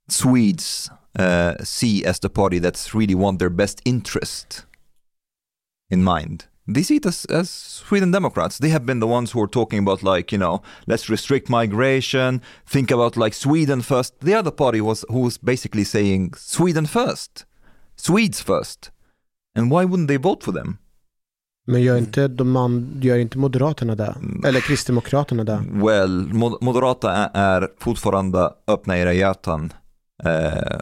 Swedes 0.08 0.90
uh, 1.18 1.54
see 1.62 2.04
as 2.04 2.18
the 2.20 2.28
party 2.28 2.58
that's 2.58 2.94
really 2.94 3.14
want 3.14 3.38
their 3.38 3.50
best 3.50 3.80
interest 3.84 4.66
in 5.90 6.02
mind? 6.04 6.46
They 6.68 6.82
see 6.82 6.96
it 6.96 7.06
as, 7.06 7.24
as 7.26 7.48
Sweden 7.48 8.10
Democrats. 8.10 8.58
They 8.58 8.70
have 8.70 8.84
been 8.84 8.98
the 9.00 9.06
ones 9.06 9.32
who 9.32 9.40
are 9.42 9.48
talking 9.48 9.78
about 9.78 10.02
like, 10.02 10.32
you 10.32 10.38
know, 10.38 10.62
let's 10.86 11.08
restrict 11.08 11.48
migration, 11.48 12.40
think 12.66 12.90
about 12.90 13.16
like 13.16 13.34
Sweden 13.36 13.82
first. 13.82 14.14
The 14.20 14.34
other 14.34 14.50
party 14.50 14.80
was 14.80 15.04
who 15.08 15.20
was 15.20 15.38
basically 15.38 15.84
saying 15.84 16.34
Sweden 16.36 16.86
first, 16.86 17.46
Swedes 17.96 18.40
first. 18.40 18.90
And 19.54 19.70
why 19.70 19.84
wouldn't 19.84 20.08
they 20.08 20.18
vote 20.18 20.42
for 20.44 20.52
them? 20.52 20.78
Men 21.68 21.82
gör 21.82 21.96
inte, 21.98 22.28
de 22.28 22.50
man, 22.50 23.00
gör 23.02 23.18
inte 23.18 23.38
Moderaterna 23.38 23.94
det? 23.94 24.16
Eller 24.44 24.60
Kristdemokraterna 24.60 25.44
det? 25.44 25.64
Well, 25.70 26.28
mod- 26.32 26.62
Moderata 26.62 27.12
är, 27.12 27.30
är 27.34 27.68
fortfarande 27.78 28.50
öppna 28.66 28.98
era 28.98 29.12
hjärtan. 29.12 29.72
Uh, 30.24 30.78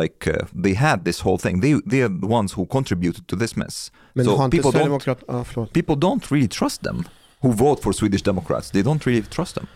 like 0.00 0.30
uh, 0.30 0.46
they 0.62 0.74
had 0.74 1.04
this 1.04 1.20
whole 1.20 1.38
thing. 1.38 1.60
They, 1.60 1.74
they 1.90 2.02
are 2.02 2.20
the 2.20 2.26
ones 2.26 2.52
who 2.56 2.66
contributed 2.66 3.26
to 3.26 3.36
this 3.36 3.56
mess. 3.56 3.92
Men 4.12 4.24
So 4.24 4.50
people 4.50 4.70
don't- 4.72 5.44
förlåt. 5.44 5.72
People 5.72 5.94
don't 5.96 6.32
really 6.32 6.48
trust 6.48 6.82
them 6.82 7.04
who 7.40 7.52
vote 7.52 7.82
for 7.82 7.92
Swedish 7.92 8.22
Democrats. 8.24 8.70
They 8.70 8.82
don't 8.82 9.06
really 9.06 9.22
trust 9.22 9.54
them. 9.54 9.66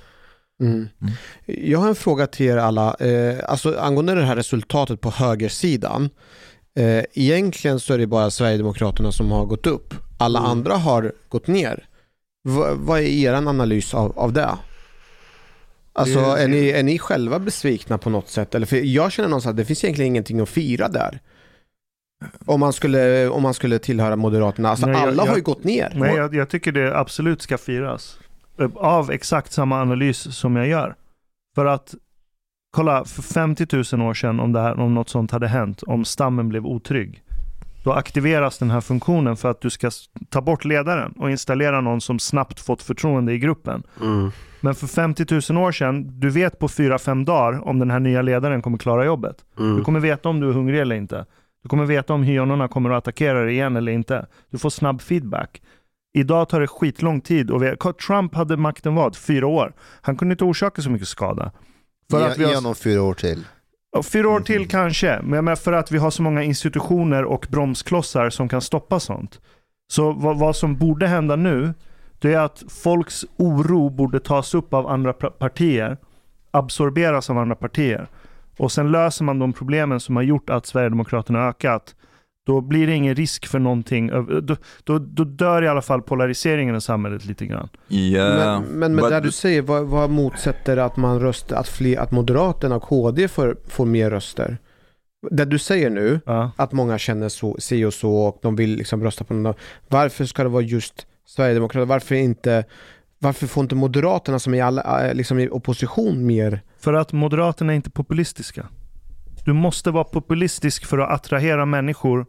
Mm. 0.60 0.88
Jag 1.46 1.78
har 1.78 1.88
en 1.88 1.94
fråga 1.94 2.26
till 2.26 2.46
er 2.46 2.56
alla. 2.56 2.94
Eh, 2.94 3.38
alltså 3.48 3.78
angående 3.78 4.14
det 4.14 4.24
här 4.24 4.36
resultatet 4.36 5.00
på 5.00 5.10
högersidan. 5.10 6.10
Eh, 6.78 7.04
egentligen 7.12 7.80
så 7.80 7.94
är 7.94 7.98
det 7.98 8.06
bara 8.06 8.30
Sverigedemokraterna 8.30 9.12
som 9.12 9.30
har 9.30 9.44
gått 9.46 9.66
upp. 9.66 9.94
Alla 10.18 10.38
Mm. 10.38 10.50
andra 10.50 10.76
har 10.76 11.12
gått 11.28 11.46
ner. 11.46 11.84
Va, 12.44 12.74
vad 12.74 12.98
är 13.00 13.04
er 13.04 13.32
analys 13.32 13.94
av, 13.94 14.18
av 14.18 14.32
det? 14.32 14.48
Alltså 16.00 16.18
är, 16.18 16.48
ni, 16.48 16.68
är 16.70 16.82
ni 16.82 16.98
själva 16.98 17.38
besvikna 17.38 17.98
på 17.98 18.10
något 18.10 18.28
sätt? 18.28 18.54
Eller 18.54 18.66
för 18.66 18.76
jag 18.76 19.12
känner 19.12 19.28
någonstans 19.28 19.50
att 19.52 19.56
det 19.56 19.64
finns 19.64 19.84
egentligen 19.84 20.12
ingenting 20.12 20.40
att 20.40 20.48
fira 20.48 20.88
där. 20.88 21.20
Om 22.46 22.60
man 22.60 22.72
skulle, 22.72 23.28
om 23.28 23.42
man 23.42 23.54
skulle 23.54 23.78
tillhöra 23.78 24.16
Moderaterna. 24.16 24.68
Alltså 24.70 24.86
Nej, 24.86 24.94
jag- 24.94 25.08
alla 25.08 25.22
har 25.22 25.28
jag- 25.28 25.36
ju 25.36 25.42
gått 25.42 25.64
ner. 25.64 25.92
Nej, 25.94 26.14
jag, 26.16 26.34
jag 26.34 26.48
tycker 26.48 26.72
det 26.72 26.98
absolut 26.98 27.42
ska 27.42 27.58
firas. 27.58 28.18
Av 28.74 29.10
exakt 29.10 29.52
samma 29.52 29.80
analys 29.80 30.36
som 30.36 30.56
jag 30.56 30.68
gör. 30.68 30.94
För 31.54 31.66
att, 31.66 31.94
kolla, 32.70 33.04
för 33.04 33.22
50 33.22 33.66
000 33.96 34.08
år 34.08 34.14
sedan 34.14 34.40
om, 34.40 34.52
det 34.52 34.60
här, 34.60 34.80
om 34.80 34.94
något 34.94 35.08
sånt 35.08 35.30
hade 35.30 35.48
hänt, 35.48 35.82
om 35.82 36.04
stammen 36.04 36.48
blev 36.48 36.66
otrygg. 36.66 37.22
Då 37.84 37.92
aktiveras 37.92 38.58
den 38.58 38.70
här 38.70 38.80
funktionen 38.80 39.36
för 39.36 39.50
att 39.50 39.60
du 39.60 39.70
ska 39.70 39.90
ta 40.28 40.40
bort 40.40 40.64
ledaren 40.64 41.12
och 41.12 41.30
installera 41.30 41.80
någon 41.80 42.00
som 42.00 42.18
snabbt 42.18 42.60
fått 42.60 42.82
förtroende 42.82 43.32
i 43.32 43.38
gruppen. 43.38 43.82
Mm. 44.00 44.30
Men 44.60 44.74
för 44.74 44.86
50 44.86 45.52
000 45.52 45.64
år 45.64 45.72
sedan, 45.72 46.20
du 46.20 46.30
vet 46.30 46.58
på 46.58 46.68
4-5 46.68 47.24
dagar 47.24 47.68
om 47.68 47.78
den 47.78 47.90
här 47.90 48.00
nya 48.00 48.22
ledaren 48.22 48.62
kommer 48.62 48.78
klara 48.78 49.04
jobbet. 49.04 49.36
Du 49.56 49.64
Mm. 49.64 49.84
kommer 49.84 50.00
veta 50.00 50.28
om 50.28 50.40
du 50.40 50.48
är 50.48 50.52
hungrig 50.52 50.80
eller 50.80 50.96
inte. 50.96 51.26
Du 51.62 51.68
kommer 51.68 51.84
veta 51.84 52.12
om 52.14 52.22
hyenorna 52.22 52.68
kommer 52.68 52.90
att 52.90 52.98
attackera 52.98 53.44
dig 53.44 53.52
igen 53.54 53.76
eller 53.76 53.92
inte. 53.92 54.26
Du 54.50 54.58
får 54.58 54.70
snabb 54.70 55.00
feedback. 55.02 55.62
Idag 56.14 56.48
tar 56.48 56.60
det 56.60 56.66
skitlång 56.66 57.20
tid 57.20 57.50
och 57.50 57.62
vi, 57.62 57.76
Trump 58.06 58.34
hade 58.34 58.56
makten 58.56 58.94
vad? 58.94 59.16
Fyra 59.16 59.46
år. 59.46 59.72
Han 60.02 60.16
kunde 60.16 60.32
inte 60.32 60.44
orsaka 60.44 60.82
så 60.82 60.90
mycket 60.90 61.08
skada. 61.08 61.52
För 62.10 62.26
att 62.28 62.38
vi 62.38 62.42
Ge 62.42 62.48
har, 62.48 62.54
honom 62.54 62.74
fyra 62.74 63.02
år 63.02 63.14
till. 63.14 63.44
Fyra 64.02 64.28
år 64.28 64.40
till 64.40 64.68
kanske, 64.68 65.20
men 65.22 65.56
för 65.56 65.72
att 65.72 65.92
vi 65.92 65.98
har 65.98 66.10
så 66.10 66.22
många 66.22 66.42
institutioner 66.42 67.24
och 67.24 67.46
bromsklossar 67.50 68.30
som 68.30 68.48
kan 68.48 68.60
stoppa 68.60 69.00
sånt. 69.00 69.40
Så 69.92 70.12
vad, 70.12 70.38
vad 70.38 70.56
som 70.56 70.76
borde 70.76 71.06
hända 71.06 71.36
nu, 71.36 71.74
det 72.18 72.34
är 72.34 72.38
att 72.38 72.62
folks 72.68 73.24
oro 73.36 73.90
borde 73.90 74.20
tas 74.20 74.54
upp 74.54 74.74
av 74.74 74.86
andra 74.86 75.12
partier, 75.12 75.96
absorberas 76.50 77.30
av 77.30 77.38
andra 77.38 77.54
partier. 77.54 78.06
Och 78.58 78.72
sen 78.72 78.90
löser 78.90 79.24
man 79.24 79.38
de 79.38 79.52
problemen 79.52 80.00
som 80.00 80.16
har 80.16 80.22
gjort 80.22 80.50
att 80.50 80.66
Sverigedemokraterna 80.66 81.48
ökat. 81.48 81.94
Då 82.50 82.60
blir 82.60 82.86
det 82.86 82.94
ingen 82.94 83.14
risk 83.14 83.46
för 83.46 83.58
någonting. 83.58 84.06
Då, 84.42 84.56
då, 84.84 84.98
då 84.98 85.24
dör 85.24 85.62
i 85.62 85.68
alla 85.68 85.82
fall 85.82 86.02
polariseringen 86.02 86.76
i 86.76 86.80
samhället 86.80 87.24
lite 87.24 87.46
grann. 87.46 87.68
Yeah, 87.88 88.60
Men, 88.60 88.78
men 88.78 88.94
med 88.94 89.02
but 89.02 89.10
det 89.10 89.20
du 89.20 89.32
säger, 89.32 89.62
vad, 89.62 89.86
vad 89.86 90.10
motsätter 90.10 90.76
att 90.76 90.96
man 90.96 91.20
röstar, 91.20 91.56
att, 91.56 91.68
fler, 91.68 91.98
att 91.98 92.10
Moderaterna 92.10 92.76
och 92.76 92.82
KD 92.82 93.28
får, 93.28 93.56
får 93.68 93.86
mer 93.86 94.10
röster? 94.10 94.58
Det 95.30 95.44
du 95.44 95.58
säger 95.58 95.90
nu, 95.90 96.20
Ja. 96.26 96.50
att 96.56 96.72
många 96.72 96.98
känner 96.98 97.28
så, 97.28 97.56
si 97.58 97.84
och 97.84 97.94
så 97.94 98.12
och 98.14 98.38
de 98.42 98.56
vill 98.56 98.76
liksom 98.76 99.02
rösta 99.04 99.24
på 99.24 99.34
någon. 99.34 99.54
Varför 99.88 100.24
ska 100.24 100.42
det 100.42 100.48
vara 100.48 100.62
just 100.62 101.06
Sverigedemokraterna? 101.26 101.84
Varför 101.84 102.14
inte 102.14 102.64
varför 103.18 103.46
får 103.46 103.62
inte 103.62 103.74
Moderaterna 103.74 104.38
som 104.38 104.54
är 104.54 104.58
i, 104.58 104.60
alla, 104.60 105.08
eh, 105.08 105.14
liksom 105.14 105.38
i 105.38 105.48
opposition 105.48 106.26
mer? 106.26 106.60
För 106.78 106.92
att 106.94 107.12
Moderaterna 107.12 107.72
är 107.72 107.76
inte 107.76 107.90
populistiska. 107.90 108.66
Du 109.44 109.52
måste 109.52 109.90
vara 109.90 110.04
populistisk 110.04 110.86
för 110.86 110.98
att 110.98 111.10
attrahera 111.10 111.66
människor 111.66 112.26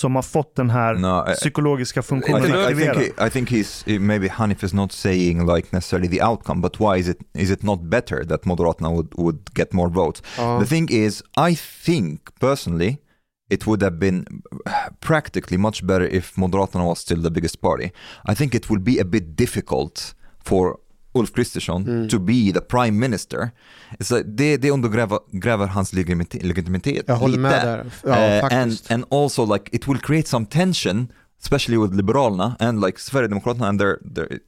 som 0.00 0.14
har 0.14 0.22
fått 0.22 0.56
den 0.56 0.70
här 0.70 0.94
No, 0.94 1.24
I- 1.30 1.34
psykologiska 1.34 2.00
I 2.00 2.02
funktionen 2.02 2.42
think, 2.42 2.54
I 2.54 2.74
think, 2.74 2.88
aktiverad. 2.90 3.26
I 3.28 3.30
think 3.30 3.50
he's 3.50 3.84
eh, 3.94 4.00
maybe 4.00 4.28
Hanif 4.28 4.64
is 4.64 4.72
not 4.72 4.92
saying 4.92 5.46
like 5.46 5.68
necessarily 5.72 6.08
the 6.18 6.22
outcome, 6.24 6.60
but 6.60 6.80
why 6.80 6.98
is 7.00 7.08
it 7.08 7.18
is 7.34 7.50
it 7.50 7.62
not 7.62 7.80
better 7.82 8.24
that 8.24 8.42
Moderatna 8.44 8.90
would, 8.96 9.08
would 9.16 9.38
get 9.54 9.72
more 9.72 9.90
votes? 9.90 10.22
Ja. 10.38 10.58
The 10.60 10.66
thing 10.66 10.88
is, 10.90 11.22
I 11.50 11.56
think 11.84 12.20
personally, 12.40 12.98
it 13.50 13.66
would 13.66 13.82
have 13.82 13.98
been 13.98 14.24
practically 15.00 15.58
much 15.58 15.82
better 15.86 16.06
if 16.06 16.36
Moderaterna 16.36 16.84
was 16.84 16.98
still 17.00 17.22
the 17.22 17.30
biggest 17.30 17.60
party. 17.60 17.90
I 18.30 18.34
think 18.34 18.54
it 18.54 18.70
will 18.70 18.80
be 18.80 19.00
a 19.00 19.04
bit 19.04 19.36
difficult 19.36 20.14
for 20.44 20.78
Ulf 21.14 21.32
Kristersson 21.32 22.08
to 22.10 22.18
be 22.18 22.52
the 22.54 22.60
prime 22.60 22.90
minister. 23.08 23.50
Så 24.00 24.22
det, 24.24 24.56
det 24.56 24.70
undergräver 24.70 25.18
gräver 25.32 25.66
hans 25.66 25.92
legitimitet. 25.92 27.04
Jag 27.06 27.16
håller 27.16 27.36
lite. 27.36 27.40
med 27.42 27.66
där. 27.66 27.86
Ja, 28.04 28.16
Eh, 28.16 28.42
and, 28.44 28.50
faktiskt. 28.52 28.90
and 28.90 29.04
also 29.10 29.52
like 29.54 29.64
it 29.76 29.88
will 29.88 29.98
create 29.98 30.28
some 30.28 30.46
tension 30.46 31.08
especially 31.42 31.78
with 31.78 31.94
Liberalerna 31.94 32.56
and 32.58 32.80
like 32.86 32.98
Sverigedemokraterna 33.00 33.68
and 33.68 33.80
their, 33.80 33.96
their, 34.14 34.38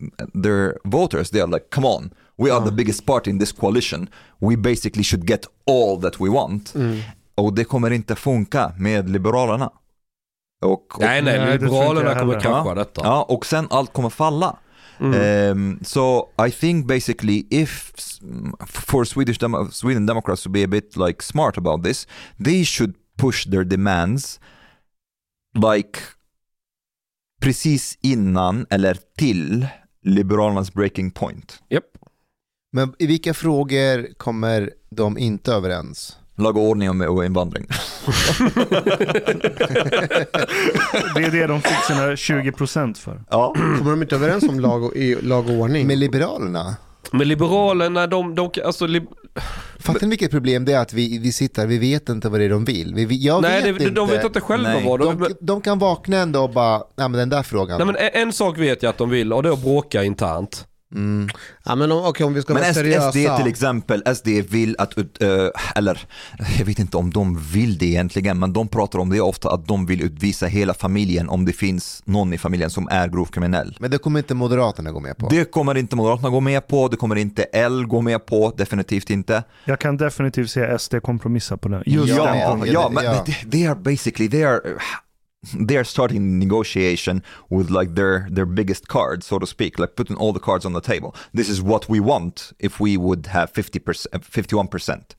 their 0.42 0.74
voters, 0.84 1.30
they 1.30 1.40
are 1.40 1.46
like, 1.50 1.64
come 1.74 1.86
on, 1.86 2.10
We 2.38 2.50
are 2.52 2.64
the 2.64 2.72
biggest 2.72 3.06
party 3.06 3.30
in 3.30 3.38
this 3.38 3.52
coalition. 3.52 4.08
We 4.38 4.56
basically 4.56 5.04
should 5.04 5.28
get 5.30 5.46
all 5.66 6.00
that 6.02 6.20
we 6.20 6.28
want. 6.28 6.74
Och 7.34 7.52
det 7.54 7.64
kommer 7.64 7.90
inte 7.90 8.14
funka 8.14 8.72
med 8.78 9.10
Liberalerna. 9.10 9.70
Och, 10.64 10.72
och, 10.72 11.00
Nej, 11.00 11.22
nej, 11.22 11.52
Liberalerna 11.58 12.14
kommer 12.14 12.40
krascha 12.40 12.68
Ja. 12.68 12.74
detta. 12.74 13.00
Ja, 13.04 13.22
och 13.28 13.46
sen 13.46 13.66
allt 13.70 13.92
kommer 13.92 14.10
falla. 14.10 14.56
Um, 15.00 15.78
so 15.82 16.28
I 16.38 16.50
think 16.50 16.86
basically 16.86 17.46
if 17.50 17.92
for 18.66 19.04
Swedish 19.04 19.38
Demo- 19.38 19.70
Sweden 19.70 20.06
Democrats 20.06 20.42
to 20.42 20.48
be 20.50 20.62
a 20.62 20.68
bit 20.68 20.96
like 20.96 21.22
smart 21.22 21.58
about 21.58 21.82
this, 21.82 22.06
they 22.44 22.64
should 22.64 22.94
push 23.16 23.46
their 23.46 23.64
demands 23.64 24.40
like 25.54 25.98
precis 27.40 27.98
innan 28.02 28.66
eller 28.70 28.98
till 29.16 29.66
Liberalernas 30.02 30.74
breaking 30.74 31.10
point. 31.10 31.62
Japp. 31.68 31.84
Men 32.72 32.94
i 32.98 33.06
vilka 33.06 33.34
frågor 33.34 34.14
kommer 34.16 34.70
de 34.90 35.18
inte 35.18 35.52
överens? 35.52 36.19
Lag 36.42 36.56
och 36.56 36.62
ordning 36.62 36.90
och, 37.08 37.24
invandring. 37.24 37.66
Det 41.14 41.22
är 41.24 41.30
det 41.30 41.46
de 41.46 41.60
fick 41.62 41.84
sina 41.86 42.06
20% 42.10 42.94
för. 42.94 43.20
Ja. 43.30 43.54
Kommer 43.78 43.90
de 43.90 44.02
inte 44.02 44.14
överens 44.14 44.48
om 44.48 44.60
lag 44.60 44.84
och, 44.84 44.92
lag 45.22 45.48
och 45.48 45.54
ordning? 45.54 45.86
Med 45.86 45.98
Liberalerna? 45.98 46.76
Men 47.12 47.28
Liberalerna, 47.28 48.06
de, 48.06 48.34
de, 48.34 48.50
alltså, 48.64 48.86
lib... 48.86 49.04
Fattar 49.78 50.00
ni 50.00 50.10
vilket 50.10 50.30
problem 50.30 50.64
det 50.64 50.72
är 50.72 50.78
att 50.78 50.92
vi, 50.92 51.18
vi 51.18 51.32
sitter 51.32 51.66
vi 51.66 51.78
vet 51.78 52.08
inte 52.08 52.28
vad 52.28 52.40
det 52.40 52.44
är 52.44 52.50
de 52.50 52.64
vill. 52.64 52.94
Vi, 52.94 53.04
vi- 53.04 53.26
jag 53.26 53.42
nej, 53.42 53.54
vet 53.54 53.78
det, 53.78 53.84
inte. 53.84 53.94
de 53.94 54.08
vet 54.08 54.24
inte 54.24 54.40
själva 54.40 54.68
Nej. 54.68 54.84
vad 54.86 55.00
de... 55.00 55.18
de, 55.18 55.28
de 55.40 55.60
kan 55.60 55.78
vakna 55.78 56.16
en 56.16 56.32
dag 56.32 56.44
och 56.44 56.50
bara, 56.50 56.78
nej 56.78 57.08
men 57.08 57.12
den 57.12 57.28
där 57.28 57.42
frågan. 57.42 57.78
Nej 57.78 57.86
men 57.86 57.96
en, 57.96 58.10
en 58.28 58.32
sak 58.32 58.58
vet 58.58 58.82
jag 58.82 58.90
att 58.90 58.98
de 58.98 59.10
vill 59.10 59.32
och 59.32 59.42
det 59.42 59.48
är 59.48 59.52
att 59.52 59.62
bråka 59.62 60.04
internt. 60.04 60.66
Mm. 60.94 61.28
Ja, 61.64 61.74
men 61.74 61.92
om, 61.92 62.04
okej, 62.04 62.26
om 62.26 62.34
vi 62.34 62.42
ska 62.42 62.52
Men 62.54 62.62
vara 62.62 62.72
SD, 62.72 62.78
seriösa. 62.80 63.12
SD 63.12 63.42
till 63.42 63.46
exempel, 63.50 64.02
SD 64.16 64.28
vill 64.28 64.76
att, 64.78 64.98
ut- 64.98 65.22
eh, 65.22 65.28
eller 65.76 66.00
jag 66.58 66.66
vet 66.66 66.78
inte 66.78 66.96
om 66.96 67.10
de 67.10 67.38
vill 67.52 67.78
det 67.78 67.86
egentligen, 67.86 68.38
men 68.38 68.52
de 68.52 68.68
pratar 68.68 68.98
om 68.98 69.10
det 69.10 69.20
ofta 69.20 69.50
att 69.50 69.66
de 69.68 69.86
vill 69.86 70.02
utvisa 70.02 70.46
hela 70.46 70.74
familjen 70.74 71.28
om 71.28 71.44
det 71.44 71.52
finns 71.52 72.02
någon 72.04 72.32
i 72.32 72.38
familjen 72.38 72.70
som 72.70 72.88
är 72.90 73.08
grovt 73.08 73.34
kriminell. 73.34 73.76
Men 73.80 73.90
det 73.90 73.98
kommer 73.98 74.18
inte 74.18 74.34
Moderaterna 74.34 74.92
gå 74.92 75.00
med 75.00 75.16
på. 75.18 75.28
Det 75.28 75.44
kommer 75.44 75.76
inte 75.76 75.96
Moderaterna 75.96 76.30
gå 76.30 76.40
med 76.40 76.68
på, 76.68 76.88
det 76.88 76.96
kommer 76.96 77.16
inte 77.16 77.42
L 77.42 77.86
gå 77.86 78.00
med 78.00 78.26
på, 78.26 78.52
definitivt 78.56 79.10
inte. 79.10 79.42
Jag 79.64 79.80
kan 79.80 79.96
definitivt 79.96 80.50
se 80.50 80.78
SD 80.78 80.94
kompromissa 81.02 81.56
på 81.56 81.68
den. 81.68 81.82
Just 81.86 82.08
Ja, 82.14 82.24
den 82.26 82.38
ja, 82.38 82.66
ja, 82.66 82.88
men 82.92 83.04
ja. 83.04 83.24
they- 83.26 83.50
they 83.50 83.66
are 83.66 83.74
basically, 83.74 84.30
they 84.30 84.44
are, 84.44 84.60
they 85.54 85.76
are 85.76 85.84
starting 85.84 86.38
negotiation 86.38 87.22
with 87.48 87.70
like 87.70 87.94
their, 87.94 88.26
their 88.30 88.46
biggest 88.46 88.88
card, 88.88 89.22
so 89.22 89.38
to 89.38 89.46
speak, 89.46 89.78
like 89.78 89.96
putting 89.96 90.16
all 90.16 90.32
the 90.32 90.40
cards 90.40 90.66
on 90.66 90.72
the 90.72 90.80
table. 90.80 91.14
This 91.32 91.48
is 91.48 91.62
what 91.62 91.88
we 91.88 92.00
want 92.00 92.52
if 92.58 92.78
we 92.78 92.96
would 92.96 93.26
have 93.26 93.52
50%, 93.52 94.06
51%. 94.12 95.14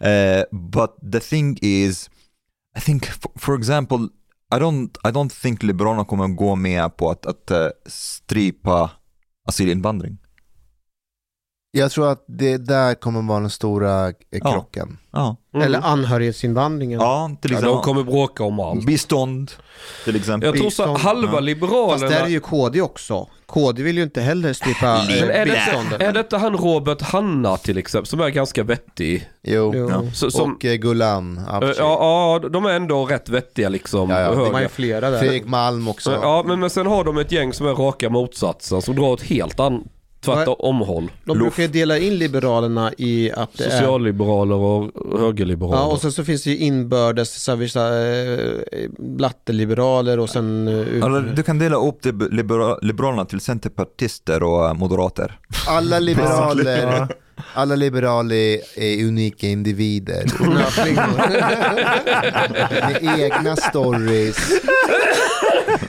Uh, 0.00 0.04
uh, 0.04 0.44
but 0.52 0.96
the 1.02 1.20
thing 1.20 1.58
is, 1.62 2.08
I 2.74 2.80
think, 2.80 3.06
for, 3.06 3.30
for 3.36 3.54
example, 3.54 4.10
I 4.50 4.58
don't, 4.58 4.96
I 5.04 5.10
don't 5.10 5.32
think 5.32 5.62
Liberalerna 5.62 6.04
kommer 6.04 6.28
gå 6.28 6.56
med 6.56 6.96
på 6.96 7.10
att, 7.10 7.26
att 7.26 7.50
uh, 7.50 7.68
strypa 7.86 8.90
asylinvandring. 9.48 10.18
Jag 11.78 11.90
tror 11.90 12.08
att 12.12 12.24
det 12.28 12.56
där 12.56 12.94
kommer 12.94 13.22
vara 13.22 13.40
den 13.40 13.50
stora 13.50 14.08
eh, 14.08 14.14
Ja. 14.30 14.52
krocken. 14.52 14.98
Ja, 15.12 15.36
Eller 15.62 15.80
anhörighetsinvandringen. 15.80 17.00
ja 17.00 17.30
till 17.42 17.50
Ja, 17.50 17.58
exempel. 17.58 17.76
de 17.76 17.82
kommer 17.82 18.02
bråka 18.02 18.44
om 18.44 18.60
allt. 18.60 18.86
Bistånd, 18.86 19.50
till 20.04 20.16
exempel. 20.16 20.46
Jag 20.46 20.56
tror 20.56 20.70
så 20.70 20.82
Bistånd, 20.82 20.98
halva 20.98 21.32
ja. 21.34 21.40
liberalerna... 21.40 21.88
Fast 21.98 22.08
där 22.12 22.22
är 22.24 22.28
ju 22.28 22.40
KD 22.40 22.82
också. 22.82 23.26
KD 23.46 23.82
vill 23.82 23.96
ju 23.96 24.02
inte 24.02 24.20
heller 24.20 24.52
strypa 24.52 25.04
Men 25.08 25.18
är, 25.18 25.38
eh, 25.40 25.44
det, 25.44 25.52
biståndet. 25.66 26.02
är 26.02 26.12
detta 26.12 26.38
han 26.38 26.56
Robert 26.56 27.02
Hanna 27.02 27.56
till 27.56 27.78
exempel, 27.78 28.06
som 28.06 28.20
är 28.20 28.28
ganska 28.28 28.62
vettig? 28.62 29.28
Jo. 29.42 29.72
Jo. 29.74 29.90
Ja. 29.90 30.02
Så, 30.14 30.30
som, 30.30 30.52
Och 30.54 30.64
eh, 30.64 30.74
Gulan 30.74 31.40
ja, 31.48 31.56
Avci. 31.56 31.74
ja, 31.78 32.40
de 32.50 32.66
är 32.66 32.70
ändå 32.70 33.04
rätt 33.06 33.28
vettiga 33.28 33.68
liksom. 33.68 34.10
Ja, 34.10 34.20
ja. 34.20 34.30
De 34.30 34.36
har 34.38 34.46
ju 34.46 34.52
höga. 34.54 34.68
flera 34.68 35.10
där. 35.10 35.18
Fredrik 35.18 35.46
Malm 35.46 35.88
också. 35.88 36.12
Ja, 36.22 36.44
men, 36.46 36.60
men 36.60 36.70
sen 36.70 36.86
har 36.86 37.04
de 37.04 37.18
ett 37.18 37.32
gäng 37.32 37.52
som 37.52 37.66
är 37.66 37.72
raka 37.74 38.10
motsatsen, 38.10 38.82
som 38.82 38.94
drar 38.96 39.04
åt 39.08 39.22
helt 39.22 39.60
an, 39.60 39.84
tvärtom 40.34 40.56
omhåll. 40.58 41.10
De 41.24 41.38
brukar 41.38 41.62
ju 41.62 41.68
dela 41.68 41.98
in 41.98 42.18
Liberalerna 42.18 42.92
i 42.98 43.32
att 43.32 43.56
det. 43.58 43.64
Socialliberaler 43.64 44.54
och 44.56 44.90
högerliberaler. 45.18 45.76
Ja, 45.76 45.86
och 45.86 46.00
sen 46.00 46.12
så 46.12 46.24
finns 46.24 46.42
det 46.44 46.50
ju 46.50 46.56
inbördes 46.58 47.42
så 47.42 47.50
här, 47.52 47.56
vissa 47.56 48.06
eh, 48.06 48.90
blatteliberaler 48.98 50.18
och 50.18 50.30
sen... 50.30 50.68
Eller, 50.68 51.32
du 51.36 51.42
kan 51.42 51.58
dela 51.58 51.76
upp 51.76 52.04
libera- 52.30 52.78
Liberalerna 52.82 53.24
till 53.24 53.40
centerpartister 53.40 54.42
och 54.42 54.66
eh, 54.66 54.74
moderater. 54.74 55.38
Alla 55.68 55.98
liberaler. 55.98 57.08
Alla 57.54 57.74
liberaler 57.76 58.60
är 58.76 59.04
unika 59.04 59.46
individer. 59.46 60.26
snöflingor. 60.36 61.16
Med 62.70 63.20
egna 63.20 63.56
stories. 63.56 64.36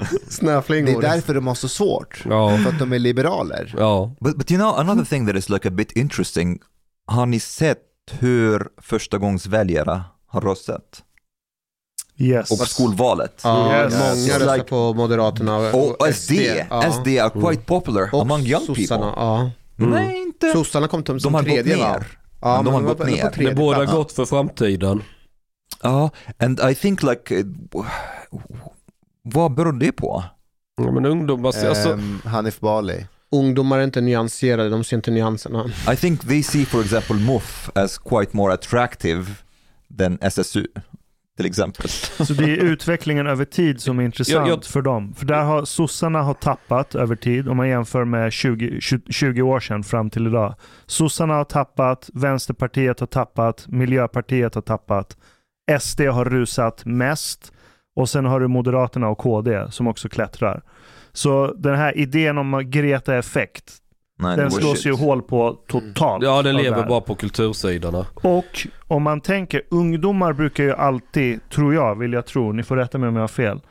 Det 0.09 0.15
är 0.27 0.31
snöflingor. 0.31 1.01
därför 1.01 1.33
de 1.33 1.47
har 1.47 1.55
så 1.55 1.69
svårt. 1.69 2.23
Ja. 2.29 2.57
För 2.63 2.69
att 2.69 2.79
de 2.79 2.93
är 2.93 2.99
liberaler. 2.99 3.73
Ja. 3.77 4.15
But, 4.19 4.37
but 4.37 4.51
you 4.51 4.59
know, 4.61 4.79
another 4.79 5.05
thing 5.05 5.27
that 5.27 5.35
is 5.35 5.49
like 5.49 5.67
a 5.67 5.71
bit 5.71 5.91
interesting. 5.91 6.59
Har 7.05 7.25
ni 7.25 7.39
sett 7.39 7.77
hur 8.19 8.67
förstagångsväljare 8.81 10.01
har 10.27 10.41
röstat? 10.41 11.03
Yes. 12.19 12.51
Och 12.51 12.67
skolvalet? 12.67 13.41
Ja, 13.43 13.83
Yes. 13.83 13.93
många 13.93 14.39
röstar 14.39 14.57
like- 14.57 14.63
på 14.69 14.93
Moderaterna 14.93 15.57
Och 15.57 16.07
SD, 16.13 16.31
Ja. 16.69 16.91
SD 16.91 17.07
are 17.19 17.29
quite 17.49 17.61
popular 17.65 18.09
Och 18.13 18.21
among 18.21 18.41
young 18.41 18.65
sossarna, 18.65 19.05
people. 19.05 19.23
Ja. 19.23 19.51
Nej, 19.78 20.21
inte. 20.21 20.51
Sossarna 20.51 20.88
kom 20.88 21.03
till 21.03 21.19
som 21.19 21.34
De 21.34 21.36
har 21.36 21.41
gått 21.43 21.51
tredje 21.53 21.75
va? 21.78 21.91
ner. 21.91 22.07
Ja, 22.41 22.55
de 22.57 22.63
men 22.63 22.73
har 22.73 22.82
var 22.82 22.89
gått 22.95 23.07
ner. 23.07 23.34
Det 23.38 23.55
båda 23.55 23.86
gott 23.86 24.11
för 24.11 24.25
framtiden. 24.25 25.03
Ja, 25.84 26.09
and 26.39 26.59
I 26.71 26.75
think 26.75 27.03
like, 27.03 27.36
eh, 27.39 27.45
vad 29.21 29.53
beror 29.53 29.73
det 29.73 29.91
på? 29.91 30.23
Ja, 30.78 30.91
men 30.91 31.05
ungdomar, 31.05 31.47
alltså, 31.47 31.93
Ehm, 31.93 32.21
Hanif 32.25 32.59
Bali. 32.59 33.07
Ungdomar 33.32 33.80
är 33.80 33.84
inte 33.84 34.01
nyanserade, 34.01 34.69
de 34.69 34.84
ser 34.84 34.95
inte 34.97 35.11
nyanserna. 35.11 35.65
I 35.93 35.95
think 35.95 36.28
they 36.28 36.43
see 36.43 36.65
for 36.65 36.82
example 36.82 37.15
MUF 37.15 37.69
as 37.75 37.97
quite 37.97 38.38
more 38.38 38.53
attractive 38.53 39.25
than 39.97 40.17
SSU, 40.21 40.65
till 41.38 41.45
exempel. 41.45 41.89
Så 41.89 42.33
det 42.33 42.43
är 42.43 42.57
utvecklingen 42.57 43.27
över 43.27 43.45
tid 43.45 43.81
som 43.81 43.99
är 43.99 44.03
intressant 44.03 44.47
Jag- 44.47 44.57
jag- 44.57 44.65
för 44.65 44.81
dem. 44.81 45.13
För 45.17 45.25
där 45.25 45.43
har 45.43 45.65
sossarna 45.65 46.21
har 46.21 46.33
tappat 46.33 46.95
över 46.95 47.15
tid 47.15 47.47
om 47.49 47.57
man 47.57 47.69
jämför 47.69 48.05
med 48.05 48.33
20, 48.33 48.81
20, 48.81 49.11
20 49.13 49.41
år 49.41 49.59
sedan 49.59 49.83
fram 49.83 50.09
till 50.09 50.27
idag. 50.27 50.55
Sossarna 50.85 51.33
har 51.33 51.43
tappat, 51.43 52.09
Vänsterpartiet 52.13 52.99
har 52.99 53.07
tappat, 53.07 53.65
Miljöpartiet 53.67 54.55
har 54.55 54.61
tappat. 54.61 55.17
SD 55.79 56.01
har 56.01 56.25
rusat 56.25 56.85
mest 56.85 57.53
och 57.95 58.09
sen 58.09 58.25
har 58.25 58.39
du 58.39 58.47
Moderaterna 58.47 59.07
och 59.09 59.17
KD 59.17 59.71
som 59.71 59.88
också 59.88 60.09
klättrar. 60.09 60.61
Så 61.13 61.53
den 61.57 61.75
här 61.75 61.97
idén 61.97 62.38
om 62.38 62.61
Greta-effekt, 62.65 63.73
Nej, 64.20 64.38
den 64.38 64.51
slås 64.51 64.78
shit. 64.78 64.86
ju 64.86 64.95
hål 64.95 65.22
på 65.22 65.57
totalt. 65.68 66.24
ja 66.24 66.41
den 66.41 66.55
lever 66.55 66.86
bara 66.88 67.01
på 67.01 67.15
kultursidorna. 67.15 68.05
Och 68.13 68.68
om 68.88 69.03
man 69.03 69.22
tänker, 69.22 69.61
ungdomar 69.70 70.34
brukar 70.34 70.63
ju 70.63 70.74
alltid, 70.74 71.49
tror 71.49 71.74
jag, 71.74 71.95
vill 71.95 72.13
jag 72.13 72.26
tro, 72.26 72.51
ni 72.51 72.63
får 72.63 72.76
rätta 72.76 72.97
mig 72.97 73.09
om 73.09 73.15
jag 73.15 73.24
har 73.24 73.28
fel. 73.28 73.61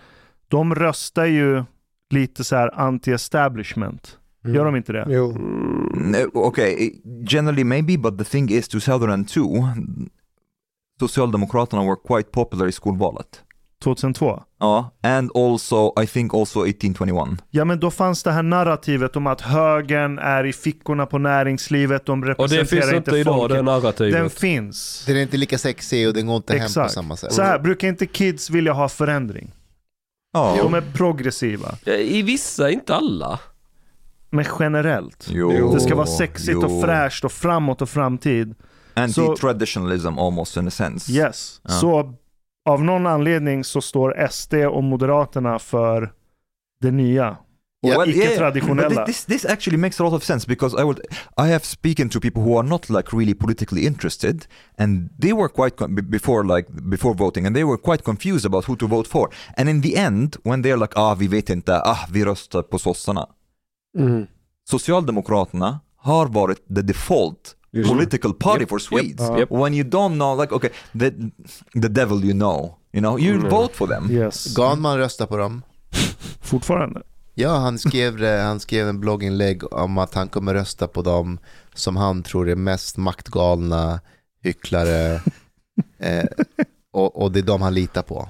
De 0.49 0.74
röstar 0.74 1.24
ju 1.24 1.64
lite 2.11 2.44
så 2.44 2.57
här 2.57 2.70
anti-establishment. 2.74 4.16
Gör 4.44 4.64
de 4.64 4.76
inte 4.76 4.92
det? 4.92 5.07
Jo. 5.09 5.32
No, 5.94 6.30
okay, 6.34 6.92
generally 7.28 7.64
maybe, 7.64 7.99
but 7.99 8.18
the 8.18 8.24
thing 8.24 8.51
is 8.51 8.68
2002, 8.68 9.68
Socialdemokraterna 11.01 11.82
were 11.82 11.97
quite 11.97 12.30
popular 12.30 12.66
i 12.66 12.72
skolvalet. 12.72 13.42
2002? 13.84 14.42
Ja, 14.60 14.90
and 15.02 15.30
also, 15.36 15.92
I 16.02 16.06
think 16.06 16.34
also 16.34 16.66
1821. 16.66 17.28
Ja 17.50 17.64
men 17.64 17.80
då 17.80 17.90
fanns 17.90 18.22
det 18.22 18.32
här 18.32 18.42
narrativet 18.42 19.16
om 19.16 19.26
att 19.26 19.40
högern 19.40 20.18
är 20.18 20.44
i 20.46 20.52
fickorna 20.52 21.06
på 21.06 21.18
näringslivet, 21.18 22.06
de 22.06 22.20
Och 22.22 22.26
representerar 22.28 22.62
det 22.62 22.66
finns 22.82 22.92
inte 22.94 23.16
idag, 23.16 23.34
folket. 23.34 23.56
det 23.56 23.62
narrativet. 23.62 24.12
Den 24.12 24.30
finns. 24.30 25.04
Den 25.06 25.16
är 25.16 25.20
inte 25.22 25.36
lika 25.36 25.58
sexig 25.58 26.08
och 26.08 26.14
den 26.14 26.26
går 26.26 26.36
inte 26.36 26.52
hem 26.52 26.60
på 26.60 26.64
Exakt. 26.66 26.92
samma 26.92 27.16
sätt. 27.16 27.32
Så 27.32 27.42
här, 27.42 27.58
brukar 27.58 27.88
inte 27.88 28.06
kids 28.06 28.50
vilja 28.50 28.72
ha 28.72 28.88
förändring? 28.88 29.52
Ja, 30.32 30.56
De 30.62 30.74
är 30.74 30.80
progressiva. 30.94 31.74
I 31.86 32.22
vissa, 32.22 32.70
inte 32.70 32.94
alla. 32.94 33.38
Men 34.30 34.44
generellt. 34.58 35.26
jo, 35.30 35.74
Det 35.74 35.80
ska 35.80 35.94
vara 35.94 36.06
sexigt 36.06 36.56
och 36.64 36.70
jo. 36.70 36.82
fräscht 36.82 37.24
och 37.24 37.32
framåt 37.32 37.82
och 37.82 37.88
framtid. 37.90 38.54
Anti-traditionalism 38.94 40.18
almost 40.26 40.56
in 40.56 40.68
a 40.68 40.70
sense. 40.70 41.12
Yes. 41.12 41.60
Ja. 41.62 41.70
Så 41.70 42.14
av 42.66 42.84
någon 42.84 43.06
anledning 43.06 43.64
så 43.64 43.80
står 43.80 44.26
SD 44.30 44.54
och 44.54 44.84
Moderaterna 44.84 45.58
för 45.58 46.12
det 46.80 46.90
nya. 46.90 47.36
Well, 47.82 48.08
yeah, 48.08 48.30
icke-traditionella. 48.30 48.94
but 48.94 49.06
This, 49.06 49.24
this 49.24 49.44
actually 49.44 49.78
makes 49.78 50.00
a 50.00 50.04
lot 50.04 50.12
of 50.12 50.24
sense 50.24 50.46
because 50.48 50.82
I 50.82 50.84
would 50.84 51.00
I 51.36 51.52
have 51.52 51.64
spoken 51.64 52.08
to 52.08 52.20
people 52.20 52.42
who 52.42 52.58
are 52.58 52.68
not 52.68 52.90
like 52.90 53.12
really 53.16 53.34
politically 53.34 53.86
interested 53.86 54.46
and 54.78 55.10
they 55.20 55.32
were 55.32 55.48
quite 55.48 55.76
before 56.02 56.56
like 56.56 56.66
before 56.90 57.14
voting 57.14 57.46
and 57.46 57.54
they 57.56 57.64
were 57.64 57.76
quite 57.78 58.02
confused 58.04 58.46
about 58.46 58.64
who 58.68 58.76
to 58.76 58.86
vote 58.86 59.08
for 59.08 59.28
and 59.56 59.68
in 59.68 59.80
the 59.82 59.96
end 59.96 60.36
when 60.44 60.62
they're 60.62 60.80
like 60.80 60.92
ah 60.96 61.14
vi 61.14 61.28
vet 61.28 61.50
inte 61.50 61.80
ah 61.84 62.06
vi 62.10 62.24
röstar 62.24 62.62
på 62.62 62.78
sossarna 62.78 63.26
Mm. 63.98 64.26
Socialdemokraterna 64.68 65.80
har 65.96 66.26
varit 66.26 66.66
the 66.74 66.82
default 66.82 67.56
political 67.84 68.32
party 68.34 68.60
Yep, 68.60 68.68
for 68.68 68.78
Swedes. 68.78 69.20
yep, 69.30 69.38
yep. 69.38 69.50
When 69.50 69.74
you 69.74 69.84
don't 69.88 70.14
know, 70.14 70.40
like 70.40 70.54
okay, 70.54 70.70
the, 70.92 71.10
the 71.80 71.88
devil 71.88 72.24
you 72.24 72.32
know, 72.32 72.74
you 72.92 73.00
know, 73.00 73.18
you 73.18 73.34
Mm. 73.40 73.50
vote 73.50 73.74
for 73.74 73.86
them. 73.86 74.10
Yes. 74.10 74.54
Ganman 74.56 74.98
röstar 74.98 75.26
på 75.26 75.36
dem. 75.36 75.62
Fortfarande. 76.40 77.02
Ja, 77.34 77.56
han 77.56 77.78
skrev, 77.78 78.16
det- 78.16 78.40
han 78.42 78.60
skrev 78.60 78.88
en 78.88 79.00
blogginlägg 79.00 79.72
om 79.72 79.98
att 79.98 80.14
han 80.14 80.28
kommer 80.28 80.54
rösta 80.54 80.86
på 80.88 81.02
dem 81.02 81.38
som 81.74 81.96
han 81.96 82.22
tror 82.22 82.48
är 82.48 82.56
mest 82.56 82.96
maktgalna 82.96 84.00
hycklare. 84.42 85.14
eh, 85.98 86.24
och, 86.92 87.22
och 87.22 87.32
det 87.32 87.38
är 87.38 87.42
de 87.42 87.62
han 87.62 87.74
litar 87.74 88.02
på. 88.02 88.28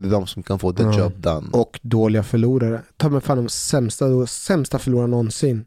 Det 0.00 0.06
är 0.06 0.10
de 0.10 0.26
som 0.26 0.42
kan 0.42 0.58
få 0.58 0.72
the 0.72 0.82
Ja. 0.82 0.98
job 0.98 1.12
done. 1.16 1.48
Och 1.52 1.80
dåliga 1.82 2.22
förlorare. 2.22 2.82
Ta 2.96 3.08
mig 3.08 3.20
fan 3.20 3.36
de 3.36 3.48
sämsta, 3.48 4.26
sämsta 4.26 4.78
förlorarna 4.78 5.06
någonsin. 5.06 5.64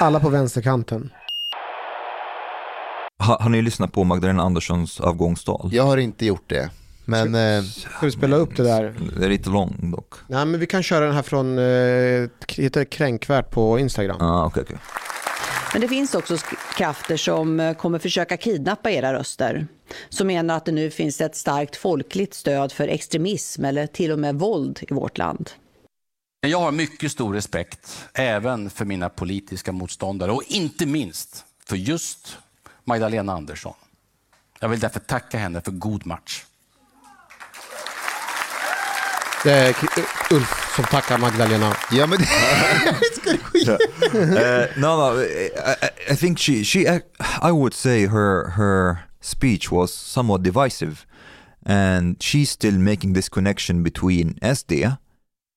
Alla 0.00 0.20
på 0.20 0.28
vänsterkanten. 0.28 1.10
Ha, 3.18 3.42
har 3.42 3.48
ni 3.50 3.62
lyssnat 3.62 3.92
på 3.92 4.04
Magdalena 4.04 4.42
Anderssons 4.42 5.00
avgångstal? 5.00 5.70
Jag 5.72 5.82
har 5.82 5.96
inte 5.96 6.26
gjort 6.26 6.48
det. 6.50 6.70
Men 7.04 7.34
eh, 7.34 7.62
Ska 7.62 8.06
vi 8.06 8.12
spela 8.12 8.36
upp 8.36 8.56
det 8.56 8.62
där? 8.62 8.94
Det 9.18 9.24
är 9.24 9.28
lite 9.28 9.50
lång 9.50 9.90
dock. 9.90 10.14
Nej 10.26 10.46
men 10.46 10.60
vi 10.60 10.66
kan 10.66 10.82
köra 10.82 11.04
den 11.04 11.14
här 11.14 11.22
från, 11.22 11.58
eh, 11.58 12.28
heter 12.62 12.80
det 12.80 12.84
kränkvärt 12.84 13.50
på 13.50 13.78
Instagram. 13.78 14.20
Ah, 14.20 14.46
okej, 14.46 14.62
okej. 14.62 14.76
Men 15.72 15.80
det 15.80 15.88
finns 15.88 16.14
också 16.14 16.36
krafter 16.76 17.16
som 17.16 17.60
eh, 17.60 17.74
kommer 17.74 17.98
försöka 17.98 18.36
kidnappa 18.36 18.90
era 18.90 19.12
röster. 19.14 19.66
Som 20.08 20.26
menar 20.26 20.56
att 20.56 20.64
det 20.64 20.72
nu 20.72 20.90
finns 20.90 21.20
ett 21.20 21.36
starkt 21.36 21.76
folkligt 21.76 22.34
stöd 22.34 22.72
för 22.72 22.88
extremism 22.88 23.64
eller 23.64 23.86
till 23.86 24.12
och 24.12 24.18
med 24.18 24.34
våld 24.34 24.78
i 24.88 24.94
vårt 24.94 25.18
land. 25.18 25.50
Jag 26.40 26.60
har 26.60 26.72
mycket 26.72 27.12
stor 27.12 27.34
respekt 27.34 28.04
även 28.14 28.70
för 28.70 28.84
mina 28.84 29.08
politiska 29.08 29.72
motståndare 29.72 30.32
och 30.32 30.42
inte 30.46 30.86
minst 30.86 31.44
för 31.66 31.76
just 31.76 32.38
Magdalena 32.88 33.32
Andersson. 33.32 33.74
Jag 34.60 34.68
vill 34.68 34.80
därför 34.80 35.00
tacka 35.00 35.38
henne 35.38 35.60
för 35.60 35.70
god 35.72 36.06
match. 36.06 36.44
Det 39.44 39.52
är 39.52 39.76
Ulf 40.30 40.74
som 40.76 40.84
tackar 40.84 41.18
Magdalena. 41.18 41.76
ja, 41.90 42.06
men 42.06 42.18
uh, 42.18 42.26
no, 44.76 44.96
no. 44.96 45.20
I, 45.22 45.50
I- 45.54 46.12
I 46.12 46.16
think 46.16 46.38
she, 46.38 46.64
she, 46.64 46.86
I 47.42 47.50
would 47.52 47.74
say 47.74 48.06
her, 48.06 48.50
her 48.50 48.96
speech 49.20 49.70
was 49.70 49.92
somewhat 49.92 50.42
divisive, 50.42 51.06
and 51.66 52.16
she's 52.22 52.50
still 52.50 52.78
making 52.78 53.12
this 53.14 53.28
connection 53.28 53.82
between 53.82 54.34
SD 54.42 54.96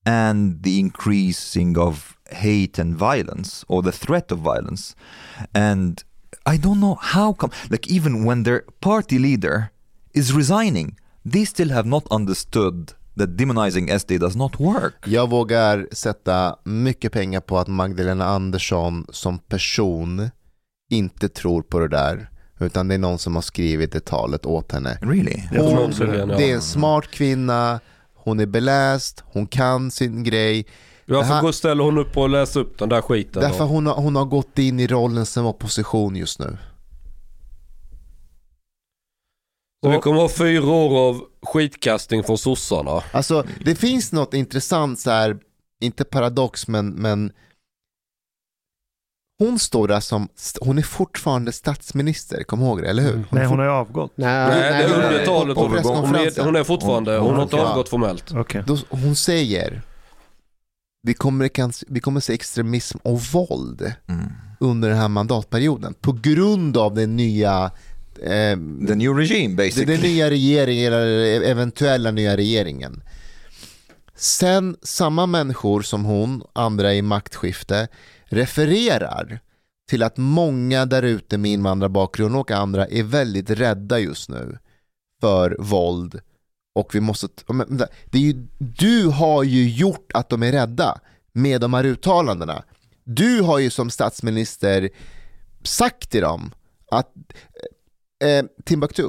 and 0.04 0.62
the 0.62 0.78
increasing 0.78 1.78
of 1.78 2.16
hate 2.30 2.78
and 2.78 2.94
violence, 2.94 3.64
or 3.68 3.82
the 3.82 3.92
threat 3.92 4.30
of 4.32 4.38
violence, 4.40 4.94
and 5.54 6.04
I 6.46 6.58
don't 6.58 6.78
know 6.80 6.98
how 7.00 7.32
come. 7.34 7.52
Like 7.70 7.88
even 7.94 8.24
when 8.24 8.44
their 8.44 8.60
party 8.80 9.18
leader 9.18 9.64
is 10.12 10.32
resigning, 10.32 10.96
they 11.32 11.46
still 11.46 11.70
have 11.70 11.88
not 11.88 12.04
understood 12.10 12.92
that 13.16 13.36
demonizing 13.36 13.98
SD 13.98 14.18
does 14.20 14.36
not 14.36 14.60
work. 14.60 14.94
jag 15.06 15.30
vågar 15.30 15.86
sätta 15.92 16.56
mycket 16.64 17.12
pengar 17.12 17.40
på 17.40 17.58
att 17.58 17.68
Magdalena 17.68 18.26
Andersson 18.26 19.06
som 19.10 19.38
person 19.38 20.30
inte 20.90 21.28
tror 21.28 21.62
på 21.62 21.78
det 21.78 21.88
där. 21.88 22.28
Utan 22.60 22.88
det 22.88 22.94
är 22.94 22.98
någon 22.98 23.18
som 23.18 23.34
har 23.34 23.42
skrivit 23.42 23.92
det 23.92 24.04
talet 24.04 24.46
åt 24.46 24.72
henne. 24.72 24.98
Really? 25.02 25.42
Hon, 25.50 25.90
det 26.28 26.50
är 26.50 26.54
en 26.54 26.62
smart 26.62 27.10
kvinna, 27.10 27.80
hon 28.14 28.40
är 28.40 28.46
beläst, 28.46 29.22
hon 29.26 29.46
kan 29.46 29.90
sin 29.90 30.22
grej. 30.24 30.66
Varför 31.06 31.28
Det 31.28 31.34
här- 31.34 31.42
går 31.42 31.52
ställer 31.52 31.84
hon 31.84 31.98
upp 31.98 32.16
och 32.16 32.28
läser 32.28 32.60
upp 32.60 32.78
den 32.78 32.88
där 32.88 33.00
skiten? 33.02 33.42
Därför 33.42 33.58
då? 33.58 33.64
hon 33.64 33.86
har, 33.86 33.94
hon 33.94 34.16
har 34.16 34.24
gått 34.24 34.58
in 34.58 34.80
i 34.80 34.86
rollen 34.86 35.26
som 35.26 35.46
opposition 35.46 36.16
just 36.16 36.38
nu. 36.38 36.58
Så 39.84 39.90
vi 39.90 39.98
kommer 39.98 40.20
ha 40.20 40.28
fyra 40.28 40.66
år 40.70 41.08
av 41.08 41.20
skitkastning 41.42 42.24
från 42.24 42.38
sossarna. 42.38 43.02
Alltså 43.12 43.44
det 43.64 43.74
finns 43.74 44.12
något 44.12 44.34
intressant 44.34 44.98
så 45.00 45.10
här, 45.10 45.36
inte 45.80 46.04
paradox 46.04 46.68
men, 46.68 46.88
men 46.90 47.32
hon 49.38 49.58
står 49.58 49.88
där 49.88 50.00
som, 50.00 50.28
hon 50.60 50.78
är 50.78 50.82
fortfarande 50.82 51.52
statsminister, 51.52 52.42
kom 52.44 52.60
ihåg 52.62 52.82
det, 52.82 52.88
eller 52.90 53.02
hur? 53.02 53.24
Nej, 53.30 53.46
hon 53.46 53.58
har 53.58 53.66
ju 53.66 53.72
avgått. 53.72 54.12
Nej, 54.14 54.48
Nej, 54.48 54.60
det 54.88 54.94
är 54.94 55.04
under 55.12 55.26
talet. 55.26 55.56
Hon 55.56 55.66
är, 55.72 55.76
presskonferensen. 55.76 56.44
hon 56.44 56.56
är 56.56 56.64
fortfarande, 56.64 57.18
hon 57.18 57.34
har 57.34 57.42
inte 57.42 57.56
Ja. 57.56 57.68
avgått 57.70 57.88
formellt. 57.88 58.32
Okej. 58.34 58.64
Då, 58.66 58.78
hon 58.90 59.16
säger, 59.16 59.82
vi 61.02 61.14
kommer, 61.14 61.50
vi 61.92 62.00
kommer 62.00 62.20
se 62.20 62.32
extremism 62.32 62.98
och 63.02 63.20
våld 63.20 63.92
Mm. 64.08 64.24
under 64.60 64.88
den 64.88 64.98
här 64.98 65.08
mandatperioden 65.08 65.94
på 66.00 66.12
grund 66.12 66.76
av 66.76 66.94
den 66.94 67.16
nya 67.16 67.70
eh, 68.22 68.56
The 68.86 68.94
new 68.94 69.14
regime 69.16 69.54
basically. 69.56 69.92
den 69.96 70.00
nya 70.02 70.30
regeringen, 70.30 70.86
eller 70.92 71.42
eventuella 71.42 72.10
nya 72.10 72.36
regeringen. 72.36 73.02
Sen 74.14 74.76
samma 74.82 75.26
människor 75.26 75.82
som 75.82 76.04
hon, 76.04 76.42
andra 76.52 76.94
i 76.94 77.02
maktskifte, 77.02 77.88
refererar 78.24 79.40
till 79.90 80.02
att 80.02 80.16
många 80.16 80.86
där 80.86 81.02
ute 81.02 81.38
med 81.38 81.50
invandrarbakgrund 81.50 82.36
och 82.36 82.50
andra 82.50 82.86
är 82.86 83.02
väldigt 83.02 83.50
rädda 83.50 83.98
just 83.98 84.28
nu 84.28 84.58
för 85.20 85.56
våld 85.58 86.20
och 86.72 86.94
vi 86.94 87.00
måste, 87.00 87.28
men 87.48 87.78
det 88.04 88.18
är 88.18 88.22
ju, 88.22 88.46
du 88.58 89.06
har 89.06 89.42
ju 89.42 89.68
gjort 89.68 90.12
att 90.14 90.28
de 90.28 90.42
är 90.42 90.52
rädda 90.52 91.00
med 91.32 91.60
de 91.60 91.74
här 91.74 91.84
uttalandena. 91.84 92.64
Du 93.04 93.40
har 93.40 93.58
ju 93.58 93.70
som 93.70 93.90
statsminister 93.90 94.90
sagt 95.62 96.10
till 96.10 96.20
dem 96.20 96.54
att 96.90 97.12
eh, 98.24 98.44
Timbuktu 98.64 99.08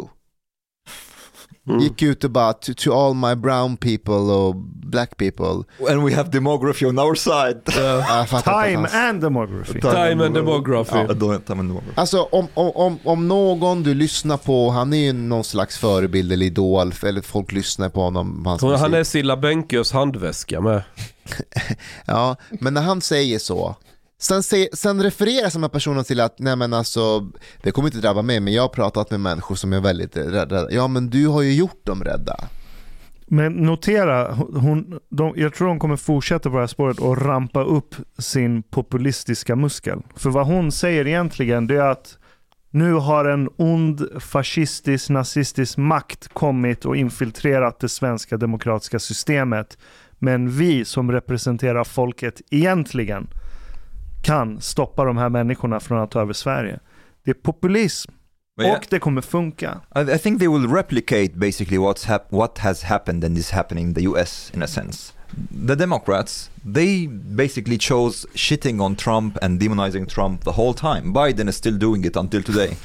gick 1.82 2.01
ut 2.01 2.24
och 2.24 2.32
bara 2.32 2.53
to, 2.53 2.74
to 2.78 2.93
all 2.93 3.14
my 3.14 3.36
brown 3.36 3.78
people 3.78 4.14
och 4.14 4.55
black 4.93 5.18
people. 5.18 5.64
And 5.89 6.03
we 6.05 6.16
have 6.16 6.30
demography 6.30 6.86
on 6.86 6.99
our 6.99 7.16
side. 7.16 7.61
Fattar 8.28 8.64
Time 8.64 8.88
and 8.88 9.22
demography. 9.22 9.82
Time 9.82 10.26
and 10.26 10.36
demography. 10.36 10.97
Ja, 10.97 11.14
då- 11.14 11.38
time 11.39 11.59
and 11.59 11.70
demography. 11.70 11.91
Alltså 11.95 12.22
om, 12.22 12.47
om, 12.53 12.99
om, 13.03 13.28
någon 13.28 13.84
du 13.84 13.93
lyssnar 13.93 14.38
på, 14.38 14.70
han 14.70 14.93
är 14.93 14.97
ju 14.97 15.14
någon 15.14 15.43
slags 15.43 15.78
förebild 15.78 16.32
eller 16.32 16.45
idol, 16.45 16.93
eller 17.03 17.22
folk 17.22 17.51
lyssnar 17.51 17.89
på 17.89 18.01
honom. 18.01 18.45
Hans 18.45 18.61
han 18.82 18.93
är 18.93 19.03
Silla 19.03 19.38
Bänkös 19.38 19.91
handväska 19.91 20.61
med. 20.61 20.84
Ja, 22.05 22.36
men 22.49 22.74
när 22.74 22.82
han 22.82 23.01
säger 23.01 23.39
så, 23.39 23.76
sen, 24.24 24.44
se, 24.44 24.70
sen 24.74 25.04
refererar 25.04 25.50
samma 25.50 25.70
personen 25.70 26.04
till 26.04 26.20
att 26.20 26.40
nej 26.40 26.56
men 26.56 26.74
alltså, 26.74 27.32
det 27.64 27.72
kommer 27.72 27.88
inte 27.88 27.98
drabba 27.98 28.22
mig, 28.22 28.40
men 28.40 28.54
jag 28.54 28.62
har 28.62 28.70
pratat 28.70 29.12
med 29.12 29.20
människor 29.20 29.56
som 29.56 29.74
är 29.74 29.80
väldigt 29.80 30.18
rädda. 30.18 30.72
Ja 30.72 30.88
men 30.88 31.10
du 31.10 31.28
har 31.28 31.42
ju 31.42 31.54
gjort 31.54 31.86
dem 31.86 32.04
rädda. 32.04 32.36
Men 33.28 33.54
notera, 33.54 34.34
hon, 34.34 35.00
de, 35.10 35.34
jag 35.36 35.54
tror 35.54 35.68
hon 35.68 35.80
kommer 35.80 35.96
fortsätta 35.96 36.50
på 36.50 36.56
det 36.56 36.62
här 36.62 36.68
spåret 36.68 37.00
och 37.00 37.22
rampa 37.22 37.64
upp 37.64 37.96
sin 38.18 38.64
populistiska 38.64 39.56
muskel. 39.56 40.02
För 40.16 40.30
vad 40.30 40.46
hon 40.46 40.72
säger 40.72 41.08
egentligen 41.08 41.68
det 41.68 41.76
är 41.76 41.90
att 41.90 42.18
nu 42.70 42.94
har 42.94 43.26
en 43.26 43.50
ond 43.58 44.08
fascistisk, 44.20 45.10
nazistisk 45.10 45.78
makt 45.78 46.28
kommit 46.34 46.86
och 46.86 46.98
infiltrerat 46.98 47.80
det 47.80 47.90
svenska 47.90 48.38
demokratiska 48.38 49.00
systemet. 49.00 49.78
Men 50.20 50.50
vi 50.50 50.86
som 50.86 51.12
representerar 51.12 51.84
folket 51.84 52.42
egentligen 52.52 53.28
kan 54.24 54.62
stoppa 54.62 55.06
de 55.06 55.18
här 55.18 55.30
människorna 55.30 55.80
från 55.80 56.00
att 56.00 56.12
ta 56.12 56.22
över 56.22 56.34
Sverige. 56.34 56.80
Det 57.26 57.32
är 57.32 57.36
populism 57.36 58.12
Men 58.58 58.68
jag- 58.68 58.78
och 58.78 58.88
det 58.90 59.00
kommer 59.00 59.22
funka. 59.22 59.82
I, 59.96 60.18
think 60.18 60.40
they 60.40 60.48
will 60.48 60.68
replicate 60.68 61.30
basically 61.36 61.78
what's 61.78 62.08
hap- 62.08 62.30
what 62.30 62.58
has 62.58 62.84
happened 62.84 63.24
and 63.24 63.38
is 63.38 63.52
happening 63.52 63.88
in 63.88 63.94
the 63.94 64.02
US 64.02 64.52
in 64.54 64.64
a 64.64 64.68
sense. 64.68 65.14
The 65.68 65.76
Democrats, 65.76 66.52
they 66.74 67.08
basically 67.08 67.78
chose 67.78 68.28
shitting 68.36 68.82
on 68.82 68.96
Trump 68.96 69.38
and 69.42 69.60
demonizing 69.60 70.08
Trump 70.08 70.44
the 70.44 70.52
whole 70.52 70.74
time. 70.74 71.14
Biden 71.14 71.50
is 71.50 71.56
still 71.56 71.80
doing 71.80 72.06
it 72.06 72.16
until 72.16 72.44
today. 72.44 72.70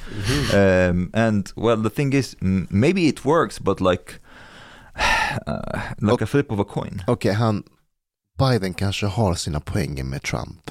um, 0.89 1.11
and 1.15 1.53
well, 1.57 1.83
the 1.83 1.91
thing 1.91 2.15
is, 2.15 2.37
maybe 2.71 3.07
it 3.09 3.25
works, 3.25 3.59
but 3.59 3.81
like, 3.81 4.15
uh, 5.47 5.81
like 5.99 6.25
a 6.25 6.27
flip 6.27 6.51
of 6.53 6.61
a 6.61 6.65
coin. 6.65 7.03
Okej, 7.07 7.33
han, 7.33 7.63
Biden 8.39 8.75
kanske 8.75 9.07
har 9.07 9.35
sina 9.35 9.61
poänger 9.61 10.05
med 10.05 10.23
Trump. 10.23 10.71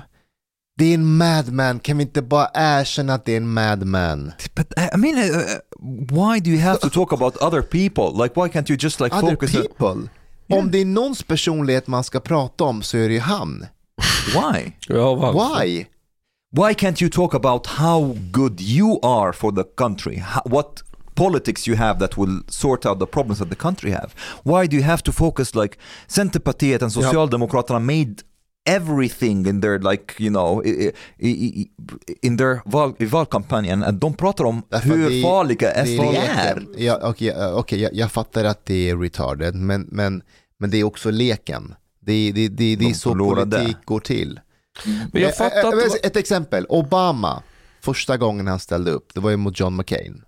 Det 0.78 0.86
är 0.86 0.94
en 0.94 1.18
madman, 1.18 1.80
kan 1.80 1.98
vi 1.98 2.04
inte 2.04 2.22
bara 2.22 2.50
erkänna 2.54 3.14
att 3.14 3.26
det 3.26 3.34
är 3.34 3.38
en 3.38 3.54
madman? 3.54 4.32
But 4.56 4.74
I 4.94 4.98
mean, 4.98 5.18
uh, 5.18 5.32
why 6.10 6.40
do 6.40 6.50
you 6.50 6.60
have 6.60 6.80
to 6.80 6.90
talk 6.90 7.14
about 7.14 7.38
other 7.38 7.62
people? 7.62 8.24
Like, 8.24 8.42
why 8.42 8.48
can't 8.50 8.70
you 8.70 8.78
just 8.82 9.00
like 9.00 9.16
Other 9.16 9.30
focus? 9.30 9.56
on- 9.56 9.62
people? 9.62 10.10
Om 10.50 10.72
det 10.72 10.82
är 10.82 10.86
någons 10.86 11.24
personlighet 11.24 11.88
man 11.88 12.04
ska 12.04 12.20
prata 12.20 12.64
om 12.64 12.82
så 12.84 12.98
är 12.98 13.08
det 13.08 13.14
ju 13.14 13.20
han. 13.20 13.66
why? 14.34 14.74
Why? 14.90 15.86
Why 16.52 16.74
can't 16.74 17.02
you 17.02 17.10
talk 17.12 17.34
about 17.34 17.68
how 17.68 18.16
good 18.32 18.62
you 18.62 19.00
are 19.04 19.34
for 19.34 19.52
the 19.52 19.64
country? 19.64 20.18
How, 20.18 20.42
what 20.46 20.84
politics 21.16 21.68
you 21.68 21.78
have 21.78 22.00
that 22.00 22.18
will 22.18 22.42
sort 22.48 22.86
out 22.86 23.00
the 23.00 23.06
problems 23.06 23.40
that 23.40 23.50
the 23.50 23.56
country 23.56 23.92
have? 23.92 24.10
Why 24.44 24.68
do 24.68 24.78
you 24.78 24.84
have 24.84 25.04
to 25.04 25.12
focus 25.12 25.56
like 25.56 25.78
Centerpartiet 26.08 26.82
and 26.82 26.92
Socialdemokraterna 26.92 27.80
made 27.80 28.16
everything 28.68 29.48
in 29.48 29.62
their 29.62 29.80
like 29.92 30.24
you 30.24 30.30
know 30.30 30.66
i- 30.66 30.92
i- 31.18 31.30
i- 31.30 31.70
in 32.22 32.38
their 32.38 32.62
val, 32.66 32.94
i 33.00 33.06
valkampanjen 33.06 33.84
att 33.84 34.02
de 34.02 34.14
pratar 34.14 34.44
om 34.44 34.62
Därför 34.70 34.90
hur 34.90 35.10
det- 35.10 35.22
farliga 35.22 35.72
SD 35.86 36.00
är. 36.00 36.12
leken. 36.12 36.68
Ja, 36.78 37.00
Okej, 37.04 37.28
ja, 37.38 37.54
okej, 37.54 37.82
jag, 37.82 37.94
jag 37.94 38.12
fattar 38.12 38.44
att 38.46 38.66
det 38.66 38.90
är 38.90 38.98
retarded, 38.98 39.56
men, 39.56 39.82
men, 39.92 40.22
men 40.60 40.70
det 40.70 40.78
är 40.78 40.84
också 40.84 41.12
leken. 41.12 41.76
Det, 42.00 42.32
det, 42.32 42.48
det, 42.48 42.76
det 42.76 42.90
är 42.90 42.94
så 42.94 43.10
förlorade. 43.10 43.58
politik 43.58 43.78
går 43.86 44.00
till. 44.00 44.40
Men 44.86 45.22
jag 45.22 45.24
Eh, 45.32 45.36
fattar 45.36 45.74
eh. 45.74 45.94
Ett 46.04 46.16
exempel, 46.16 46.66
Obama, 46.70 47.44
första 47.82 48.18
gången 48.18 48.48
han 48.48 48.60
ställde 48.60 48.92
upp, 48.92 49.14
det 49.14 49.20
var 49.20 49.30
ju 49.30 49.38
mot 49.38 49.60
John 49.60 49.76
McCain. 49.76 50.24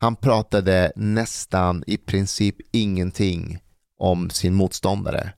Han 0.00 0.16
pratade 0.16 0.92
nästan 0.96 1.84
i 1.86 1.96
princip 1.96 2.56
ingenting 2.72 3.58
om 3.98 4.30
sin 4.30 4.54
motståndare. 4.54 5.32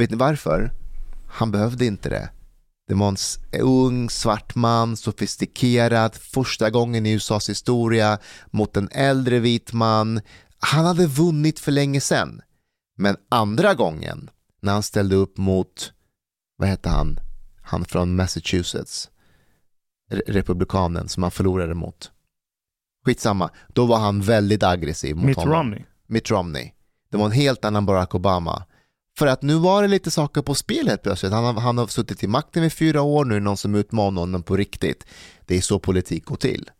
Vet 0.00 0.10
ni 0.10 0.16
varför? 0.16 0.72
Han 1.30 1.50
behövde 1.50 1.86
inte 1.86 2.08
det. 2.08 2.30
Det 2.88 2.94
var 2.94 3.08
en 3.08 3.60
ung 3.60 4.10
svart 4.10 4.54
man, 4.54 4.96
sofistikerad, 4.96 6.14
första 6.14 6.70
gången 6.70 7.06
i 7.06 7.12
USAs 7.12 7.48
historia 7.48 8.18
mot 8.50 8.76
en 8.76 8.88
äldre 8.92 9.38
vit 9.38 9.72
man. 9.72 10.20
Han 10.58 10.84
hade 10.84 11.06
vunnit 11.06 11.60
för 11.60 11.72
länge 11.72 12.00
sedan. 12.00 12.42
Men 12.96 13.16
andra 13.28 13.74
gången, 13.74 14.30
när 14.60 14.72
han 14.72 14.82
ställde 14.82 15.16
upp 15.16 15.38
mot, 15.38 15.92
vad 16.56 16.68
hette 16.68 16.88
han, 16.88 17.20
han 17.62 17.84
från 17.84 18.16
Massachusetts, 18.16 19.10
Re- 20.12 20.22
republikanen 20.26 21.08
som 21.08 21.22
han 21.22 21.32
förlorade 21.32 21.74
mot. 21.74 22.10
Skitsamma, 23.06 23.50
då 23.68 23.86
var 23.86 23.98
han 23.98 24.20
väldigt 24.20 24.62
aggressiv 24.62 25.16
mot 25.16 25.24
Mitt 25.24 25.36
honom. 25.36 25.54
Romney. 25.54 25.84
Mitt 26.06 26.30
Romney. 26.30 26.72
Det 27.10 27.16
var 27.16 27.24
en 27.26 27.32
helt 27.32 27.64
annan 27.64 27.86
Barack 27.86 28.14
Obama. 28.14 28.64
För 29.18 29.26
att 29.26 29.42
nu 29.42 29.54
var 29.54 29.82
det 29.82 29.88
lite 29.88 30.10
saker 30.10 30.42
på 30.42 30.54
spel 30.54 30.88
helt 30.88 31.02
plötsligt. 31.02 31.32
Han, 31.32 31.44
har- 31.44 31.60
han 31.60 31.78
har 31.78 31.86
suttit 31.86 32.22
i 32.22 32.26
makten 32.26 32.64
i 32.64 32.70
fyra 32.70 33.02
år, 33.02 33.24
nu 33.24 33.34
är 33.34 33.38
det 33.38 33.44
någon 33.44 33.56
som 33.56 33.74
utmanar 33.74 34.20
honom 34.20 34.42
på 34.42 34.56
riktigt. 34.56 35.06
Det 35.46 35.56
är 35.56 35.60
så 35.60 35.78
politik 35.78 36.24
går 36.24 36.36
till. 36.36 36.70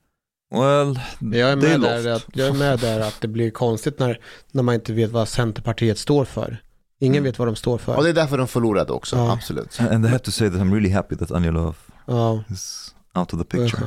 Well, 0.52 1.00
Jag 1.38 1.50
är, 1.50 1.56
med 1.56 1.80
där, 1.80 2.08
att, 2.12 2.26
jag 2.32 2.48
är 2.48 2.52
med 2.52 2.78
där 2.78 3.00
att 3.00 3.20
det 3.20 3.28
blir 3.28 3.50
konstigt 3.50 3.98
när, 3.98 4.20
när 4.52 4.62
man 4.62 4.74
inte 4.74 4.92
vet 4.92 5.10
vad 5.10 5.28
Centerpartiet 5.28 5.98
står 5.98 6.24
för. 6.24 6.62
Ingen 7.00 7.14
Mm. 7.14 7.24
vet 7.24 7.38
vad 7.38 7.48
de 7.48 7.56
står 7.56 7.78
för. 7.78 7.96
Och 7.96 8.02
det 8.04 8.08
är 8.08 8.14
därför 8.14 8.38
de 8.38 8.48
förlorade 8.48 8.92
också, 8.92 9.16
Ja. 9.16 9.32
absolut. 9.32 9.80
And 9.80 10.06
I 10.06 10.08
have 10.08 10.18
to 10.18 10.30
say 10.30 10.50
that 10.50 10.58
I'm 10.60 10.72
really 10.74 10.90
happy 10.90 11.16
that 11.16 11.30
Anja 11.30 11.50
Lööf 11.50 11.86
Ja, 12.06 12.44
is 12.50 12.94
out 13.14 13.32
of 13.34 13.38
the 13.40 13.44
picture. 13.44 13.82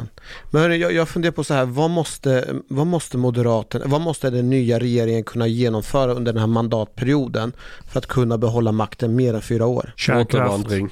Men 0.51 0.61
hörni, 0.61 0.77
jag, 0.77 0.93
jag 0.93 1.09
funderar 1.09 1.31
på 1.33 1.43
så 1.43 1.53
här, 1.53 1.65
vad 1.65 1.89
måste, 1.89 2.53
vad 2.69 2.87
måste 2.87 3.17
Moderaterna, 3.17 3.85
vad 3.87 4.01
måste 4.01 4.29
den 4.29 4.49
nya 4.49 4.79
regeringen 4.79 5.23
kunna 5.23 5.47
genomföra 5.47 6.13
under 6.13 6.33
den 6.33 6.39
här 6.39 6.47
mandatperioden 6.47 7.53
för 7.87 7.99
att 7.99 8.05
kunna 8.05 8.37
behålla 8.37 8.71
makten 8.71 9.15
mer 9.15 9.33
än 9.33 9.41
fyra 9.41 9.65
år? 9.65 9.93
Kärnkraft. 9.97 10.33
Återvandring. 10.35 10.89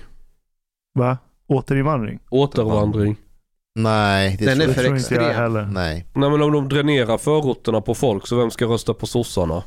Va? 0.93 1.17
Återinvandring? 1.47 2.19
Återvandring. 2.29 3.17
Nej, 3.75 4.36
det 4.39 4.45
Den 4.45 4.57
tror 4.57 4.69
är 4.69 4.73
för 4.73 4.84
tror 4.84 4.97
inte 4.97 5.13
jag 5.15 5.23
extrem. 5.23 5.43
heller. 5.43 5.65
Nej. 5.65 6.05
Nej 6.13 6.29
men 6.29 6.41
om 6.41 6.51
de 6.51 6.69
dränerar 6.69 7.17
förorterna 7.17 7.82
på 7.82 7.95
folk 7.95 8.27
så 8.27 8.36
vem 8.38 8.51
ska 8.51 8.65
rösta 8.65 8.93
på 8.93 9.07
sossarna? 9.07 9.63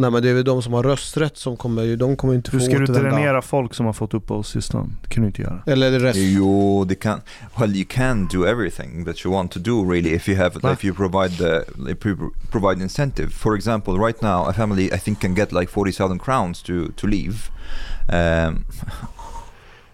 Nej 0.00 0.10
men 0.10 0.22
det 0.22 0.30
är 0.30 0.34
väl 0.34 0.44
de 0.44 0.62
som 0.62 0.72
har 0.72 0.82
rösträtt 0.82 1.36
som 1.36 1.56
kommer, 1.56 1.96
de 1.96 2.16
kommer 2.16 2.34
inte 2.34 2.50
få 2.50 2.56
Hur 2.56 2.64
ska 2.64 2.78
du 2.78 2.86
dränera 2.86 3.42
folk 3.42 3.74
som 3.74 3.86
har 3.86 3.92
fått 3.92 4.14
uppehållstillstånd? 4.14 4.96
Det 5.02 5.08
kan 5.08 5.22
du 5.22 5.26
inte 5.26 5.42
göra. 5.42 5.62
Eller 5.66 5.90
det 5.90 5.98
resten. 5.98 6.32
Jo, 6.32 6.84
det 6.84 6.94
kan... 6.94 7.20
Well 7.58 7.76
you 7.76 7.86
can 7.88 8.28
do 8.32 8.46
everything 8.46 9.04
that 9.04 9.24
you 9.24 9.34
want 9.34 9.52
to 9.52 9.58
do 9.58 9.90
really 9.92 10.14
if 10.14 10.28
you 10.28 10.38
have, 10.38 10.60
Va? 10.60 10.72
if 10.72 10.84
you 10.84 10.94
provide 10.94 11.36
the, 11.36 11.64
if 11.92 12.06
you 12.06 12.16
provide 12.50 12.82
incentive. 12.82 13.30
For 13.30 13.56
example, 13.56 13.94
right 14.06 14.22
now 14.22 14.48
a 14.48 14.52
family 14.52 14.84
I 14.84 14.98
think 14.98 15.20
can 15.20 15.34
get 15.34 15.52
like 15.52 15.70
40,000 15.70 16.18
crowns 16.18 16.62
to, 16.62 16.88
to 16.88 17.06
leave. 17.06 17.50
Um, 18.12 18.64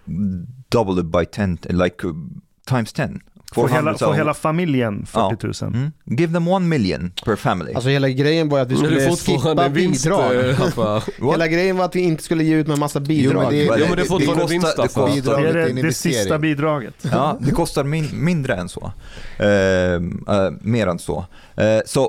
double 0.70 0.98
it 0.98 1.10
by 1.10 1.24
10, 1.24 1.58
like 1.70 2.04
uh, 2.04 2.12
times 2.66 2.92
10. 2.92 3.22
Får 3.54 3.68
hela, 3.68 3.94
för 3.94 4.12
hela 4.12 4.34
familjen 4.34 5.06
40 5.06 5.46
000. 5.46 5.54
Ja. 5.60 5.66
Mm. 5.66 5.92
Give 6.06 6.32
them 6.32 6.48
one 6.48 6.66
million 6.66 7.12
per 7.24 7.36
family. 7.36 7.72
Alltså 7.74 7.90
hela 7.90 8.08
grejen 8.08 8.48
var 8.48 8.60
att 8.60 8.70
vi 8.70 8.76
skulle 8.76 9.16
skippa 9.16 9.68
bidrag. 9.68 10.34
hela 11.30 11.48
grejen 11.48 11.76
var 11.76 11.84
att 11.84 11.96
vi 11.96 12.00
inte 12.00 12.22
skulle 12.22 12.44
ge 12.44 12.54
ut 12.54 12.66
med 12.66 12.78
massa 12.78 13.00
bidrag. 13.00 13.34
Jo 13.34 13.40
men 13.40 13.50
det, 13.50 13.68
är, 13.68 13.78
jo, 13.78 13.86
men 13.88 13.96
det 13.96 14.02
Det, 14.02 14.08
kostar, 14.08 14.82
det, 14.82 14.88
kostar, 14.88 15.42
det 15.42 15.48
är 15.48 15.54
det, 15.54 15.82
det 15.82 15.92
sista 15.92 16.38
bidraget. 16.38 16.94
ja, 17.12 17.38
det 17.40 17.50
kostar 17.50 17.84
min, 17.84 18.24
mindre 18.24 18.54
än 18.54 18.68
så. 18.68 18.92
Uh, 19.40 19.46
uh, 19.46 20.50
mer 20.60 20.86
än 20.86 20.98
så. 20.98 21.26
Uh, 21.60 21.80
so, 21.86 22.08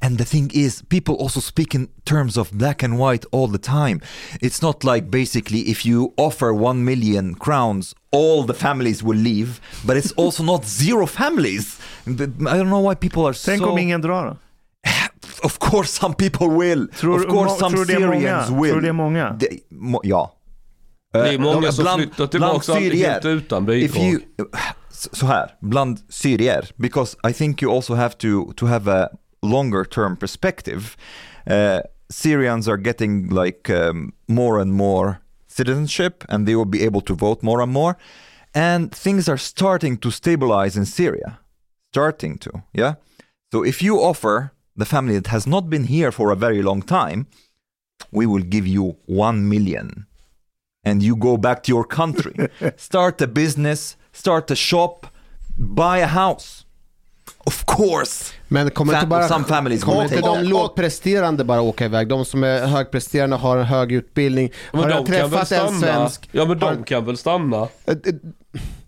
and 0.00 0.18
the 0.18 0.24
thing 0.24 0.50
is, 0.52 0.82
people 0.88 1.14
also 1.20 1.40
speaking 1.40 1.88
terms 2.04 2.36
of 2.36 2.50
black 2.52 2.82
and 2.82 2.98
white 2.98 3.24
all 3.32 3.48
the 3.48 3.58
time. 3.58 4.00
It's 4.40 4.62
not 4.62 4.84
like 4.84 5.10
basically 5.10 5.60
if 5.70 5.86
you 5.86 6.12
offer 6.16 6.52
one 6.52 6.84
million 6.84 7.34
crowns, 7.34 7.94
all 8.12 8.42
the 8.46 8.54
families 8.54 9.02
will 9.02 9.18
leave, 9.18 9.60
but 9.86 9.96
it's 9.96 10.12
also 10.16 10.42
not 10.42 10.64
zero 10.66 11.06
families. 11.06 11.78
I 12.06 12.10
don't 12.58 12.68
know 12.68 12.80
why 12.88 12.94
people 12.94 13.22
are 13.26 13.34
Tänk 13.34 13.62
so... 13.62 13.70
om 13.70 13.78
ingen 13.78 14.00
drar? 14.00 14.36
Of 15.44 15.58
course 15.58 15.90
some 15.90 16.14
people 16.14 16.48
will. 16.48 16.88
Tror, 16.88 17.16
of 17.20 17.26
course 17.30 17.58
some 17.58 17.76
tror 17.76 17.84
det 17.84 17.92
är 17.94 17.98
många? 18.06 18.20
Syrians 18.20 18.50
will. 18.50 18.70
Tror 18.72 18.80
det 18.80 18.88
är 18.88 18.92
många? 18.92 19.30
Det- 19.38 19.58
må- 19.70 20.00
ja. 20.04 20.32
Det 21.12 21.18
är 21.18 21.32
Eh, 21.32 21.38
många 21.40 21.60
de- 21.60 21.72
som 21.72 21.82
bland- 21.84 22.00
flyttar 22.02 22.16
bland 22.16 22.30
tillbaka 22.30 22.72
syrier- 22.72 23.10
helt 23.10 23.24
utan 23.24 23.66
bidrag. 23.66 24.18
så 25.12 25.26
här, 25.26 25.50
bland 25.60 26.00
syrier, 26.08 26.70
because 26.76 27.16
I 27.30 27.32
think 27.32 27.62
you 27.62 27.72
also 27.76 27.94
have 27.94 28.14
to, 28.14 28.52
to 28.56 28.66
have 28.66 28.92
a 29.02 29.08
longer 29.46 29.84
term 29.84 30.16
perspective. 30.16 30.82
Uh, 31.46 31.80
Syrians 32.10 32.68
are 32.68 32.76
getting 32.76 33.28
like 33.30 33.70
um, 33.70 34.12
more 34.28 34.60
and 34.60 34.72
more 34.72 35.20
citizenship 35.48 36.24
and 36.28 36.46
they 36.46 36.54
will 36.54 36.64
be 36.64 36.82
able 36.82 37.00
to 37.02 37.14
vote 37.14 37.42
more 37.42 37.60
and 37.60 37.72
more. 37.72 37.96
And 38.54 38.92
things 38.92 39.28
are 39.28 39.38
starting 39.38 39.96
to 39.98 40.10
stabilize 40.10 40.76
in 40.76 40.84
Syria. 40.84 41.40
Starting 41.92 42.38
to, 42.38 42.62
yeah? 42.72 42.94
So 43.50 43.62
if 43.62 43.82
you 43.82 44.00
offer 44.00 44.52
the 44.76 44.84
family 44.84 45.14
that 45.14 45.28
has 45.28 45.46
not 45.46 45.68
been 45.68 45.84
here 45.84 46.12
for 46.12 46.30
a 46.30 46.36
very 46.36 46.62
long 46.62 46.82
time, 46.82 47.26
we 48.10 48.26
will 48.26 48.42
give 48.42 48.66
you 48.66 48.96
one 49.06 49.48
million 49.48 50.06
and 50.84 51.02
you 51.02 51.14
go 51.16 51.36
back 51.36 51.62
to 51.62 51.72
your 51.72 51.84
country. 51.84 52.34
start 52.76 53.20
a 53.20 53.26
business, 53.26 53.96
start 54.12 54.50
a 54.50 54.56
shop, 54.56 55.06
buy 55.56 55.98
a 55.98 56.06
house. 56.06 56.64
Of 57.44 57.64
course. 57.66 58.32
Men 58.48 58.70
kommer 58.70 58.94
inte 58.94 59.06
bara... 59.06 59.28
some 59.28 59.44
families 59.44 59.84
Kommer 59.84 60.02
inte 60.02 60.20
de 60.20 60.42
lågpresterande 60.42 61.44
bara 61.44 61.60
åka 61.60 61.84
iväg? 61.84 62.08
De 62.08 62.24
som 62.24 62.44
är 62.44 62.66
högpresterande 62.66 63.36
har 63.36 63.56
en 63.56 63.64
hög 63.64 63.92
utbildning. 63.92 64.52
Men 64.72 64.80
har 64.82 64.88
de 64.88 64.94
jag 64.96 65.06
kan 65.06 65.14
väl 65.14 65.30
träffat 65.30 65.52
en 65.52 65.58
stanna? 65.58 65.80
svensk... 65.80 66.28
Ja 66.32 66.44
men 66.44 66.58
de 66.58 66.64
har- 66.66 66.84
kan 66.86 67.04
väl 67.04 67.16
stanna? 67.16 67.56
Eh, 67.56 67.66
eh, 67.86 67.96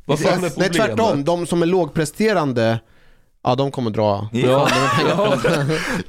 Vad 0.04 0.18
fan 0.20 0.32
är 0.32 0.40
Nej 0.40 0.50
problemet? 0.50 0.74
tvärtom, 0.96 1.24
de 1.24 1.46
som 1.46 1.62
är 1.62 1.66
lågpresterande, 1.66 2.80
ja 3.44 3.54
de 3.54 3.70
kommer 3.70 3.90
dra. 3.90 4.28
Ja. 4.32 4.68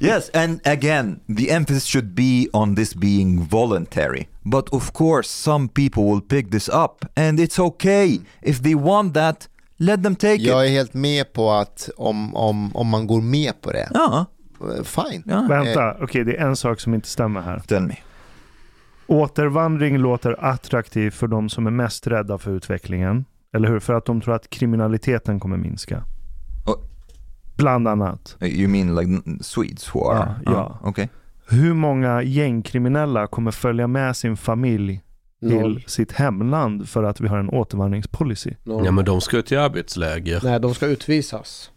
Yes, 0.00 0.30
and 0.34 0.60
again, 0.66 1.20
the 1.38 1.50
emphasis 1.50 1.84
should 1.84 2.14
be 2.14 2.46
on 2.52 2.76
this 2.76 2.94
being 2.94 3.44
voluntary. 3.48 4.26
But 4.42 4.68
of 4.68 4.92
course, 4.92 5.28
some 5.28 5.68
people 5.68 6.02
will 6.04 6.20
pick 6.20 6.50
this 6.50 6.68
up, 6.68 7.04
and 7.16 7.40
it's 7.40 7.58
okay. 7.58 8.18
If 8.42 8.62
they 8.62 8.74
want 8.74 9.14
that, 9.14 9.48
let 9.76 10.02
them 10.02 10.16
take 10.16 10.34
Jag 10.36 10.64
it. 10.64 10.68
är 10.70 10.72
helt 10.72 10.94
med 10.94 11.32
på 11.32 11.50
att 11.52 11.90
om, 11.96 12.34
om, 12.36 12.76
om 12.76 12.86
man 12.86 13.06
går 13.06 13.20
med 13.20 13.60
på 13.60 13.72
det, 13.72 13.88
Ja, 13.94 14.26
eh, 14.60 14.82
fine. 14.84 15.22
ja. 15.26 15.46
Vänta, 15.48 15.96
okej 16.00 16.24
det 16.24 16.36
är 16.36 16.46
en 16.46 16.56
sak 16.56 16.80
som 16.80 16.94
inte 16.94 17.08
stämmer 17.08 17.40
här. 17.40 17.58
Tell 17.58 17.82
me. 17.82 17.96
Återvandring 19.06 19.98
låter 19.98 20.44
attraktivt 20.44 21.14
för 21.14 21.26
de 21.26 21.48
som 21.48 21.66
är 21.66 21.70
mest 21.70 22.06
rädda 22.06 22.38
för 22.38 22.50
utvecklingen. 22.50 23.24
Eller 23.54 23.68
hur? 23.68 23.80
För 23.80 23.94
att 23.94 24.04
de 24.04 24.20
tror 24.20 24.34
att 24.34 24.50
kriminaliteten 24.50 25.40
kommer 25.40 25.56
minska. 25.56 26.04
Oh. 26.66 26.74
Bland 27.56 27.88
annat. 27.88 28.36
You 28.40 28.68
mean 28.68 28.94
like 28.94 29.22
Swedes 29.44 29.94
who 29.94 30.08
are? 30.10 30.34
Ja, 30.44 30.52
ja. 30.52 30.78
Ah, 30.82 30.88
okay. 30.88 31.08
Hur 31.48 31.74
många 31.74 32.22
gängkriminella 32.22 33.26
kommer 33.26 33.50
följa 33.50 33.86
med 33.86 34.16
sin 34.16 34.36
familj 34.36 35.02
till 35.48 35.60
Noll. 35.60 35.84
sitt 35.86 36.12
hemland 36.12 36.88
för 36.88 37.02
att 37.02 37.20
vi 37.20 37.28
har 37.28 37.38
en 37.38 37.50
återvandringspolicy? 37.50 38.50
Noll. 38.64 38.84
ja 38.84 38.90
men 38.90 39.04
de 39.04 39.20
ska 39.20 39.36
ju 39.36 39.42
till 39.42 39.58
arbetsläger. 39.58 40.40
Nej, 40.44 40.60
de 40.60 40.74
ska 40.74 40.86
utvisas. 40.86 41.70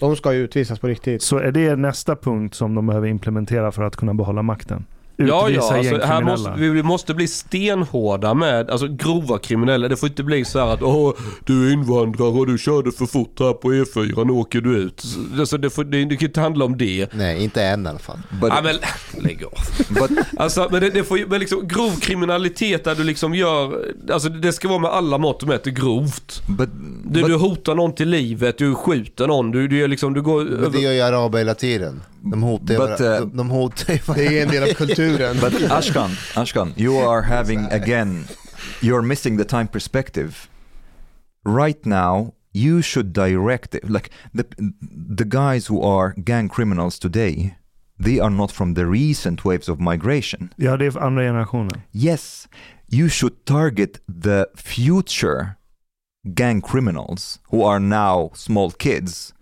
De 0.00 0.16
ska 0.16 0.32
ju 0.32 0.40
utvisas 0.40 0.78
på 0.78 0.86
riktigt. 0.86 1.22
Så 1.22 1.38
är 1.38 1.52
det 1.52 1.76
nästa 1.76 2.16
punkt 2.16 2.54
som 2.54 2.74
de 2.74 2.86
behöver 2.86 3.08
implementera 3.08 3.72
för 3.72 3.82
att 3.82 3.96
kunna 3.96 4.14
behålla 4.14 4.42
makten? 4.42 4.84
Ja, 5.16 5.48
ja, 5.50 5.76
alltså, 5.76 6.00
här 6.06 6.22
måste, 6.22 6.50
vi 6.56 6.82
måste 6.82 7.14
bli 7.14 7.28
stenhårda 7.28 8.34
med 8.34 8.70
alltså, 8.70 8.88
grova 8.88 9.38
kriminella. 9.38 9.88
Det 9.88 9.96
får 9.96 10.08
inte 10.08 10.22
bli 10.22 10.44
så 10.44 10.58
här 10.58 10.66
att 10.66 10.82
Åh, 10.82 11.12
du 11.46 11.68
är 11.68 11.72
invandrare 11.72 12.28
och 12.28 12.46
du 12.46 12.58
körde 12.58 12.92
för 12.92 13.06
fort 13.06 13.40
här 13.40 13.52
på 13.52 13.72
E4, 13.72 14.24
nu 14.24 14.32
åker 14.32 14.60
du 14.60 14.76
ut. 14.76 15.04
Alltså, 15.38 15.58
det, 15.58 15.70
får, 15.70 15.84
det, 15.84 16.04
det 16.04 16.16
kan 16.16 16.28
inte 16.28 16.40
handla 16.40 16.64
om 16.64 16.78
det. 16.78 17.12
Nej, 17.12 17.44
inte 17.44 17.62
än 17.62 17.86
i 17.86 17.88
alla 17.88 17.98
fall. 17.98 18.18
But, 18.40 18.52
ja, 18.56 18.60
men 18.62 18.76
lägg 19.22 19.44
av. 19.44 19.52
but 19.88 20.18
Alltså, 20.36 20.68
men 20.70 20.80
det, 20.80 20.90
det 20.90 21.04
får 21.04 21.28
men 21.28 21.40
liksom 21.40 21.68
grov 21.68 22.00
kriminalitet 22.00 22.84
där 22.84 22.94
du 22.94 23.04
liksom 23.04 23.34
gör, 23.34 23.84
alltså 24.12 24.28
det 24.28 24.52
ska 24.52 24.68
vara 24.68 24.78
med 24.78 24.90
alla 24.90 25.18
mått 25.18 25.42
och 25.42 25.48
mätt 25.48 25.64
grovt. 25.64 26.42
but 26.58 26.68
Du, 27.04 27.20
but- 27.22 27.28
du 27.28 27.34
hotar 27.34 27.74
någon 27.74 27.94
till 27.94 28.08
livet, 28.08 28.58
du 28.58 28.74
skjuter 28.74 29.26
någon, 29.26 29.50
du, 29.50 29.68
du, 29.68 29.78
gör 29.78 29.88
liksom, 29.88 30.14
du 30.14 30.22
går... 30.22 30.44
Men 30.44 30.72
det 30.72 30.78
gör 30.80 30.92
ju 30.92 31.00
araber 31.00 31.38
hela 31.38 31.54
tiden. 31.54 32.02
De 32.30 32.42
hotar 32.42 32.76
But, 32.76 33.00
uh, 33.00 33.06
de, 33.06 33.36
de 33.36 33.50
hotar 33.50 34.14
Det 34.14 34.38
är 34.38 34.42
en 34.42 34.48
del 34.48 34.62
av 34.62 34.74
kulturen. 34.74 35.40
But 35.40 35.70
Ashkan, 35.70 36.10
Ashkan, 36.34 36.72
you 36.76 36.98
are 37.10 37.22
having 37.22 37.66
again, 37.70 38.24
you're 38.80 39.02
missing 39.02 39.36
the 39.38 39.44
time 39.44 39.66
perspective. 39.66 40.48
Right 41.44 41.86
now, 41.86 42.32
you 42.54 42.82
should 42.82 43.12
direct 43.12 43.74
it. 43.74 43.90
Like 43.90 44.10
the 44.32 44.44
the 45.16 45.24
guys 45.24 45.66
who 45.66 45.82
are 45.82 46.14
gang 46.16 46.48
criminals 46.48 46.98
today, 46.98 47.56
they 47.98 48.20
are 48.20 48.30
not 48.30 48.50
from 48.50 48.74
the 48.74 48.86
recent 48.86 49.44
waves 49.44 49.68
of 49.68 49.78
migration. 49.78 50.50
Ja, 50.56 50.76
det 50.76 50.86
är 50.86 50.98
andra 50.98 51.22
generationen. 51.22 51.82
Yes, 51.92 52.48
you 52.88 53.08
should 53.08 53.44
target 53.44 54.00
the 54.22 54.46
future 54.56 55.56
gang 56.34 56.62
criminals 56.62 57.40
who 57.50 57.62
are 57.64 57.78
now 57.78 58.30
small 58.34 58.70
kids. 58.70 59.33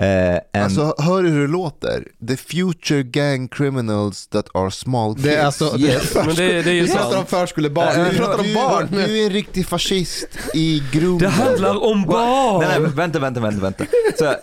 Uh, 0.00 0.04
and 0.04 0.64
Alltså 0.64 0.94
hör 0.98 1.22
du 1.22 1.28
hur 1.28 1.40
det 1.40 1.52
låter? 1.52 2.04
The 2.28 2.36
future 2.36 3.02
gang 3.02 3.48
criminals 3.48 4.26
that 4.26 4.46
are 4.54 4.70
small 4.70 5.14
kids. 5.14 5.24
Det 5.24 5.34
är 5.34 5.44
alltså, 5.46 5.78
Yes. 5.78 6.14
Men 6.14 6.26
det, 6.26 6.62
det 6.62 6.70
är 6.70 6.74
ju 6.74 6.82
vi 6.82 6.92
pratar 6.92 7.06
om 7.06 7.12
sant. 7.12 7.30
förskolebarn, 7.30 8.10
vi 8.10 8.18
pratar 8.18 8.38
om 8.38 8.46
du, 8.46 8.54
barn. 8.54 8.88
du 8.90 9.18
är 9.20 9.24
en 9.24 9.30
riktig 9.30 9.66
fascist 9.66 10.28
i 10.54 10.82
grunden. 10.92 11.18
Det 11.18 11.28
handlar 11.28 11.84
om 11.84 12.02
barn! 12.04 12.60
Nej, 12.68 12.80
nej, 12.80 12.90
vänta, 12.94 13.18
vänta, 13.18 13.40
vänta, 13.40 13.60
vänta. 13.62 13.84
Så, 14.18 14.24
are 14.26 14.36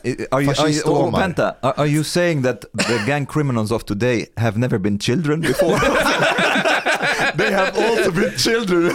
you, 0.43 0.53
are 0.57 0.69
you, 0.69 0.81
oh, 0.85 1.19
vänta, 1.19 1.55
are, 1.61 1.73
are 1.77 1.87
you 1.87 2.03
saying 2.03 2.43
that 2.43 2.61
the 2.87 3.11
gang 3.11 3.25
criminals 3.25 3.71
of 3.71 3.83
today 3.83 4.25
have 4.35 4.59
never 4.59 4.77
been 4.77 4.99
children 4.99 5.41
before? 5.41 5.79
They 7.37 7.51
have 7.51 7.71
also 7.77 8.11
been 8.11 8.31
children. 8.37 8.83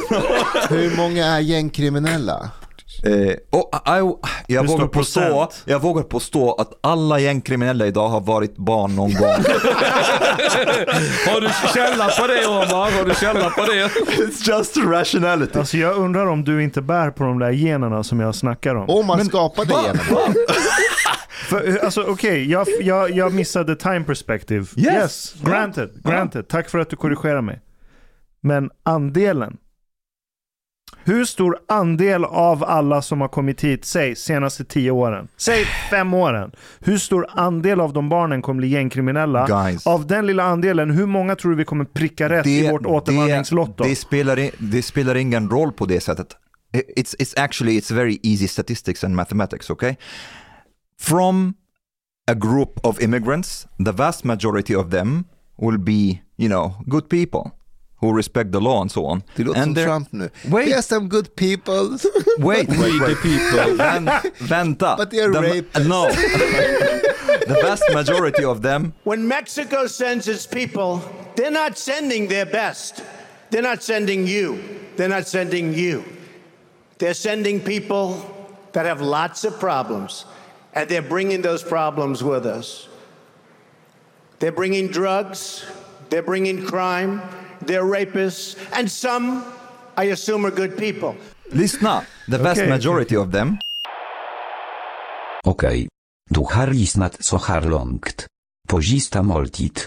Hur 0.68 0.96
många 0.96 1.26
är 1.26 1.40
gängkriminella? 1.40 2.50
Eh, 3.04 3.34
och 3.50 3.70
I, 3.74 4.52
jag, 4.54 4.68
stor 4.68 4.78
vågar 4.78 4.86
påstå, 4.86 5.50
jag 5.64 5.80
vågar 5.80 6.02
påstå 6.02 6.52
att 6.52 6.72
alla 6.80 7.18
gängkriminella 7.18 7.86
idag 7.86 8.08
har 8.08 8.20
varit 8.20 8.56
barn 8.56 8.96
någon 8.96 9.14
gång. 9.14 9.28
Har 11.26 11.40
du 11.40 11.48
källa 11.74 12.08
på 12.08 12.26
det 12.26 12.46
Omar? 12.46 12.90
Har 12.90 13.04
du 13.04 13.14
källa 13.14 13.50
på 13.50 13.64
det? 13.64 13.88
It's 13.88 14.48
just 14.48 14.76
rationality. 14.76 15.58
Alltså 15.58 15.76
jag 15.76 15.96
undrar 15.96 16.26
om 16.26 16.44
du 16.44 16.62
inte 16.62 16.82
bär 16.82 17.10
på 17.10 17.24
de 17.24 17.38
där 17.38 17.50
generna 17.50 18.04
som 18.04 18.20
jag 18.20 18.34
snackar 18.34 18.74
om. 18.74 18.88
Om 18.88 19.06
man 19.06 19.24
skapade 19.24 19.74
genom 19.86 20.34
För, 21.48 21.68
eh, 21.68 21.84
alltså 21.84 22.02
okej, 22.02 22.50
jag, 22.50 22.66
jag, 22.80 23.10
jag 23.10 23.32
missade 23.34 23.76
time 23.76 24.04
perspective. 24.04 24.66
Yes. 24.76 25.34
granted, 25.42 25.90
granted. 26.04 26.48
Tack 26.48 26.70
för 26.70 26.78
att 26.78 26.90
du 26.90 26.96
korrigerar 26.96 27.40
mig. 27.40 27.60
Men 28.40 28.70
andelen. 28.82 29.56
Hur 31.06 31.24
stor 31.24 31.58
andel 31.68 32.24
av 32.24 32.64
alla 32.64 33.02
som 33.02 33.20
har 33.20 33.28
kommit 33.28 33.64
hit, 33.64 33.84
säg 33.84 34.16
senaste 34.16 34.64
tio 34.64 34.90
åren, 34.90 35.28
säg 35.36 35.64
fem 35.90 36.14
åren. 36.14 36.52
Hur 36.80 36.98
stor 36.98 37.26
andel 37.30 37.80
av 37.80 37.92
de 37.92 38.08
barnen 38.08 38.42
kommer 38.42 38.58
bli 38.58 38.68
gängkriminella? 38.68 39.46
Guys. 39.46 39.86
Av 39.86 40.06
den 40.06 40.26
lilla 40.26 40.42
andelen, 40.42 40.90
hur 40.90 41.06
många 41.06 41.36
tror 41.36 41.50
du 41.50 41.56
vi 41.56 41.64
kommer 41.64 41.84
pricka 41.84 42.28
rätt 42.28 42.46
i 42.46 42.70
vårt 42.70 42.86
återvandringslotto? 42.86 43.82
det, 43.82 43.88
det, 43.88 43.96
spelar, 43.96 44.50
det 44.58 44.82
spelar 44.82 45.14
ingen 45.14 45.50
roll 45.50 45.72
på 45.72 45.86
det 45.86 46.00
sättet. 46.00 46.28
It's, 46.72 47.16
it's 47.18 47.40
actually 47.40 47.78
it's 47.80 47.94
very 47.94 48.18
easy 48.22 48.48
statistics 48.48 49.04
and 49.04 49.16
mathematics, 49.16 49.70
okay? 49.70 49.96
From 51.00 51.54
a 52.26 52.34
group 52.34 52.86
of 52.86 53.00
immigrants, 53.00 53.66
the 53.84 53.92
vast 53.92 54.24
majority 54.24 54.76
of 54.76 54.90
them 54.90 55.24
will 55.58 55.78
be, 55.78 56.22
you 56.36 56.48
know, 56.48 56.74
good 56.86 57.08
people 57.08 57.50
who 58.04 58.12
respect 58.16 58.52
the 58.52 58.60
law 58.60 58.80
and 58.80 58.90
so 58.92 59.06
on. 59.06 59.22
Det 59.36 59.44
låter 59.44 59.56
and 59.60 59.64
som 59.66 59.74
they're- 59.74 59.84
Trump 59.86 60.08
nu. 60.12 60.30
Wait. 60.48 60.68
Yes, 60.68 60.86
some 60.86 61.08
good 61.08 61.34
people. 61.36 61.98
Wait, 62.38 62.68
We 62.68 62.78
wait, 62.78 62.98
the 62.98 63.04
wait. 63.04 63.22
people. 63.22 63.76
Vän, 63.76 64.10
vänta. 64.38 64.96
But 64.96 65.10
they're 65.10 65.30
The- 65.32 65.40
rapists. 65.40 65.86
No. 65.88 66.08
the 67.46 67.58
vast 67.62 67.82
majority 67.92 68.44
of 68.44 68.62
them 68.62 68.92
When 69.04 69.26
Mexico 69.28 69.86
sends 69.86 70.28
its 70.28 70.46
people, 70.46 71.00
they're 71.36 71.50
not 71.50 71.78
sending 71.78 72.28
their 72.28 72.46
best. 72.46 73.02
They're 73.50 73.62
not 73.62 73.82
sending 73.82 74.26
you. 74.26 74.58
They're 74.96 75.08
not 75.08 75.26
sending 75.28 75.74
you. 75.74 76.04
They're 76.98 77.14
sending 77.14 77.60
people 77.60 78.16
that 78.72 78.86
have 78.86 79.00
lots 79.00 79.44
of 79.44 79.58
problems, 79.60 80.24
and 80.74 80.88
they're 80.88 81.02
bringing 81.08 81.42
those 81.42 81.62
problems 81.62 82.22
with 82.22 82.46
us. 82.46 82.88
They're 84.38 84.52
bringing 84.52 84.88
drugs, 84.88 85.64
they're 86.10 86.22
bringing 86.22 86.64
crime, 86.66 87.20
they're 87.60 87.84
rapists, 87.84 88.56
and 88.72 88.90
some, 88.90 89.42
I 89.96 90.04
assume, 90.04 90.46
are 90.46 90.50
good 90.50 90.76
people. 90.76 91.14
Lyssna, 91.52 92.04
the 92.28 92.38
vast 92.38 92.60
Okay, 92.60 92.70
majority 92.70 93.16
of 93.16 93.30
them 93.32 93.58
Okej. 95.46 95.88
Du 96.30 96.40
har 96.40 96.66
lyssnat 96.66 97.24
så 97.24 97.38
här 97.38 97.60
långt. 97.62 98.26
På 98.68 98.82
sista 98.82 99.22
måltid. 99.22 99.80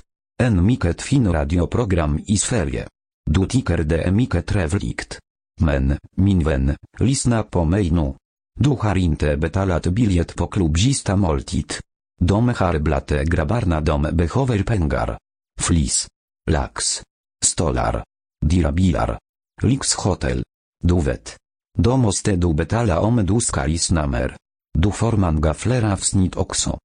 En 0.44 0.66
mycket 0.66 1.02
fin 1.02 1.34
radioprogram 1.34 2.20
i 2.26 2.38
Sverige. 2.38 2.88
Du 3.30 3.48
tycker 3.48 3.78
det 3.78 4.04
är 4.04 4.12
mycket 4.12 4.46
trevligt. 4.46 5.20
Men, 5.62 5.98
min 6.16 6.44
vän, 6.44 6.76
lyssna 7.00 7.44
på 7.44 7.66
mig 7.66 7.92
nu. 7.92 8.14
Du 8.60 8.70
har 8.70 8.98
inte 8.98 9.38
betalat 9.38 9.88
biljett 9.88 10.36
på 10.36 10.48
klubb 10.48 10.78
sista 10.78 11.16
måltid. 11.16 11.74
De 12.22 12.50
har 12.50 12.80
blate 12.80 13.24
grabbarna 13.24 13.82
de 13.82 14.02
behöver 14.02 14.64
pengar. 14.64 15.18
Flis. 15.62 16.08
Lax. 16.50 17.02
Stolar. 17.46 18.04
Dirabilar. 18.46 19.20
Lyxhotel. 19.62 20.44
Du 20.84 21.02
vet. 21.02 21.38
Då 21.78 21.98
måste 21.98 22.36
du 22.36 22.54
betala 22.54 23.00
om 23.00 23.26
du 23.26 23.40
ska 23.40 23.68
mer. 24.08 24.36
Du 24.74 24.92
får 24.92 25.42
gaflera 25.42 25.54
fler 25.54 25.92
avsnitt 25.92 26.36
också. 26.36 26.80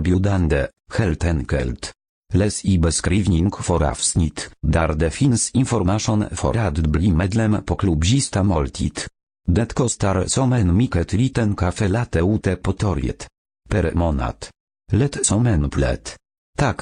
biudande, 0.00 0.66
heltenkelt. 0.92 1.22
helt 1.22 1.24
enkelt. 1.24 1.92
Läs 2.34 2.64
i 2.64 2.78
beskrivning 2.78 3.50
för 3.50 3.82
avsnitt, 3.82 4.50
där 4.62 4.94
det 4.94 5.10
finns 5.10 5.50
information 5.50 6.24
för 6.30 6.56
att 6.56 6.78
bli 6.78 7.12
medlem 7.12 7.64
på 7.64 7.76
klubzista 7.76 8.42
måltid. 8.42 9.00
Det 9.46 9.74
kostar 9.74 10.26
som 10.26 10.52
en 10.52 10.76
mycket 10.76 11.12
liten 11.12 11.56
kafe 11.56 11.88
late 11.88 12.20
ute 12.20 12.56
på 12.56 12.72
torget. 12.72 13.28
Per 13.68 13.92
månad. 13.94 14.46
Lätt 14.92 15.26
som 15.26 15.46
en 15.46 15.70
plätt. 15.70 16.16
Tack, 16.58 16.80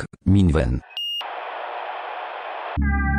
Thank 2.80 3.04
you. 3.04 3.09